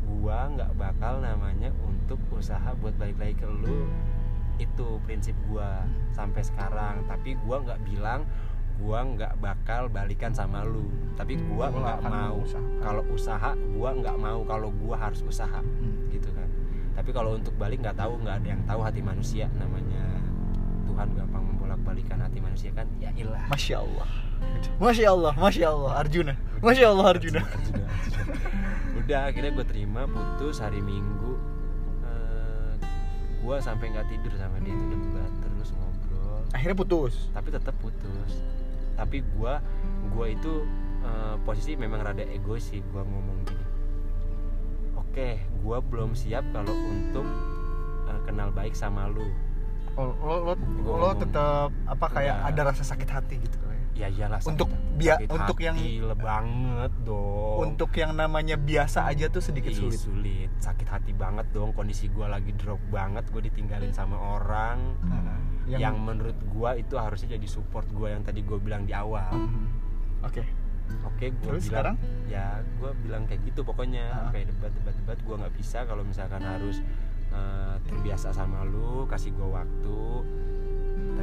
gua 0.04 0.50
nggak 0.52 0.72
bakal 0.76 1.24
namanya 1.24 1.72
untuk 1.80 2.20
usaha 2.30 2.74
buat 2.78 2.94
balik 3.00 3.16
lagi 3.18 3.34
ke 3.40 3.48
lu. 3.48 3.88
Itu 4.60 5.00
prinsip 5.06 5.34
gua 5.48 5.82
sampai 6.12 6.42
sekarang. 6.44 7.06
Tapi 7.08 7.38
gua 7.42 7.62
nggak 7.64 7.80
bilang 7.88 8.26
gua 8.78 9.06
nggak 9.06 9.38
bakal 9.38 9.86
balikan 9.88 10.34
sama 10.34 10.66
lu. 10.66 10.90
Tapi 11.14 11.38
gua 11.50 11.70
nggak 11.70 12.00
mau. 12.04 12.42
kalau 12.82 13.02
usaha 13.10 13.54
gua 13.74 13.90
nggak 13.94 14.16
mau 14.18 14.40
kalau 14.44 14.68
gua 14.74 14.96
harus 14.98 15.22
usaha 15.24 15.62
Hmm. 15.62 16.10
gitu 16.12 16.28
kan. 16.34 16.46
Tapi 16.94 17.10
kalau 17.10 17.34
untuk 17.34 17.54
balik 17.58 17.82
nggak 17.82 17.98
tahu 17.98 18.20
nggak 18.22 18.36
ada 18.42 18.48
yang 18.54 18.62
tahu 18.66 18.80
hati 18.86 19.02
manusia 19.02 19.50
namanya 19.58 20.22
Tuhan 20.86 21.10
gampang 21.10 21.42
membolak 21.42 21.80
balikan 21.82 22.22
hati 22.22 22.38
manusia 22.38 22.70
kan? 22.70 22.86
Ya 23.02 23.10
ilah. 23.18 23.50
Masya 23.50 23.82
Allah 23.82 24.23
masya 24.78 25.06
Allah 25.12 25.32
masya 25.36 25.66
Allah 25.70 25.92
Arjuna. 26.00 26.34
Masya 26.64 26.84
Allah 26.90 27.06
Arjuna. 27.12 27.40
Arjuna, 27.44 27.84
Arjuna. 27.84 28.34
udah 29.04 29.20
akhirnya 29.28 29.52
gue 29.52 29.66
terima 29.68 30.02
putus 30.08 30.64
hari 30.64 30.80
Minggu. 30.80 31.36
Eh, 32.08 32.72
gue 33.44 33.56
sampai 33.60 33.92
nggak 33.92 34.08
tidur 34.08 34.32
sama 34.40 34.56
dia 34.64 34.72
itu 34.72 34.86
debat 34.96 35.32
terus 35.44 35.68
ngobrol. 35.76 36.40
Akhirnya 36.56 36.76
putus? 36.78 37.28
Tapi 37.36 37.48
tetap 37.52 37.76
putus. 37.84 38.32
Tapi 38.96 39.20
gue 39.20 39.52
gua 40.14 40.26
itu 40.30 40.64
eh, 41.04 41.36
posisi 41.44 41.76
memang 41.76 42.00
rada 42.00 42.24
egois 42.24 42.64
sih 42.64 42.80
gue 42.80 43.02
ngomong 43.04 43.38
gini. 43.44 43.66
Oke 44.96 45.36
gue 45.42 45.78
belum 45.92 46.16
siap 46.16 46.48
kalau 46.56 46.72
untuk 46.72 47.26
eh, 48.08 48.20
kenal 48.24 48.48
baik 48.56 48.72
sama 48.72 49.12
lu. 49.12 49.28
Oh, 49.94 50.10
lo 50.10 50.34
lo 50.48 50.52
Gua 50.82 50.96
lo 50.96 51.08
tetap 51.14 51.70
apa 51.86 52.06
kayak 52.10 52.36
Udah. 52.40 52.50
ada 52.50 52.60
rasa 52.72 52.82
sakit 52.82 53.08
hati 53.12 53.36
gitu. 53.38 53.58
Ya 53.94 54.06
iyalah 54.08 54.42
Untuk 54.42 54.66
sakit- 54.66 54.94
bia- 54.94 55.14
sakit 55.16 55.30
untuk 55.30 55.56
hati 55.56 55.64
yang- 55.64 55.78
le 56.02 56.14
banget 56.14 56.92
dong. 57.00 57.58
Untuk 57.64 57.90
yang 57.92 58.12
namanya 58.12 58.54
biasa 58.54 59.06
aja 59.06 59.26
tuh 59.26 59.38
sedikit 59.38 59.70
Ih, 59.70 59.78
sulit. 59.80 59.98
sulit. 59.98 60.50
Sakit 60.58 60.84
hati 60.84 61.12
banget 61.12 61.46
dong. 61.50 61.70
Kondisi 61.70 62.06
gue 62.08 62.24
lagi 62.24 62.50
drop 62.52 62.82
banget 62.88 63.26
gue 63.28 63.42
ditinggalin 63.44 63.90
sama 63.90 64.16
orang. 64.16 64.98
Heeh. 65.00 65.38
yang, 65.64 65.96
menurut 65.96 66.36
gue 66.36 66.70
itu 66.76 66.92
harusnya 66.94 67.34
jadi 67.34 67.48
support 67.48 67.88
gue 67.88 68.04
yang 68.06 68.20
tadi 68.20 68.42
gue 68.42 68.58
bilang 68.58 68.84
di 68.84 68.92
awal. 68.92 69.32
Oke. 70.20 70.44
Oke 71.04 71.32
gue 71.32 71.40
Terus 71.40 71.64
bilang 71.64 71.96
sekarang? 71.96 71.96
ya 72.26 72.46
gue 72.60 72.90
bilang 73.00 73.24
kayak 73.24 73.40
gitu 73.42 73.62
pokoknya. 73.62 74.04
Ah. 74.04 74.28
sampai 74.28 74.44
debat 74.44 74.68
debat 74.70 74.92
debat 74.92 75.16
gue 75.16 75.34
nggak 75.34 75.54
bisa 75.54 75.78
kalau 75.84 76.02
misalkan 76.02 76.42
harus 76.42 76.84
eh, 77.30 77.74
terbiasa 77.82 78.30
sama 78.30 78.60
lu 78.62 79.08
kasih 79.08 79.32
gue 79.32 79.48
waktu 79.48 79.96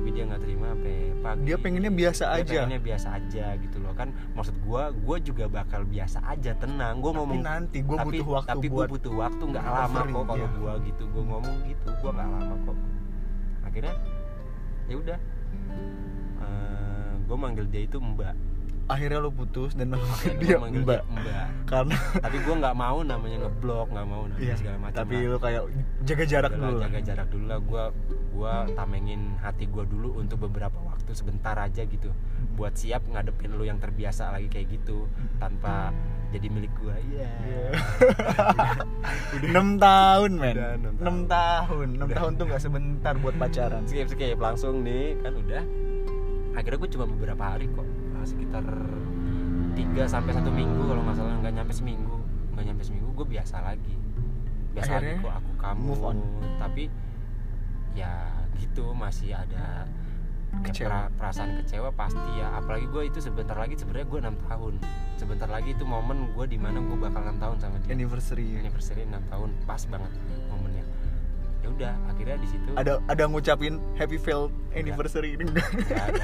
tapi 0.01 0.17
dia 0.17 0.25
nggak 0.25 0.41
terima 0.41 0.73
sampai 0.73 0.97
pagi 1.21 1.45
Dia 1.45 1.57
pengennya 1.61 1.91
biasa 1.93 2.23
Dia 2.25 2.41
aja. 2.41 2.49
pengennya 2.49 2.81
biasa 2.81 3.07
aja 3.21 3.45
gitu 3.61 3.77
loh 3.77 3.93
kan 3.93 4.09
maksud 4.33 4.55
gue 4.65 4.83
gue 4.97 5.17
juga 5.21 5.45
bakal 5.45 5.81
biasa 5.85 6.19
aja 6.25 6.51
tenang. 6.57 7.05
Gue 7.05 7.13
tapi 7.13 7.19
ngomong 7.21 7.41
nanti 7.45 7.77
gue 7.85 7.97
tapi, 8.01 8.17
butuh 8.17 8.27
waktu 8.33 8.49
tapi 8.49 8.67
gue 8.73 8.85
butuh 8.89 9.13
waktu 9.13 9.43
nggak 9.45 9.61
lama 9.61 9.99
kok 10.01 10.23
kalau 10.25 10.47
gue 10.57 10.73
gitu. 10.89 11.03
Gue 11.05 11.23
ngomong 11.29 11.55
gitu 11.69 11.87
gue 11.93 12.11
nggak 12.17 12.29
lama 12.33 12.55
kok. 12.65 12.77
Akhirnya 13.61 13.95
ya 14.89 14.95
udah. 14.97 15.19
Gue 17.29 17.37
manggil 17.37 17.65
dia 17.69 17.81
itu 17.85 17.97
mbak 18.01 18.33
akhirnya 18.89 19.19
lo 19.21 19.31
putus 19.31 19.77
dan 19.77 19.93
Akhirnya 19.93 20.39
dia 20.41 20.55
manggil 20.57 20.83
mbak. 20.83 21.01
Mbak. 21.05 21.47
Karena 21.69 21.95
tapi 22.17 22.37
gue 22.41 22.55
nggak 22.57 22.75
mau 22.75 22.99
namanya 23.05 23.37
ngeblok 23.47 23.87
nggak 23.93 24.07
mau 24.07 24.23
namanya 24.27 24.43
iya, 24.43 24.55
segala 24.57 24.77
macam 24.81 24.97
tapi 25.03 25.15
lo 25.25 25.37
kayak 25.37 25.63
jaga 26.05 26.25
jarak 26.25 26.51
dulu 26.57 26.75
lah. 26.77 26.87
jaga 26.89 26.99
jarak 27.01 27.27
dulu 27.29 27.45
lah. 27.47 27.59
Gue 27.61 27.83
gue 28.31 28.53
tamengin 28.73 29.21
hati 29.39 29.65
gue 29.67 29.83
dulu 29.85 30.17
untuk 30.17 30.37
beberapa 30.49 30.77
waktu 30.81 31.11
sebentar 31.13 31.55
aja 31.59 31.83
gitu. 31.85 32.09
Buat 32.57 32.79
siap 32.79 33.05
ngadepin 33.07 33.53
lu 33.55 33.63
yang 33.67 33.77
terbiasa 33.77 34.33
lagi 34.33 34.49
kayak 34.49 34.81
gitu 34.81 35.05
tanpa 35.37 35.93
jadi 36.31 36.47
milik 36.47 36.71
gua. 36.79 36.95
Iya. 36.95 37.31
Enam 39.51 39.75
tahun 39.75 40.31
men. 40.39 40.55
Enam 41.03 41.17
tahun. 41.27 41.87
Enam 41.99 42.07
tahun 42.07 42.31
tuh 42.39 42.45
nggak 42.47 42.63
sebentar 42.63 43.13
buat 43.19 43.35
pacaran. 43.35 43.83
Skip 43.83 44.07
skip. 44.07 44.39
Langsung 44.39 44.79
nih. 44.87 45.19
Kan 45.19 45.35
udah. 45.35 45.63
Akhirnya 46.55 46.79
gue 46.79 46.89
cuma 46.95 47.05
beberapa 47.07 47.43
hari 47.43 47.67
kok 47.71 47.83
sekitar 48.23 48.65
3 49.71 49.77
sampai 50.05 50.31
satu 50.31 50.49
minggu 50.49 50.81
kalau 50.83 51.01
nggak 51.01 51.15
salah 51.15 51.35
nggak 51.39 51.53
nyampe 51.53 51.73
seminggu. 51.73 52.17
Nggak 52.51 52.65
nyampe 52.67 52.83
seminggu 52.83 53.09
gue 53.13 53.27
biasa 53.29 53.55
lagi. 53.61 53.95
Biasa 54.71 54.91
Akhirnya? 54.93 55.13
lagi 55.13 55.23
kok 55.23 55.33
aku 55.35 55.51
kamu. 55.57 55.81
Move 55.83 56.03
on. 56.03 56.17
tapi 56.57 56.83
ya 57.91 58.11
gitu 58.55 58.93
masih 58.93 59.35
ada 59.35 59.83
Kecewa. 60.63 60.87
pera- 60.87 61.11
perasaan 61.15 61.59
kecewa 61.59 61.89
pasti 61.91 62.29
ya. 62.35 62.55
Apalagi 62.55 62.85
gue 62.85 63.03
itu 63.07 63.19
sebentar 63.19 63.55
lagi 63.55 63.75
sebenarnya 63.75 64.07
gue 64.07 64.19
enam 64.19 64.35
tahun. 64.41 64.73
Sebentar 65.15 65.47
lagi 65.47 65.71
itu 65.71 65.83
momen 65.83 66.31
gue 66.31 66.45
di 66.45 66.55
mana 66.55 66.79
gue 66.79 66.97
bakal 66.97 67.23
enam 67.23 67.39
tahun 67.39 67.57
sama 67.57 67.75
dia. 67.79 67.95
Anniversary 67.95 68.59
anniversary 68.59 69.03
enam 69.03 69.23
tahun. 69.27 69.55
Pas 69.63 69.79
banget 69.85 70.11
momennya 70.47 70.80
ya 71.61 71.67
udah 71.69 71.93
akhirnya 72.09 72.37
di 72.37 72.47
situ 72.49 72.69
ada 72.73 72.97
ada 73.05 73.23
ngucapin 73.25 73.77
happy 73.93 74.17
failed 74.17 74.49
anniversary 74.73 75.37
ini. 75.37 75.45
Enggak 75.45 75.69
Nggak 75.69 76.05
ada, 76.09 76.23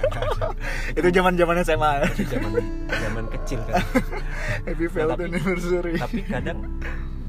itu 0.98 1.08
zaman 1.14 1.34
zaman 1.38 1.56
SMA 1.62 1.92
itu 2.10 2.24
zaman 2.26 2.52
zaman 2.90 3.26
kecil 3.38 3.60
kan. 3.70 3.84
Happy 4.66 4.86
failed 4.90 5.14
tapi- 5.14 5.26
anniversary. 5.30 5.94
tapi 5.96 6.22
kadang 6.26 6.60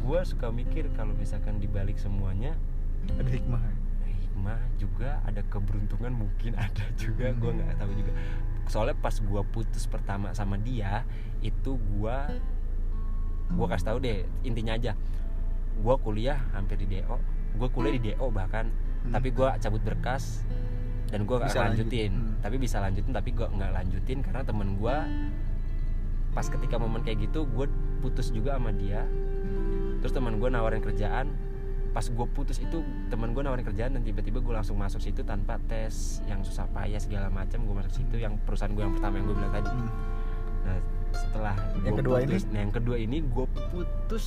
gue 0.00 0.20
suka 0.24 0.48
mikir 0.48 0.88
kalau 0.96 1.12
misalkan 1.12 1.60
dibalik 1.60 2.00
semuanya 2.00 2.56
ada 3.20 3.28
hikmah. 3.28 3.60
hikmah 4.08 4.60
juga 4.80 5.20
ada 5.28 5.44
keberuntungan 5.44 6.12
mungkin 6.14 6.56
ada 6.64 6.84
juga 6.96 7.28
gue 7.36 7.50
nggak 7.60 7.76
tahu 7.76 7.92
juga. 7.92 8.12
Soalnya 8.68 8.96
pas 8.96 9.16
gue 9.16 9.42
putus 9.52 9.84
pertama 9.84 10.32
sama 10.32 10.56
dia 10.56 11.04
itu 11.44 11.76
gue 11.76 12.16
gue 13.48 13.66
kasih 13.68 13.86
tahu 13.92 13.98
deh 14.00 14.24
intinya 14.44 14.76
aja. 14.80 14.96
Gue 15.78 15.94
kuliah 16.00 16.40
hampir 16.56 16.80
di 16.80 16.88
do 16.88 17.20
gue 17.58 17.68
kuliah 17.68 17.92
di 17.92 18.14
do 18.14 18.30
bahkan 18.30 18.70
Hmm. 18.98 19.14
tapi 19.14 19.30
gue 19.30 19.46
cabut 19.58 19.78
berkas 19.80 20.42
dan 21.06 21.22
gue 21.22 21.36
Bisa 21.38 21.62
lanjutin 21.62 22.12
lanjut. 22.12 22.28
Hmm. 22.28 22.42
tapi 22.42 22.56
bisa 22.58 22.76
lanjutin 22.78 23.12
tapi 23.12 23.30
gue 23.30 23.46
nggak 23.46 23.70
lanjutin 23.72 24.18
karena 24.20 24.42
temen 24.42 24.74
gue 24.74 24.96
pas 26.28 26.44
ketika 26.44 26.76
momen 26.76 27.00
kayak 27.00 27.24
gitu 27.24 27.46
gue 27.46 27.66
putus 27.98 28.28
juga 28.28 28.54
sama 28.54 28.70
dia 28.70 29.06
terus 29.98 30.10
teman 30.10 30.36
gue 30.36 30.46
nawarin 30.46 30.78
kerjaan 30.78 31.30
pas 31.88 32.04
gue 32.04 32.26
putus 32.28 32.58
itu 32.58 32.82
teman 33.06 33.32
gue 33.32 33.40
nawarin 33.40 33.64
kerjaan 33.64 33.94
dan 33.94 34.02
tiba-tiba 34.02 34.38
gue 34.38 34.50
langsung 34.52 34.76
masuk 34.76 34.98
situ 34.98 35.22
tanpa 35.22 35.62
tes 35.64 36.18
yang 36.24 36.42
susah 36.42 36.66
payah 36.68 36.98
segala 36.98 37.26
macam 37.28 37.58
gue 37.60 37.74
masuk 37.76 37.94
situ 37.96 38.18
yang 38.18 38.34
perusahaan 38.42 38.70
gue 38.70 38.82
yang 38.82 38.92
pertama 38.92 39.14
yang 39.16 39.26
gue 39.26 39.36
bilang 39.36 39.54
tadi 39.54 39.70
Hmm. 39.70 39.90
nah 40.64 40.78
setelah 41.10 41.54
Yang 41.80 41.96
kedua 41.96 42.16
putus, 42.20 42.42
nah 42.46 42.60
yang 42.60 42.74
kedua 42.74 42.96
ini 42.98 43.18
gue 43.22 43.46
putus 43.72 44.26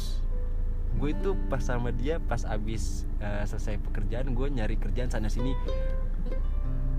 gue 0.91 1.09
itu 1.11 1.31
pas 1.47 1.59
sama 1.59 1.89
dia 1.89 2.17
pas 2.17 2.43
abis 2.43 3.03
eh, 3.17 3.43
selesai 3.43 3.79
pekerjaan 3.81 4.31
gue 4.31 4.47
nyari 4.47 4.75
kerjaan 4.75 5.07
sana 5.07 5.27
sini. 5.27 5.55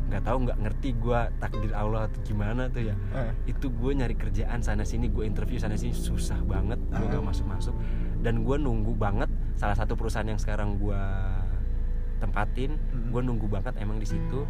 Nggak 0.09 0.29
tahu 0.29 0.37
nggak 0.45 0.59
ngerti 0.61 0.89
gue 0.95 1.21
takdir 1.39 1.73
Allah 1.73 2.05
atau 2.05 2.21
gimana 2.21 2.69
tuh 2.69 2.85
ya. 2.85 2.95
Eh, 3.17 3.33
itu 3.49 3.69
gue 3.69 3.93
nyari 3.93 4.13
kerjaan 4.13 4.61
sana 4.61 4.83
sini 4.83 5.09
gue 5.09 5.25
interview 5.25 5.57
sana 5.57 5.73
sini 5.75 5.93
susah 5.93 6.37
banget 6.43 6.77
gue 6.85 7.01
Ah. 7.01 7.09
gak 7.09 7.25
masuk 7.25 7.47
masuk 7.49 7.75
dan 8.21 8.45
gue 8.45 8.57
nunggu 8.57 8.93
banget 8.93 9.27
salah 9.57 9.73
satu 9.73 9.97
perusahaan 9.97 10.25
yang 10.25 10.37
sekarang 10.37 10.77
gue 10.77 11.01
tempatin 12.21 12.77
Mm. 12.79 13.09
gue 13.11 13.23
nunggu 13.25 13.47
banget 13.47 13.75
emang 13.79 13.97
di 13.97 14.07
situ. 14.07 14.45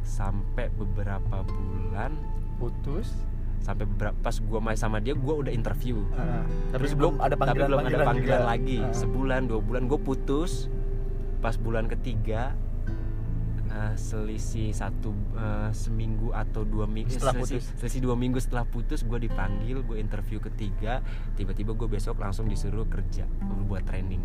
Sampai 0.00 0.70
beberapa 0.70 1.42
bulan 1.42 2.14
putus 2.56 3.12
sampai 3.58 3.84
beberapa 3.84 4.16
pas 4.16 4.32
gue 4.32 4.58
main 4.58 4.74
sama 4.74 4.98
dia 4.98 5.12
gue 5.12 5.34
udah 5.36 5.50
interview 5.50 6.00
Ah, 6.12 6.44
tapi 6.68 6.80
Terus 6.82 6.92
belum 6.94 7.14
ada 7.18 7.30
tapi 7.30 7.40
panggilan 7.42 7.68
belum 7.68 7.80
ada 7.80 8.04
panggilan 8.04 8.14
juga. 8.36 8.46
lagi 8.46 8.78
Ah. 8.78 8.92
sebulan 8.92 9.40
dua 9.46 9.60
bulan 9.60 9.82
gue 9.84 9.98
putus 9.98 10.68
pas 11.38 11.54
bulan 11.54 11.86
ketiga 11.86 12.54
eh, 13.68 13.94
selisih 13.94 14.70
satu 14.70 15.10
eh, 15.32 15.70
seminggu 15.70 16.30
atau 16.30 16.62
dua 16.62 16.84
minggu 16.84 17.12
Setelah 17.12 17.34
selisih, 17.36 17.58
putus. 17.58 17.78
selisih 17.78 18.00
dua 18.02 18.14
minggu 18.14 18.38
setelah 18.38 18.64
putus 18.64 19.00
gue 19.00 19.18
dipanggil 19.20 19.80
gue 19.80 19.96
interview 19.96 20.38
ketiga. 20.40 21.00
Tiba-tiba 21.32 21.72
gue 21.72 21.88
besok 21.88 22.16
langsung 22.16 22.44
disuruh 22.44 22.84
kerja 22.84 23.26
buat 23.64 23.82
training. 23.82 24.22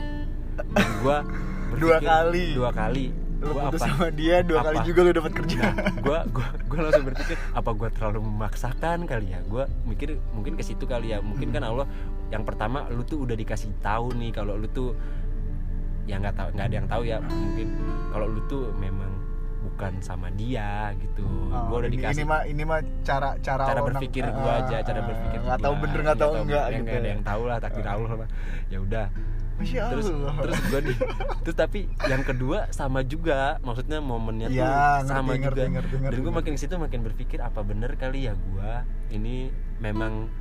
Dan 0.53 0.89
gue 1.01 1.17
Dua 1.81 1.97
kali. 1.97 2.51
dua 2.53 2.71
kali. 2.71 3.07
Lu 3.41 3.57
Gua 3.57 3.67
putus 3.67 3.81
apa? 3.81 3.89
sama 3.89 4.07
dia 4.13 4.45
dua 4.45 4.61
Apa? 4.61 4.67
kali 4.69 4.79
juga 4.85 4.99
lu 5.01 5.11
dapat 5.11 5.33
kerja. 5.33 5.57
Nah, 5.65 5.73
gue 5.97 6.17
gua, 6.29 6.47
gua 6.67 6.79
langsung 6.85 7.05
berpikir 7.09 7.33
apa 7.51 7.69
gue 7.71 7.89
terlalu 7.89 8.19
memaksakan 8.21 8.97
kali 9.03 9.33
ya? 9.33 9.41
Gue 9.43 9.63
mikir 9.83 10.13
mungkin 10.31 10.53
ke 10.53 10.61
situ 10.61 10.85
kali 10.85 11.09
ya. 11.09 11.19
Mungkin 11.19 11.49
kan 11.49 11.65
Allah 11.65 11.89
yang 12.29 12.45
pertama 12.45 12.85
lu 12.87 13.01
tuh 13.01 13.25
udah 13.25 13.33
dikasih 13.33 13.73
tahu 13.81 14.13
nih 14.13 14.29
kalau 14.29 14.53
lu 14.55 14.69
tuh 14.69 14.93
ya 16.05 16.17
nggak 16.17 16.33
tahu 16.33 16.47
nggak 16.53 16.67
ada 16.69 16.75
yang 16.75 16.85
tahu 16.85 17.01
ya 17.01 17.17
mungkin. 17.17 17.67
Kalau 18.13 18.27
lu 18.29 18.41
tuh 18.45 18.69
memang 18.77 19.09
bukan 19.61 19.93
sama 20.01 20.27
dia 20.33 20.89
gitu. 20.97 21.25
Oh, 21.53 21.69
gue 21.69 21.77
udah 21.85 21.89
ini, 21.89 21.97
dikasih 22.01 22.25
ini 22.25 22.29
mah 22.29 22.41
ini 22.49 22.63
mah 22.65 22.79
cara 23.05 23.37
cara 23.39 23.63
cara 23.69 23.81
berpikir 23.85 24.25
ah, 24.25 24.33
gue 24.33 24.51
aja 24.65 24.77
cara 24.81 24.99
ah, 24.99 25.05
berpikir 25.05 25.39
nggak 25.41 25.59
tahu 25.61 25.73
bener 25.77 25.99
nggak 26.01 26.17
tahu 26.19 26.31
Nggak 26.33 26.43
enggak 26.45 26.65
ya 26.65 26.77
gitu 26.81 26.95
ada 26.97 27.09
yang 27.13 27.23
tahu 27.23 27.43
lah 27.45 27.57
takdir 27.61 27.85
Allah. 27.87 28.11
Lah 28.25 28.29
ya 28.67 28.77
udah. 28.81 29.05
Masya 29.61 29.93
terus 29.93 30.07
Allah. 30.09 30.33
terus 30.41 30.57
gue 30.65 30.79
di 30.89 30.93
terus 31.45 31.53
tapi 31.55 31.79
yang 32.09 32.23
kedua 32.25 32.65
sama 32.73 33.05
juga 33.05 33.61
maksudnya 33.61 34.01
momennya 34.01 34.49
tuh 34.49 34.57
Iya, 34.57 34.73
ngerti, 34.73 35.05
sama 35.05 35.31
ngerti, 35.37 35.45
juga. 35.45 35.63
ngerti, 35.69 35.95
ngerti, 36.01 36.13
dan 36.17 36.25
gue 36.25 36.33
makin 36.33 36.53
situ 36.57 36.73
makin 36.81 36.99
berpikir 37.05 37.39
apa 37.45 37.61
bener 37.61 37.93
kali 37.93 38.25
ya 38.25 38.33
gue 38.33 38.71
ini 39.13 39.53
memang 39.77 40.33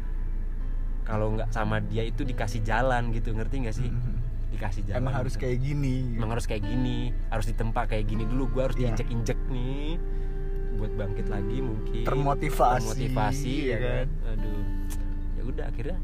kalau 1.04 1.36
nggak 1.36 1.52
sama 1.52 1.84
dia 1.84 2.06
itu 2.06 2.24
dikasih 2.24 2.64
jalan 2.64 3.12
gitu 3.12 3.34
ngerti 3.36 3.56
nggak 3.60 3.76
sih? 3.76 3.90
Mhm. 3.92 4.14
Dikasih 4.50 4.82
jalan 4.84 4.98
emang 5.00 5.14
harus 5.14 5.34
gitu. 5.34 5.42
kayak 5.42 5.58
gini. 5.60 5.96
Emang 6.14 6.30
harus 6.30 6.44
kayak 6.44 6.62
gini 6.62 6.98
harus 7.28 7.46
ditempa 7.46 7.80
kayak 7.86 8.04
gini 8.04 8.22
dulu. 8.24 8.44
Gue 8.48 8.62
harus 8.64 8.76
Iya. 8.76 8.92
diinjek-injek 8.92 9.38
nih 9.46 9.96
buat 10.76 10.92
bangkit 10.96 11.26
lagi 11.26 11.58
mungkin. 11.60 12.02
Termotivasi, 12.02 12.82
termotivasi 12.82 13.54
ya 13.62 13.68
ya 13.68 13.78
kan? 13.78 13.88
kan? 13.88 14.08
Aduh. 14.32 14.62
Ya 15.30 15.42
udah 15.44 15.64
akhirnya 15.66 15.98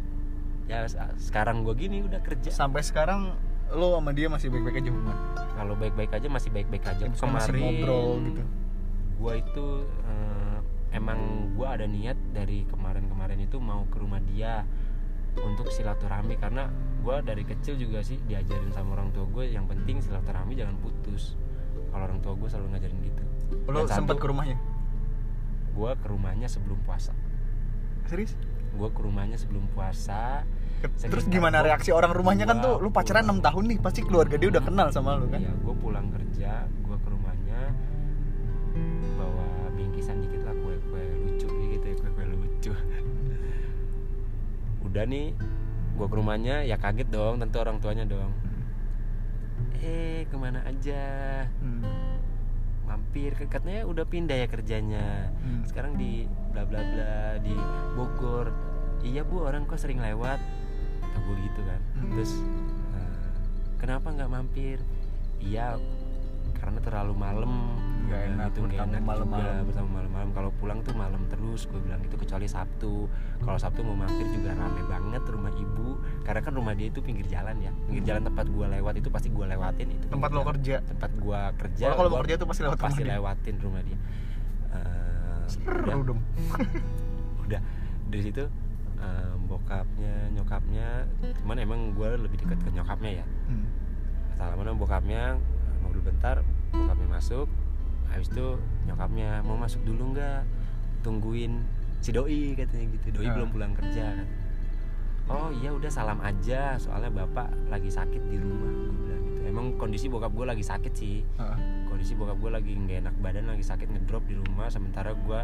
ya 0.67 0.79
se- 0.85 1.17
sekarang 1.21 1.63
gue 1.63 1.75
gini 1.75 2.03
udah 2.03 2.21
kerja. 2.21 2.51
Sampai 2.51 2.83
sekarang 2.83 3.35
lo 3.67 3.95
sama 3.95 4.11
dia 4.11 4.31
masih 4.31 4.47
baik-baik 4.47 4.79
aja 4.79 4.91
hubungan 4.91 5.19
kalau 5.53 5.75
baik-baik 5.75 6.11
aja 6.13 6.29
masih 6.29 6.51
baik-baik 6.51 6.85
aja. 6.85 7.03
Maksudnya 7.05 7.35
masih 7.35 7.53
ngobrol 7.57 8.11
gitu. 8.25 8.43
gue 9.17 9.33
itu 9.35 9.67
eh, 10.05 10.59
emang 10.93 11.19
gue 11.53 11.67
ada 11.67 11.83
niat 11.85 12.15
dari 12.31 12.63
kemarin-kemarin 12.65 13.41
itu 13.41 13.57
mau 13.57 13.83
ke 13.87 13.97
rumah 13.97 14.21
dia 14.23 14.63
untuk 15.45 15.69
silaturahmi 15.69 16.41
karena 16.41 16.71
gue 17.05 17.17
dari 17.23 17.45
kecil 17.45 17.77
juga 17.79 18.03
sih 18.03 18.19
diajarin 18.25 18.73
sama 18.73 18.99
orang 18.99 19.13
tua 19.15 19.29
gue 19.29 19.53
yang 19.53 19.69
penting 19.69 20.01
silaturahmi 20.01 20.57
jangan 20.57 20.77
putus. 20.81 21.37
Kalau 21.93 22.03
orang 22.09 22.21
tua 22.25 22.33
gue 22.37 22.49
selalu 22.49 22.67
ngajarin 22.77 22.99
gitu. 23.05 23.23
Lo 23.69 23.85
sempat 23.89 24.17
ke 24.21 24.27
rumahnya? 24.27 24.59
gue 25.77 25.93
ke 26.01 26.07
rumahnya 26.09 26.49
sebelum 26.49 26.81
puasa. 26.89 27.13
Serius? 28.09 28.33
Gue 28.73 28.89
ke 28.89 29.01
rumahnya 29.05 29.37
sebelum 29.37 29.69
puasa. 29.77 30.49
Terus 30.97 31.29
gimana 31.29 31.61
reaksi 31.61 31.93
orang 31.93 32.17
rumahnya? 32.17 32.49
Kan 32.49 32.65
tuh 32.65 32.81
lu 32.81 32.89
pacaran 32.89 33.29
pulang. 33.29 33.45
6 33.45 33.47
tahun 33.53 33.65
nih 33.69 33.79
pasti 33.85 34.01
keluarga 34.01 34.41
dia 34.41 34.49
udah 34.49 34.63
kenal 34.65 34.89
sama 34.89 35.21
lu 35.21 35.29
kan? 35.29 35.41
Iya, 35.45 35.53
gue 35.53 35.75
pulang 35.77 36.09
kerja, 36.09 36.65
gue 36.65 36.97
ke 36.97 37.09
rumahnya 37.13 37.26
Udah 44.97 45.13
nih, 45.13 45.29
gue 45.93 46.07
ke 46.09 46.17
rumahnya 46.17 46.65
ya 46.65 46.81
kaget 46.81 47.13
dong, 47.13 47.37
tentu 47.37 47.61
orang 47.61 47.85
tuanya 47.85 48.09
dong. 48.09 48.33
Eh, 49.85 50.25
ke 50.25 50.37
mana 50.41 50.65
aja? 50.65 51.45
Hmm. 51.61 51.85
Mampir, 52.89 53.37
ke- 53.37 53.45
katanya 53.45 53.85
udah 53.85 54.09
pindah 54.09 54.41
ya 54.41 54.49
kerjanya. 54.49 55.37
Hmm. 55.37 55.69
Sekarang 55.69 56.01
di 56.01 56.25
bla 56.49 56.65
bla 56.65 56.81
bla 56.81 57.37
di 57.45 57.53
Bogor. 57.93 58.49
Iya 59.05 59.21
bu, 59.29 59.45
orang 59.45 59.69
kok 59.69 59.77
sering 59.77 60.01
lewat. 60.01 60.41
Kata 61.05 61.19
gue 61.29 61.37
gitu 61.45 61.61
kan. 61.61 61.81
Hmm. 62.01 62.11
Terus 62.17 62.33
eh, 62.97 63.29
kenapa 63.77 64.17
nggak 64.17 64.33
mampir? 64.33 64.81
Iya, 65.45 65.77
karena 66.55 66.79
terlalu 66.79 67.15
malam. 67.17 67.53
Nggak 68.07 68.23
bilang 68.23 68.39
enak 68.39 68.47
gitu, 68.47 68.61
nggak 68.63 68.87
enak 68.87 69.03
malam-malam. 69.03 69.51
juga 69.51 69.67
bertamu 69.67 69.89
malam-malam. 69.91 70.29
Kalau 70.31 70.51
pulang 70.55 70.79
tuh 70.87 70.95
malam 70.95 71.23
terus. 71.27 71.67
Gue 71.67 71.81
bilang 71.83 71.99
gitu 72.07 72.15
kecuali 72.15 72.47
Sabtu. 72.47 73.11
Kalau 73.43 73.59
Sabtu 73.59 73.81
mau 73.83 73.99
mampir 73.99 74.27
juga 74.31 74.55
rame 74.55 74.83
banget 74.87 75.23
rumah 75.27 75.51
ibu. 75.51 75.99
Karena 76.23 76.41
kan 76.41 76.53
rumah 76.55 76.73
dia 76.73 76.87
itu 76.87 77.03
pinggir 77.03 77.27
jalan 77.27 77.59
ya. 77.59 77.75
Pinggir 77.91 78.05
jalan 78.07 78.23
tempat 78.25 78.47
gue 78.47 78.67
lewat 78.79 78.95
itu 78.97 79.09
pasti 79.11 79.29
gue 79.29 79.43
lewatin 79.43 79.89
itu. 79.91 80.07
tempat 80.07 80.31
lo 80.31 80.47
kerja 80.47 80.77
Tempat 80.87 81.11
gue 81.19 81.41
kerja. 81.59 81.87
Kalau 81.93 82.09
mau 82.09 82.21
kerja 82.23 82.35
tuh 82.39 82.47
pasti 82.47 82.63
lewat 82.63 82.79
pasti 82.79 83.03
rumah 83.03 83.11
dia. 83.11 83.17
lewatin 83.19 83.55
rumah 83.59 83.83
dia. 83.83 83.99
Eh, 84.71 85.43
seru 85.47 85.79
udah, 85.79 85.95
dong 86.05 86.21
udah 87.47 87.61
dari 88.07 88.23
situ 88.23 88.45
eh, 88.99 89.33
bokapnya 89.47 90.15
nyokapnya 90.31 91.07
cuman 91.39 91.57
emang 91.57 91.81
gue 91.95 92.11
lebih 92.19 92.43
dekat 92.43 92.59
ke 92.61 92.71
nyokapnya 92.71 93.23
ya 93.23 93.27
Hmm. 93.47 93.67
salaman 94.35 94.67
sama 94.67 94.79
bokapnya 94.79 95.23
ngobrol 95.87 96.05
bentar 96.05 96.43
bokapnya 96.69 97.09
masuk. 97.09 97.47
Habis 98.07 98.29
itu 98.29 98.47
nyokapnya 98.85 99.41
mau 99.41 99.55
masuk 99.55 99.81
dulu 99.83 100.13
nggak? 100.13 100.43
Tungguin 101.01 101.63
si 101.99 102.11
doi 102.11 102.53
katanya 102.53 102.87
gitu. 102.93 103.07
Doi 103.13 103.27
Ah. 103.27 103.35
belum 103.35 103.49
pulang 103.51 103.73
kerja 103.73 104.05
kan. 104.13 104.27
Oh 105.27 105.51
iya 105.53 105.71
udah 105.71 105.89
salam 105.89 106.19
aja. 106.21 106.75
Soalnya 106.77 107.11
bapak 107.17 107.51
lagi 107.67 107.89
sakit 107.89 108.23
di 108.25 108.37
rumah 108.37 108.71
gue 108.71 108.93
bilang 108.97 109.23
gitu. 109.25 109.41
Emang 109.45 109.67
kondisi 109.75 110.07
bokap 110.07 110.31
gue 110.31 110.47
lagi 110.47 110.63
sakit 110.63 110.93
sih. 110.93 111.23
Heeh. 111.37 111.59
kondisi 111.87 112.13
bokap 112.13 112.37
gue 112.37 112.51
lagi 112.53 112.73
nggak 112.73 112.99
enak 113.01 113.15
badan 113.19 113.49
lagi 113.49 113.65
sakit 113.65 113.89
ngedrop 113.89 114.23
di 114.25 114.37
rumah. 114.37 114.69
Sementara 114.69 115.11
gue 115.11 115.41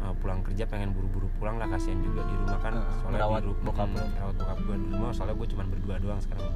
uh, 0.00 0.14
pulang 0.18 0.40
kerja 0.40 0.64
pengen 0.64 0.90
buru-buru 0.90 1.28
pulang 1.34 1.56
lah 1.56 1.68
kasihan 1.68 2.00
juga 2.00 2.24
di 2.24 2.34
rumah 2.34 2.58
kan. 2.58 2.74
Uh, 2.74 2.86
soalnya 2.96 3.18
merawat 3.20 3.40
di 3.40 3.46
ru- 3.46 3.60
bokap 3.62 3.88
mm, 3.88 4.06
merawat 4.10 4.34
bokap 4.34 4.58
gue 4.60 4.76
di 4.76 4.88
rumah. 4.88 5.10
Soalnya 5.12 5.36
gue 5.36 5.48
cuma 5.48 5.62
berdua 5.64 5.96
doang 5.98 6.18
sekarang 6.18 6.46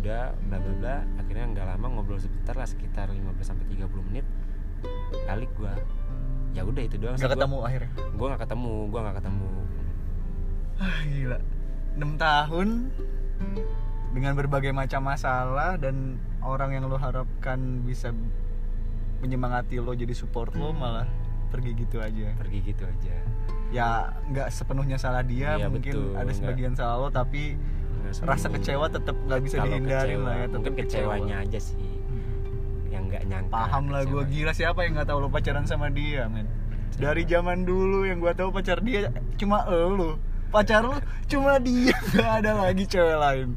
udah 0.00 0.32
bla 0.48 0.56
bla 0.56 0.74
bla 0.80 0.96
akhirnya 1.20 1.44
nggak 1.52 1.66
lama 1.76 1.86
ngobrol 1.92 2.16
sebentar 2.16 2.56
lah 2.56 2.64
sekitar 2.64 3.12
15 3.12 3.20
sampai 3.44 3.64
30 3.68 4.08
menit 4.08 4.26
balik 5.28 5.52
gue 5.60 5.74
ya 6.50 6.66
udah 6.66 6.82
itu 6.82 6.96
doang 6.98 7.14
nggak 7.14 7.32
ketemu 7.38 7.58
akhirnya? 7.62 7.90
Gue 8.16 8.26
nggak 8.26 8.42
ketemu 8.42 8.74
gue 8.90 9.00
nggak 9.00 9.16
ketemu. 9.22 9.48
Ah 10.80 10.98
gila. 11.06 11.38
6 12.00 12.16
tahun 12.18 12.68
dengan 14.10 14.32
berbagai 14.34 14.72
macam 14.74 15.00
masalah 15.06 15.78
dan 15.78 16.18
orang 16.42 16.74
yang 16.74 16.90
lo 16.90 16.98
harapkan 16.98 17.84
bisa 17.86 18.10
menyemangati 19.20 19.78
lo 19.78 19.92
jadi 19.94 20.10
support 20.16 20.56
lo 20.56 20.74
malah 20.74 21.06
pergi 21.54 21.70
gitu 21.78 22.02
aja. 22.02 22.34
Pergi 22.34 22.58
gitu 22.66 22.82
aja. 22.82 23.14
Ya 23.70 24.10
nggak 24.34 24.50
sepenuhnya 24.50 24.98
salah 24.98 25.22
dia 25.22 25.54
Iya, 25.54 25.70
mungkin 25.70 25.94
betul, 25.94 26.18
ada 26.18 26.32
sebagian 26.34 26.74
salah 26.74 27.06
lo 27.06 27.08
tapi 27.14 27.54
rasa 28.24 28.46
kecewa 28.50 28.86
tetap 28.90 29.16
nggak 29.26 29.40
bisa 29.44 29.56
Kalau 29.60 29.66
dihindarin 29.70 30.18
kecewa, 30.18 30.26
lah 30.26 30.34
ya 30.36 30.46
mungkin 30.50 30.72
kecewanya 30.76 31.36
aja 31.46 31.60
sih. 31.60 31.90
Yang 32.90 33.02
nggak 33.10 33.22
nyangka 33.30 33.52
paham 33.52 33.84
lah 33.88 34.02
gue 34.04 34.22
gila 34.28 34.52
siapa 34.52 34.80
yang 34.84 34.92
nggak 34.98 35.08
tahu 35.08 35.18
lo 35.24 35.28
pacaran 35.30 35.64
sama 35.64 35.88
dia 35.88 36.26
men. 36.26 36.46
Dari 37.00 37.22
zaman 37.24 37.64
dulu 37.64 38.04
yang 38.04 38.20
gue 38.20 38.32
tahu 38.34 38.50
pacar 38.52 38.82
dia 38.82 39.08
cuma 39.40 39.64
lo 39.70 40.20
pacar 40.50 40.82
lo 40.84 40.98
cuma 41.30 41.56
dia 41.62 41.94
nggak 42.12 42.32
ada 42.44 42.50
lagi 42.66 42.84
cewek 42.84 43.18
lain. 43.18 43.48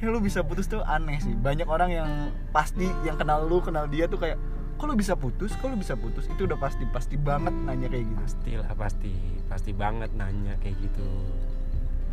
Ya 0.00 0.08
lu 0.08 0.22
bisa 0.24 0.40
putus 0.40 0.64
tuh 0.64 0.80
aneh 0.80 1.20
sih. 1.20 1.36
Banyak 1.36 1.68
orang 1.68 1.90
yang 1.92 2.10
pasti 2.56 2.88
yang 3.04 3.20
kenal 3.20 3.44
lu 3.44 3.60
kenal 3.60 3.84
dia 3.84 4.08
tuh 4.08 4.16
kayak 4.16 4.40
kok 4.80 4.88
lu 4.88 4.96
bisa 4.96 5.12
putus? 5.12 5.52
Kok 5.60 5.68
lu 5.68 5.76
bisa 5.76 5.92
putus? 5.92 6.24
Itu 6.24 6.48
udah 6.48 6.56
pasti 6.56 6.88
pasti 6.88 7.20
banget 7.20 7.52
nanya 7.52 7.92
kayak 7.92 8.08
gitu. 8.08 8.20
Pasti 8.24 8.50
lah 8.56 8.72
pasti 8.72 9.12
pasti 9.50 9.70
banget 9.76 10.14
nanya 10.16 10.56
kayak 10.62 10.78
gitu 10.78 11.04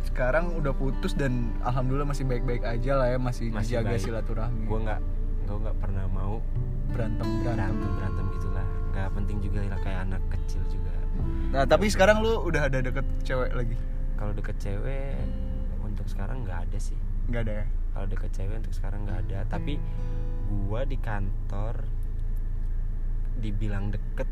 sekarang 0.06 0.54
udah 0.54 0.72
putus 0.72 1.12
dan 1.14 1.50
alhamdulillah 1.62 2.06
masih 2.06 2.24
baik-baik 2.24 2.62
aja 2.62 2.92
lah 2.94 3.06
ya 3.10 3.18
masih, 3.18 3.50
Masih 3.50 3.78
dijaga 3.78 3.94
baik. 3.94 4.02
silaturahmi. 4.02 4.64
Gue 4.66 4.78
nggak 4.82 5.00
gue 5.48 5.56
nggak 5.64 5.76
pernah 5.80 6.04
mau 6.06 6.38
berantem 6.92 7.24
berantem. 7.42 7.74
berantem 7.74 7.90
berantem 7.98 8.24
gitulah. 8.36 8.66
Nggak 8.92 9.08
penting 9.14 9.38
juga 9.42 9.58
lah 9.66 9.80
kayak 9.80 10.00
anak 10.06 10.22
kecil 10.30 10.62
juga. 10.68 10.92
Nah 11.50 11.62
tapi 11.64 11.86
sekarang 11.88 12.22
lu 12.22 12.44
udah 12.44 12.62
ada 12.68 12.78
deket 12.78 13.06
cewek 13.24 13.50
lagi? 13.52 13.76
Kalau 14.18 14.32
deket 14.34 14.56
cewek 14.58 15.16
untuk 15.82 16.06
sekarang 16.06 16.44
nggak 16.46 16.58
ada 16.68 16.78
sih. 16.78 16.98
Nggak 17.30 17.42
ada 17.48 17.52
ya? 17.62 17.66
Kalau 17.94 18.06
deket 18.06 18.30
cewek 18.34 18.54
untuk 18.60 18.74
sekarang 18.74 19.00
nggak 19.06 19.18
ada. 19.28 19.38
Tapi 19.48 19.74
gua 20.48 20.82
di 20.84 20.96
kantor 20.96 21.74
dibilang 23.38 23.94
deket 23.94 24.26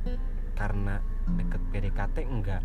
karena 0.56 0.98
deket 1.36 1.62
PDKT 1.70 2.16
enggak 2.26 2.62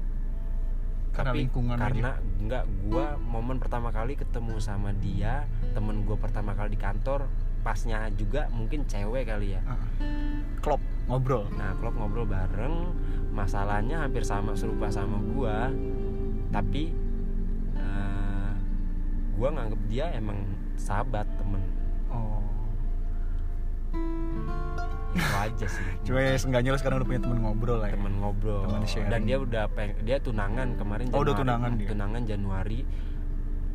Karena 1.12 1.32
tapi 1.32 1.39
lingkungan 1.43 1.76
aja. 1.76 1.84
karena 1.86 2.12
enggak 2.39 2.64
gua 2.84 3.20
momen 3.20 3.59
pertama 3.59 3.91
kali 3.91 4.16
ketemu 4.16 4.55
sama 4.57 4.95
dia 4.95 5.43
temen 5.72 6.03
gua 6.03 6.16
pertama 6.16 6.55
kali 6.55 6.74
di 6.74 6.80
kantor 6.80 7.28
pasnya 7.62 8.09
juga 8.16 8.47
mungkin 8.49 8.88
cewek 8.88 9.28
kali 9.28 9.53
ya 9.53 9.62
Ah. 9.68 9.78
klop 10.59 10.80
ngobrol 11.05 11.45
Nah, 11.53 11.76
klub 11.78 11.93
ngobrol 11.93 12.26
bareng, 12.26 12.95
masalahnya 13.30 14.01
hampir 14.01 14.24
sama 14.24 14.55
serupa 14.55 14.88
sama 14.88 15.20
gua, 15.30 15.68
tapi 16.49 16.95
eh, 17.76 18.51
gua 19.36 19.49
nganggep 19.51 19.82
dia 19.88 20.09
emang 20.14 20.41
sahabat 20.76 21.28
temen. 21.36 21.62
Itu 25.12 25.36
aja 25.38 25.66
sih. 25.68 25.84
cuma 26.01 26.20
ya 26.20 26.34
seenggaknya 26.34 26.70
lu 26.70 26.78
sekarang 26.78 26.97
udah 26.97 27.07
punya 27.07 27.22
temen 27.22 27.39
ngobrol 27.39 27.78
lah 27.78 27.88
ya 27.88 27.95
temen 27.95 28.14
ngobrol. 28.18 28.64
Temen 28.64 28.84
sharing. 28.86 29.09
Dan 29.09 29.22
dia 29.24 29.38
udah 29.38 29.64
peng 29.68 29.91
dia 30.01 30.18
tunangan 30.18 30.68
kemarin 30.76 31.05
Oh, 31.09 31.20
udah 31.20 31.32
Januari. 31.32 31.39
tunangan 31.41 31.72
dia. 31.76 31.88
Tunangan 31.89 32.22
Januari 32.24 32.80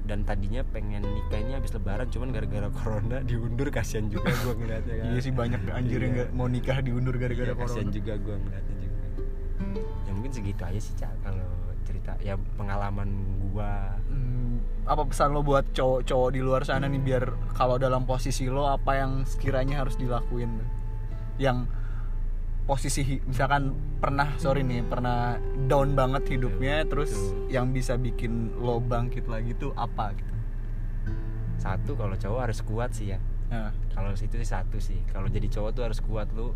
dan 0.03 0.23
tadinya 0.23 0.63
pengen 0.65 1.03
nikahnya 1.03 1.55
habis 1.57 1.73
lebaran 1.73 2.07
cuman 2.07 2.31
gara-gara 2.31 2.71
corona 2.71 3.19
diundur 3.21 3.69
kasihan 3.69 4.07
juga 4.07 4.31
gua 4.39 4.55
ngeliatnya 4.55 4.95
kan. 4.95 5.07
iya 5.09 5.19
sih 5.19 5.33
banyak 5.33 5.61
anjir 5.69 5.99
yang 5.99 6.07
Iya. 6.07 6.17
nggak 6.17 6.29
mau 6.33 6.47
nikah 6.47 6.79
diundur 6.79 7.15
gara-gara 7.17 7.43
Iya, 7.49 7.59
kasihan 7.59 7.75
corona 7.83 7.91
juga 7.93 8.13
gue 8.17 8.37
ngeliatnya 8.39 8.77
juga 8.79 8.99
ya 10.01 10.13
mungkin 10.15 10.31
segitu 10.31 10.63
aja 10.63 10.79
sih 10.79 10.95
cak 10.95 11.11
kalau 11.21 11.49
cerita 11.83 12.13
ya 12.21 12.39
pengalaman 12.55 13.09
gua 13.45 13.99
Hmm, 14.07 14.63
apa 14.85 15.03
pesan 15.03 15.33
lo 15.33 15.43
buat 15.43 15.67
cowok-cowok 15.71 16.31
di 16.31 16.41
luar 16.41 16.63
sana 16.63 16.87
nih 16.87 17.03
biar 17.03 17.25
kalau 17.51 17.75
dalam 17.75 18.07
posisi 18.07 18.47
lo 18.47 18.63
apa 18.65 18.95
yang 18.95 19.13
sekiranya 19.23 19.83
harus 19.83 19.97
dilakuin 19.97 20.63
yang 21.37 21.69
posisi 22.67 23.23
misalkan 23.23 23.71
pernah 24.03 24.35
sorry 24.43 24.67
nih 24.67 24.83
pernah 24.83 25.39
down 25.71 25.95
banget 25.95 26.35
hidupnya 26.35 26.83
terus 26.83 27.15
betul. 27.15 27.47
yang 27.47 27.71
bisa 27.71 27.95
bikin 27.95 28.59
lo 28.59 28.83
bangkit 28.83 29.31
lagi 29.31 29.55
tuh 29.55 29.71
apa 29.79 30.13
gitu? 30.19 30.35
Satu 31.63 31.95
kalau 31.95 32.19
cowok 32.19 32.41
harus 32.51 32.61
kuat 32.67 32.91
sih 32.93 33.15
ya. 33.15 33.19
Nah, 33.47 33.71
kalau 33.95 34.13
situ 34.19 34.43
sih 34.43 34.51
satu 34.51 34.83
sih. 34.83 34.99
Kalau 35.07 35.31
jadi 35.31 35.47
cowok 35.47 35.71
tuh 35.73 35.83
harus 35.87 36.03
kuat 36.03 36.27
lu. 36.35 36.53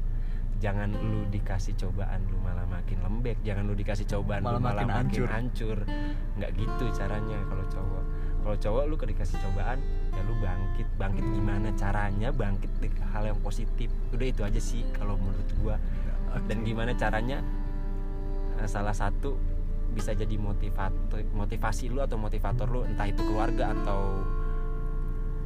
Jangan 0.61 0.93
lu 0.93 1.25
dikasih 1.33 1.73
cobaan 1.79 2.21
lu 2.29 2.37
malah 2.43 2.69
makin 2.69 3.01
lembek. 3.01 3.41
Jangan 3.41 3.65
lu 3.65 3.73
dikasih 3.73 4.05
cobaan 4.05 4.45
Malah 4.45 4.61
lu 4.61 4.67
malah 4.67 4.85
makin 4.85 5.25
makin 5.25 5.25
hancur. 5.31 5.79
Nggak 6.37 6.51
gitu 6.59 6.85
caranya 6.93 7.39
kalau 7.49 7.65
cowok 7.71 8.05
kalau 8.51 8.83
cowok 8.83 8.83
lu 8.91 8.95
dikasih 8.99 9.39
cobaan 9.47 9.79
ya 10.11 10.27
lu 10.27 10.35
bangkit. 10.43 10.89
Bangkit 10.99 11.23
gimana 11.23 11.71
caranya? 11.79 12.35
Bangkit 12.35 12.67
di 12.83 12.91
hal 13.15 13.31
yang 13.31 13.39
positif. 13.47 13.95
Udah 14.11 14.27
itu 14.27 14.43
aja 14.43 14.59
sih 14.59 14.83
kalau 14.99 15.15
menurut 15.15 15.47
gua. 15.63 15.79
Dan 16.51 16.67
gimana 16.67 16.91
caranya 16.99 17.47
eh, 18.59 18.67
salah 18.67 18.91
satu 18.91 19.39
bisa 19.95 20.19
jadi 20.19 20.35
motivator 20.35 21.23
motivasi 21.31 21.95
lu 21.95 22.03
atau 22.03 22.19
motivator 22.19 22.67
lu 22.67 22.83
entah 22.83 23.07
itu 23.07 23.23
keluarga 23.23 23.71
atau 23.71 24.19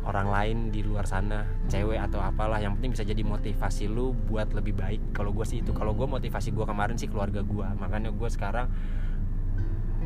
orang 0.09 0.29
lain 0.33 0.57
di 0.73 0.81
luar 0.81 1.05
sana 1.05 1.45
cewek 1.69 2.01
atau 2.01 2.25
apalah 2.25 2.57
yang 2.57 2.73
penting 2.81 2.97
bisa 2.97 3.05
jadi 3.05 3.21
motivasi 3.21 3.85
lu 3.85 4.17
buat 4.17 4.49
lebih 4.57 4.81
baik. 4.81 5.13
Kalau 5.13 5.37
gue 5.37 5.45
sih 5.45 5.61
itu. 5.61 5.77
Kalau 5.77 5.93
gue 5.93 6.09
motivasi 6.09 6.57
gue 6.57 6.65
kemarin 6.65 6.97
sih 6.97 7.13
keluarga 7.13 7.45
gue 7.45 7.69
makanya 7.77 8.09
gue 8.17 8.31
sekarang 8.33 8.73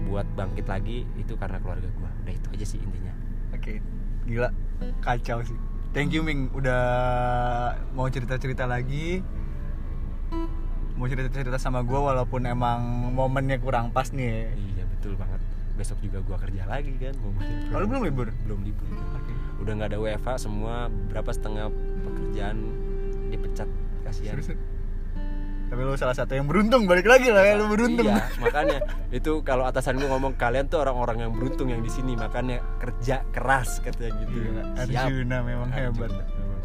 buat 0.05 0.27
bangkit 0.33 0.65
lagi 0.65 1.03
itu 1.15 1.35
karena 1.35 1.59
keluarga 1.59 1.87
gue 1.87 2.11
udah 2.23 2.33
itu 2.33 2.49
aja 2.51 2.67
sih 2.67 2.79
intinya 2.79 3.13
Oke, 3.49 3.81
gila, 4.23 4.53
kacau 5.01 5.41
sih. 5.41 5.57
Thank 5.91 6.13
you 6.13 6.21
Ming, 6.21 6.53
udah 6.53 6.83
mau 7.91 8.05
cerita-cerita 8.07 8.69
lagi. 8.69 9.25
Mau 10.95 11.07
cerita-cerita 11.07 11.57
sama 11.57 11.81
gue 11.81 11.97
walaupun 11.97 12.45
emang 12.45 12.79
momennya 13.09 13.57
kurang 13.57 13.89
pas 13.89 14.11
nih. 14.11 14.29
ya. 14.45 14.51
iya 14.53 14.85
betul 14.87 15.17
banget 15.17 15.41
besok 15.73 16.03
juga 16.03 16.19
gue 16.21 16.37
kerja 16.37 16.67
lagi 16.67 16.91
kan 16.99 17.15
momennya 17.17 17.71
Lalu 17.71 17.85
belum 17.87 18.03
libur? 18.05 18.29
belum 18.45 18.61
libur 18.67 18.87
udah 19.59 19.73
nggak 19.75 19.91
ada 19.91 19.99
WFA 19.99 20.35
semua 20.37 20.75
berapa 21.09 21.31
setengah 21.31 21.71
pekerjaan 22.03 22.57
dipecat 23.31 23.69
kasihan? 24.03 24.37
Tapi 25.69 25.81
lu 25.85 25.95
salah 26.01 26.17
satu 26.17 26.33
yang 26.33 26.49
beruntung, 26.49 26.89
balik 26.89 27.05
lagi 27.05 27.29
lah 27.29 27.45
ya, 27.45 27.61
lu 27.61 27.69
beruntung. 27.69 28.09
Iya, 28.09 28.25
makanya 28.41 28.79
itu 29.13 29.45
kalau 29.45 29.69
atasan 29.69 30.01
gue 30.01 30.09
ngomong 30.09 30.35
kalian 30.41 30.65
tuh 30.67 30.81
orang-orang 30.81 31.29
yang 31.29 31.33
beruntung 31.37 31.69
yang 31.69 31.85
di 31.85 31.93
sini, 31.93 32.17
makanya 32.17 32.65
kerja 32.81 33.21
keras 33.37 33.85
katanya 33.85 34.17
gitu. 34.25 34.49
Siap. 34.89 35.13
Arjuna 35.13 35.37
memang 35.45 35.69
hebat. 35.69 36.09
Arjuna, 36.09 36.25
memang. 36.25 36.61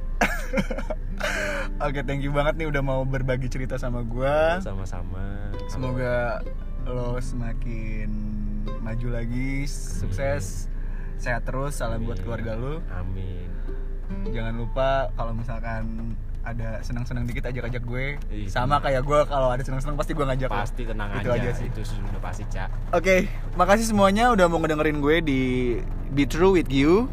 Oke, 1.84 1.99
thank 2.08 2.24
you 2.24 2.32
banget 2.32 2.56
nih 2.56 2.68
udah 2.72 2.80
mau 2.80 3.04
berbagi 3.04 3.51
cerita 3.51 3.76
sama 3.76 4.08
gue. 4.08 4.64
Sama-sama. 4.64 5.51
Semoga 5.68 6.39
lo 6.88 7.20
semakin 7.20 8.08
maju 8.84 9.08
lagi, 9.20 9.68
sukses, 9.68 10.72
sehat 11.20 11.43
terus. 11.43 11.76
Salam 11.76 12.08
buat 12.08 12.20
Amin. 12.20 12.24
keluarga 12.24 12.51
lu. 12.56 12.80
Amin. 12.95 13.51
Jangan 14.32 14.56
lupa 14.56 15.12
kalau 15.16 15.36
misalkan 15.36 16.16
ada 16.44 16.84
senang-senang 16.84 17.24
dikit 17.24 17.48
ajak-ajak 17.48 17.84
gue. 17.88 18.06
Iya. 18.28 18.48
Sama 18.52 18.84
kayak 18.84 19.08
gue 19.08 19.20
kalau 19.32 19.50
ada 19.56 19.64
senang-senang 19.64 19.96
pasti 19.96 20.12
gue 20.12 20.26
ngajak. 20.28 20.50
Pasti 20.52 20.84
tenang 20.84 21.10
Itu 21.18 21.32
aja. 21.32 21.39
aja 21.39 21.50
sih. 21.56 21.68
Itu 21.72 21.82
sudah 21.88 22.20
pasti, 22.20 22.44
Cak. 22.52 22.70
Oke, 22.91 23.32
makasih 23.56 23.88
semuanya 23.88 24.36
udah 24.36 24.46
mau 24.52 24.60
ngedengerin 24.60 25.00
gue 25.00 25.16
di 25.24 25.41
Be 26.12 26.28
True 26.28 26.60
with 26.60 26.68
You. 26.70 27.08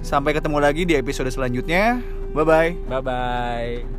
Sampai 0.00 0.32
ketemu 0.32 0.58
lagi 0.58 0.88
di 0.88 0.96
episode 0.96 1.28
selanjutnya. 1.28 2.00
Bye 2.32 2.44
bye. 2.44 2.70
Bye 2.88 3.02
bye. 3.04 3.97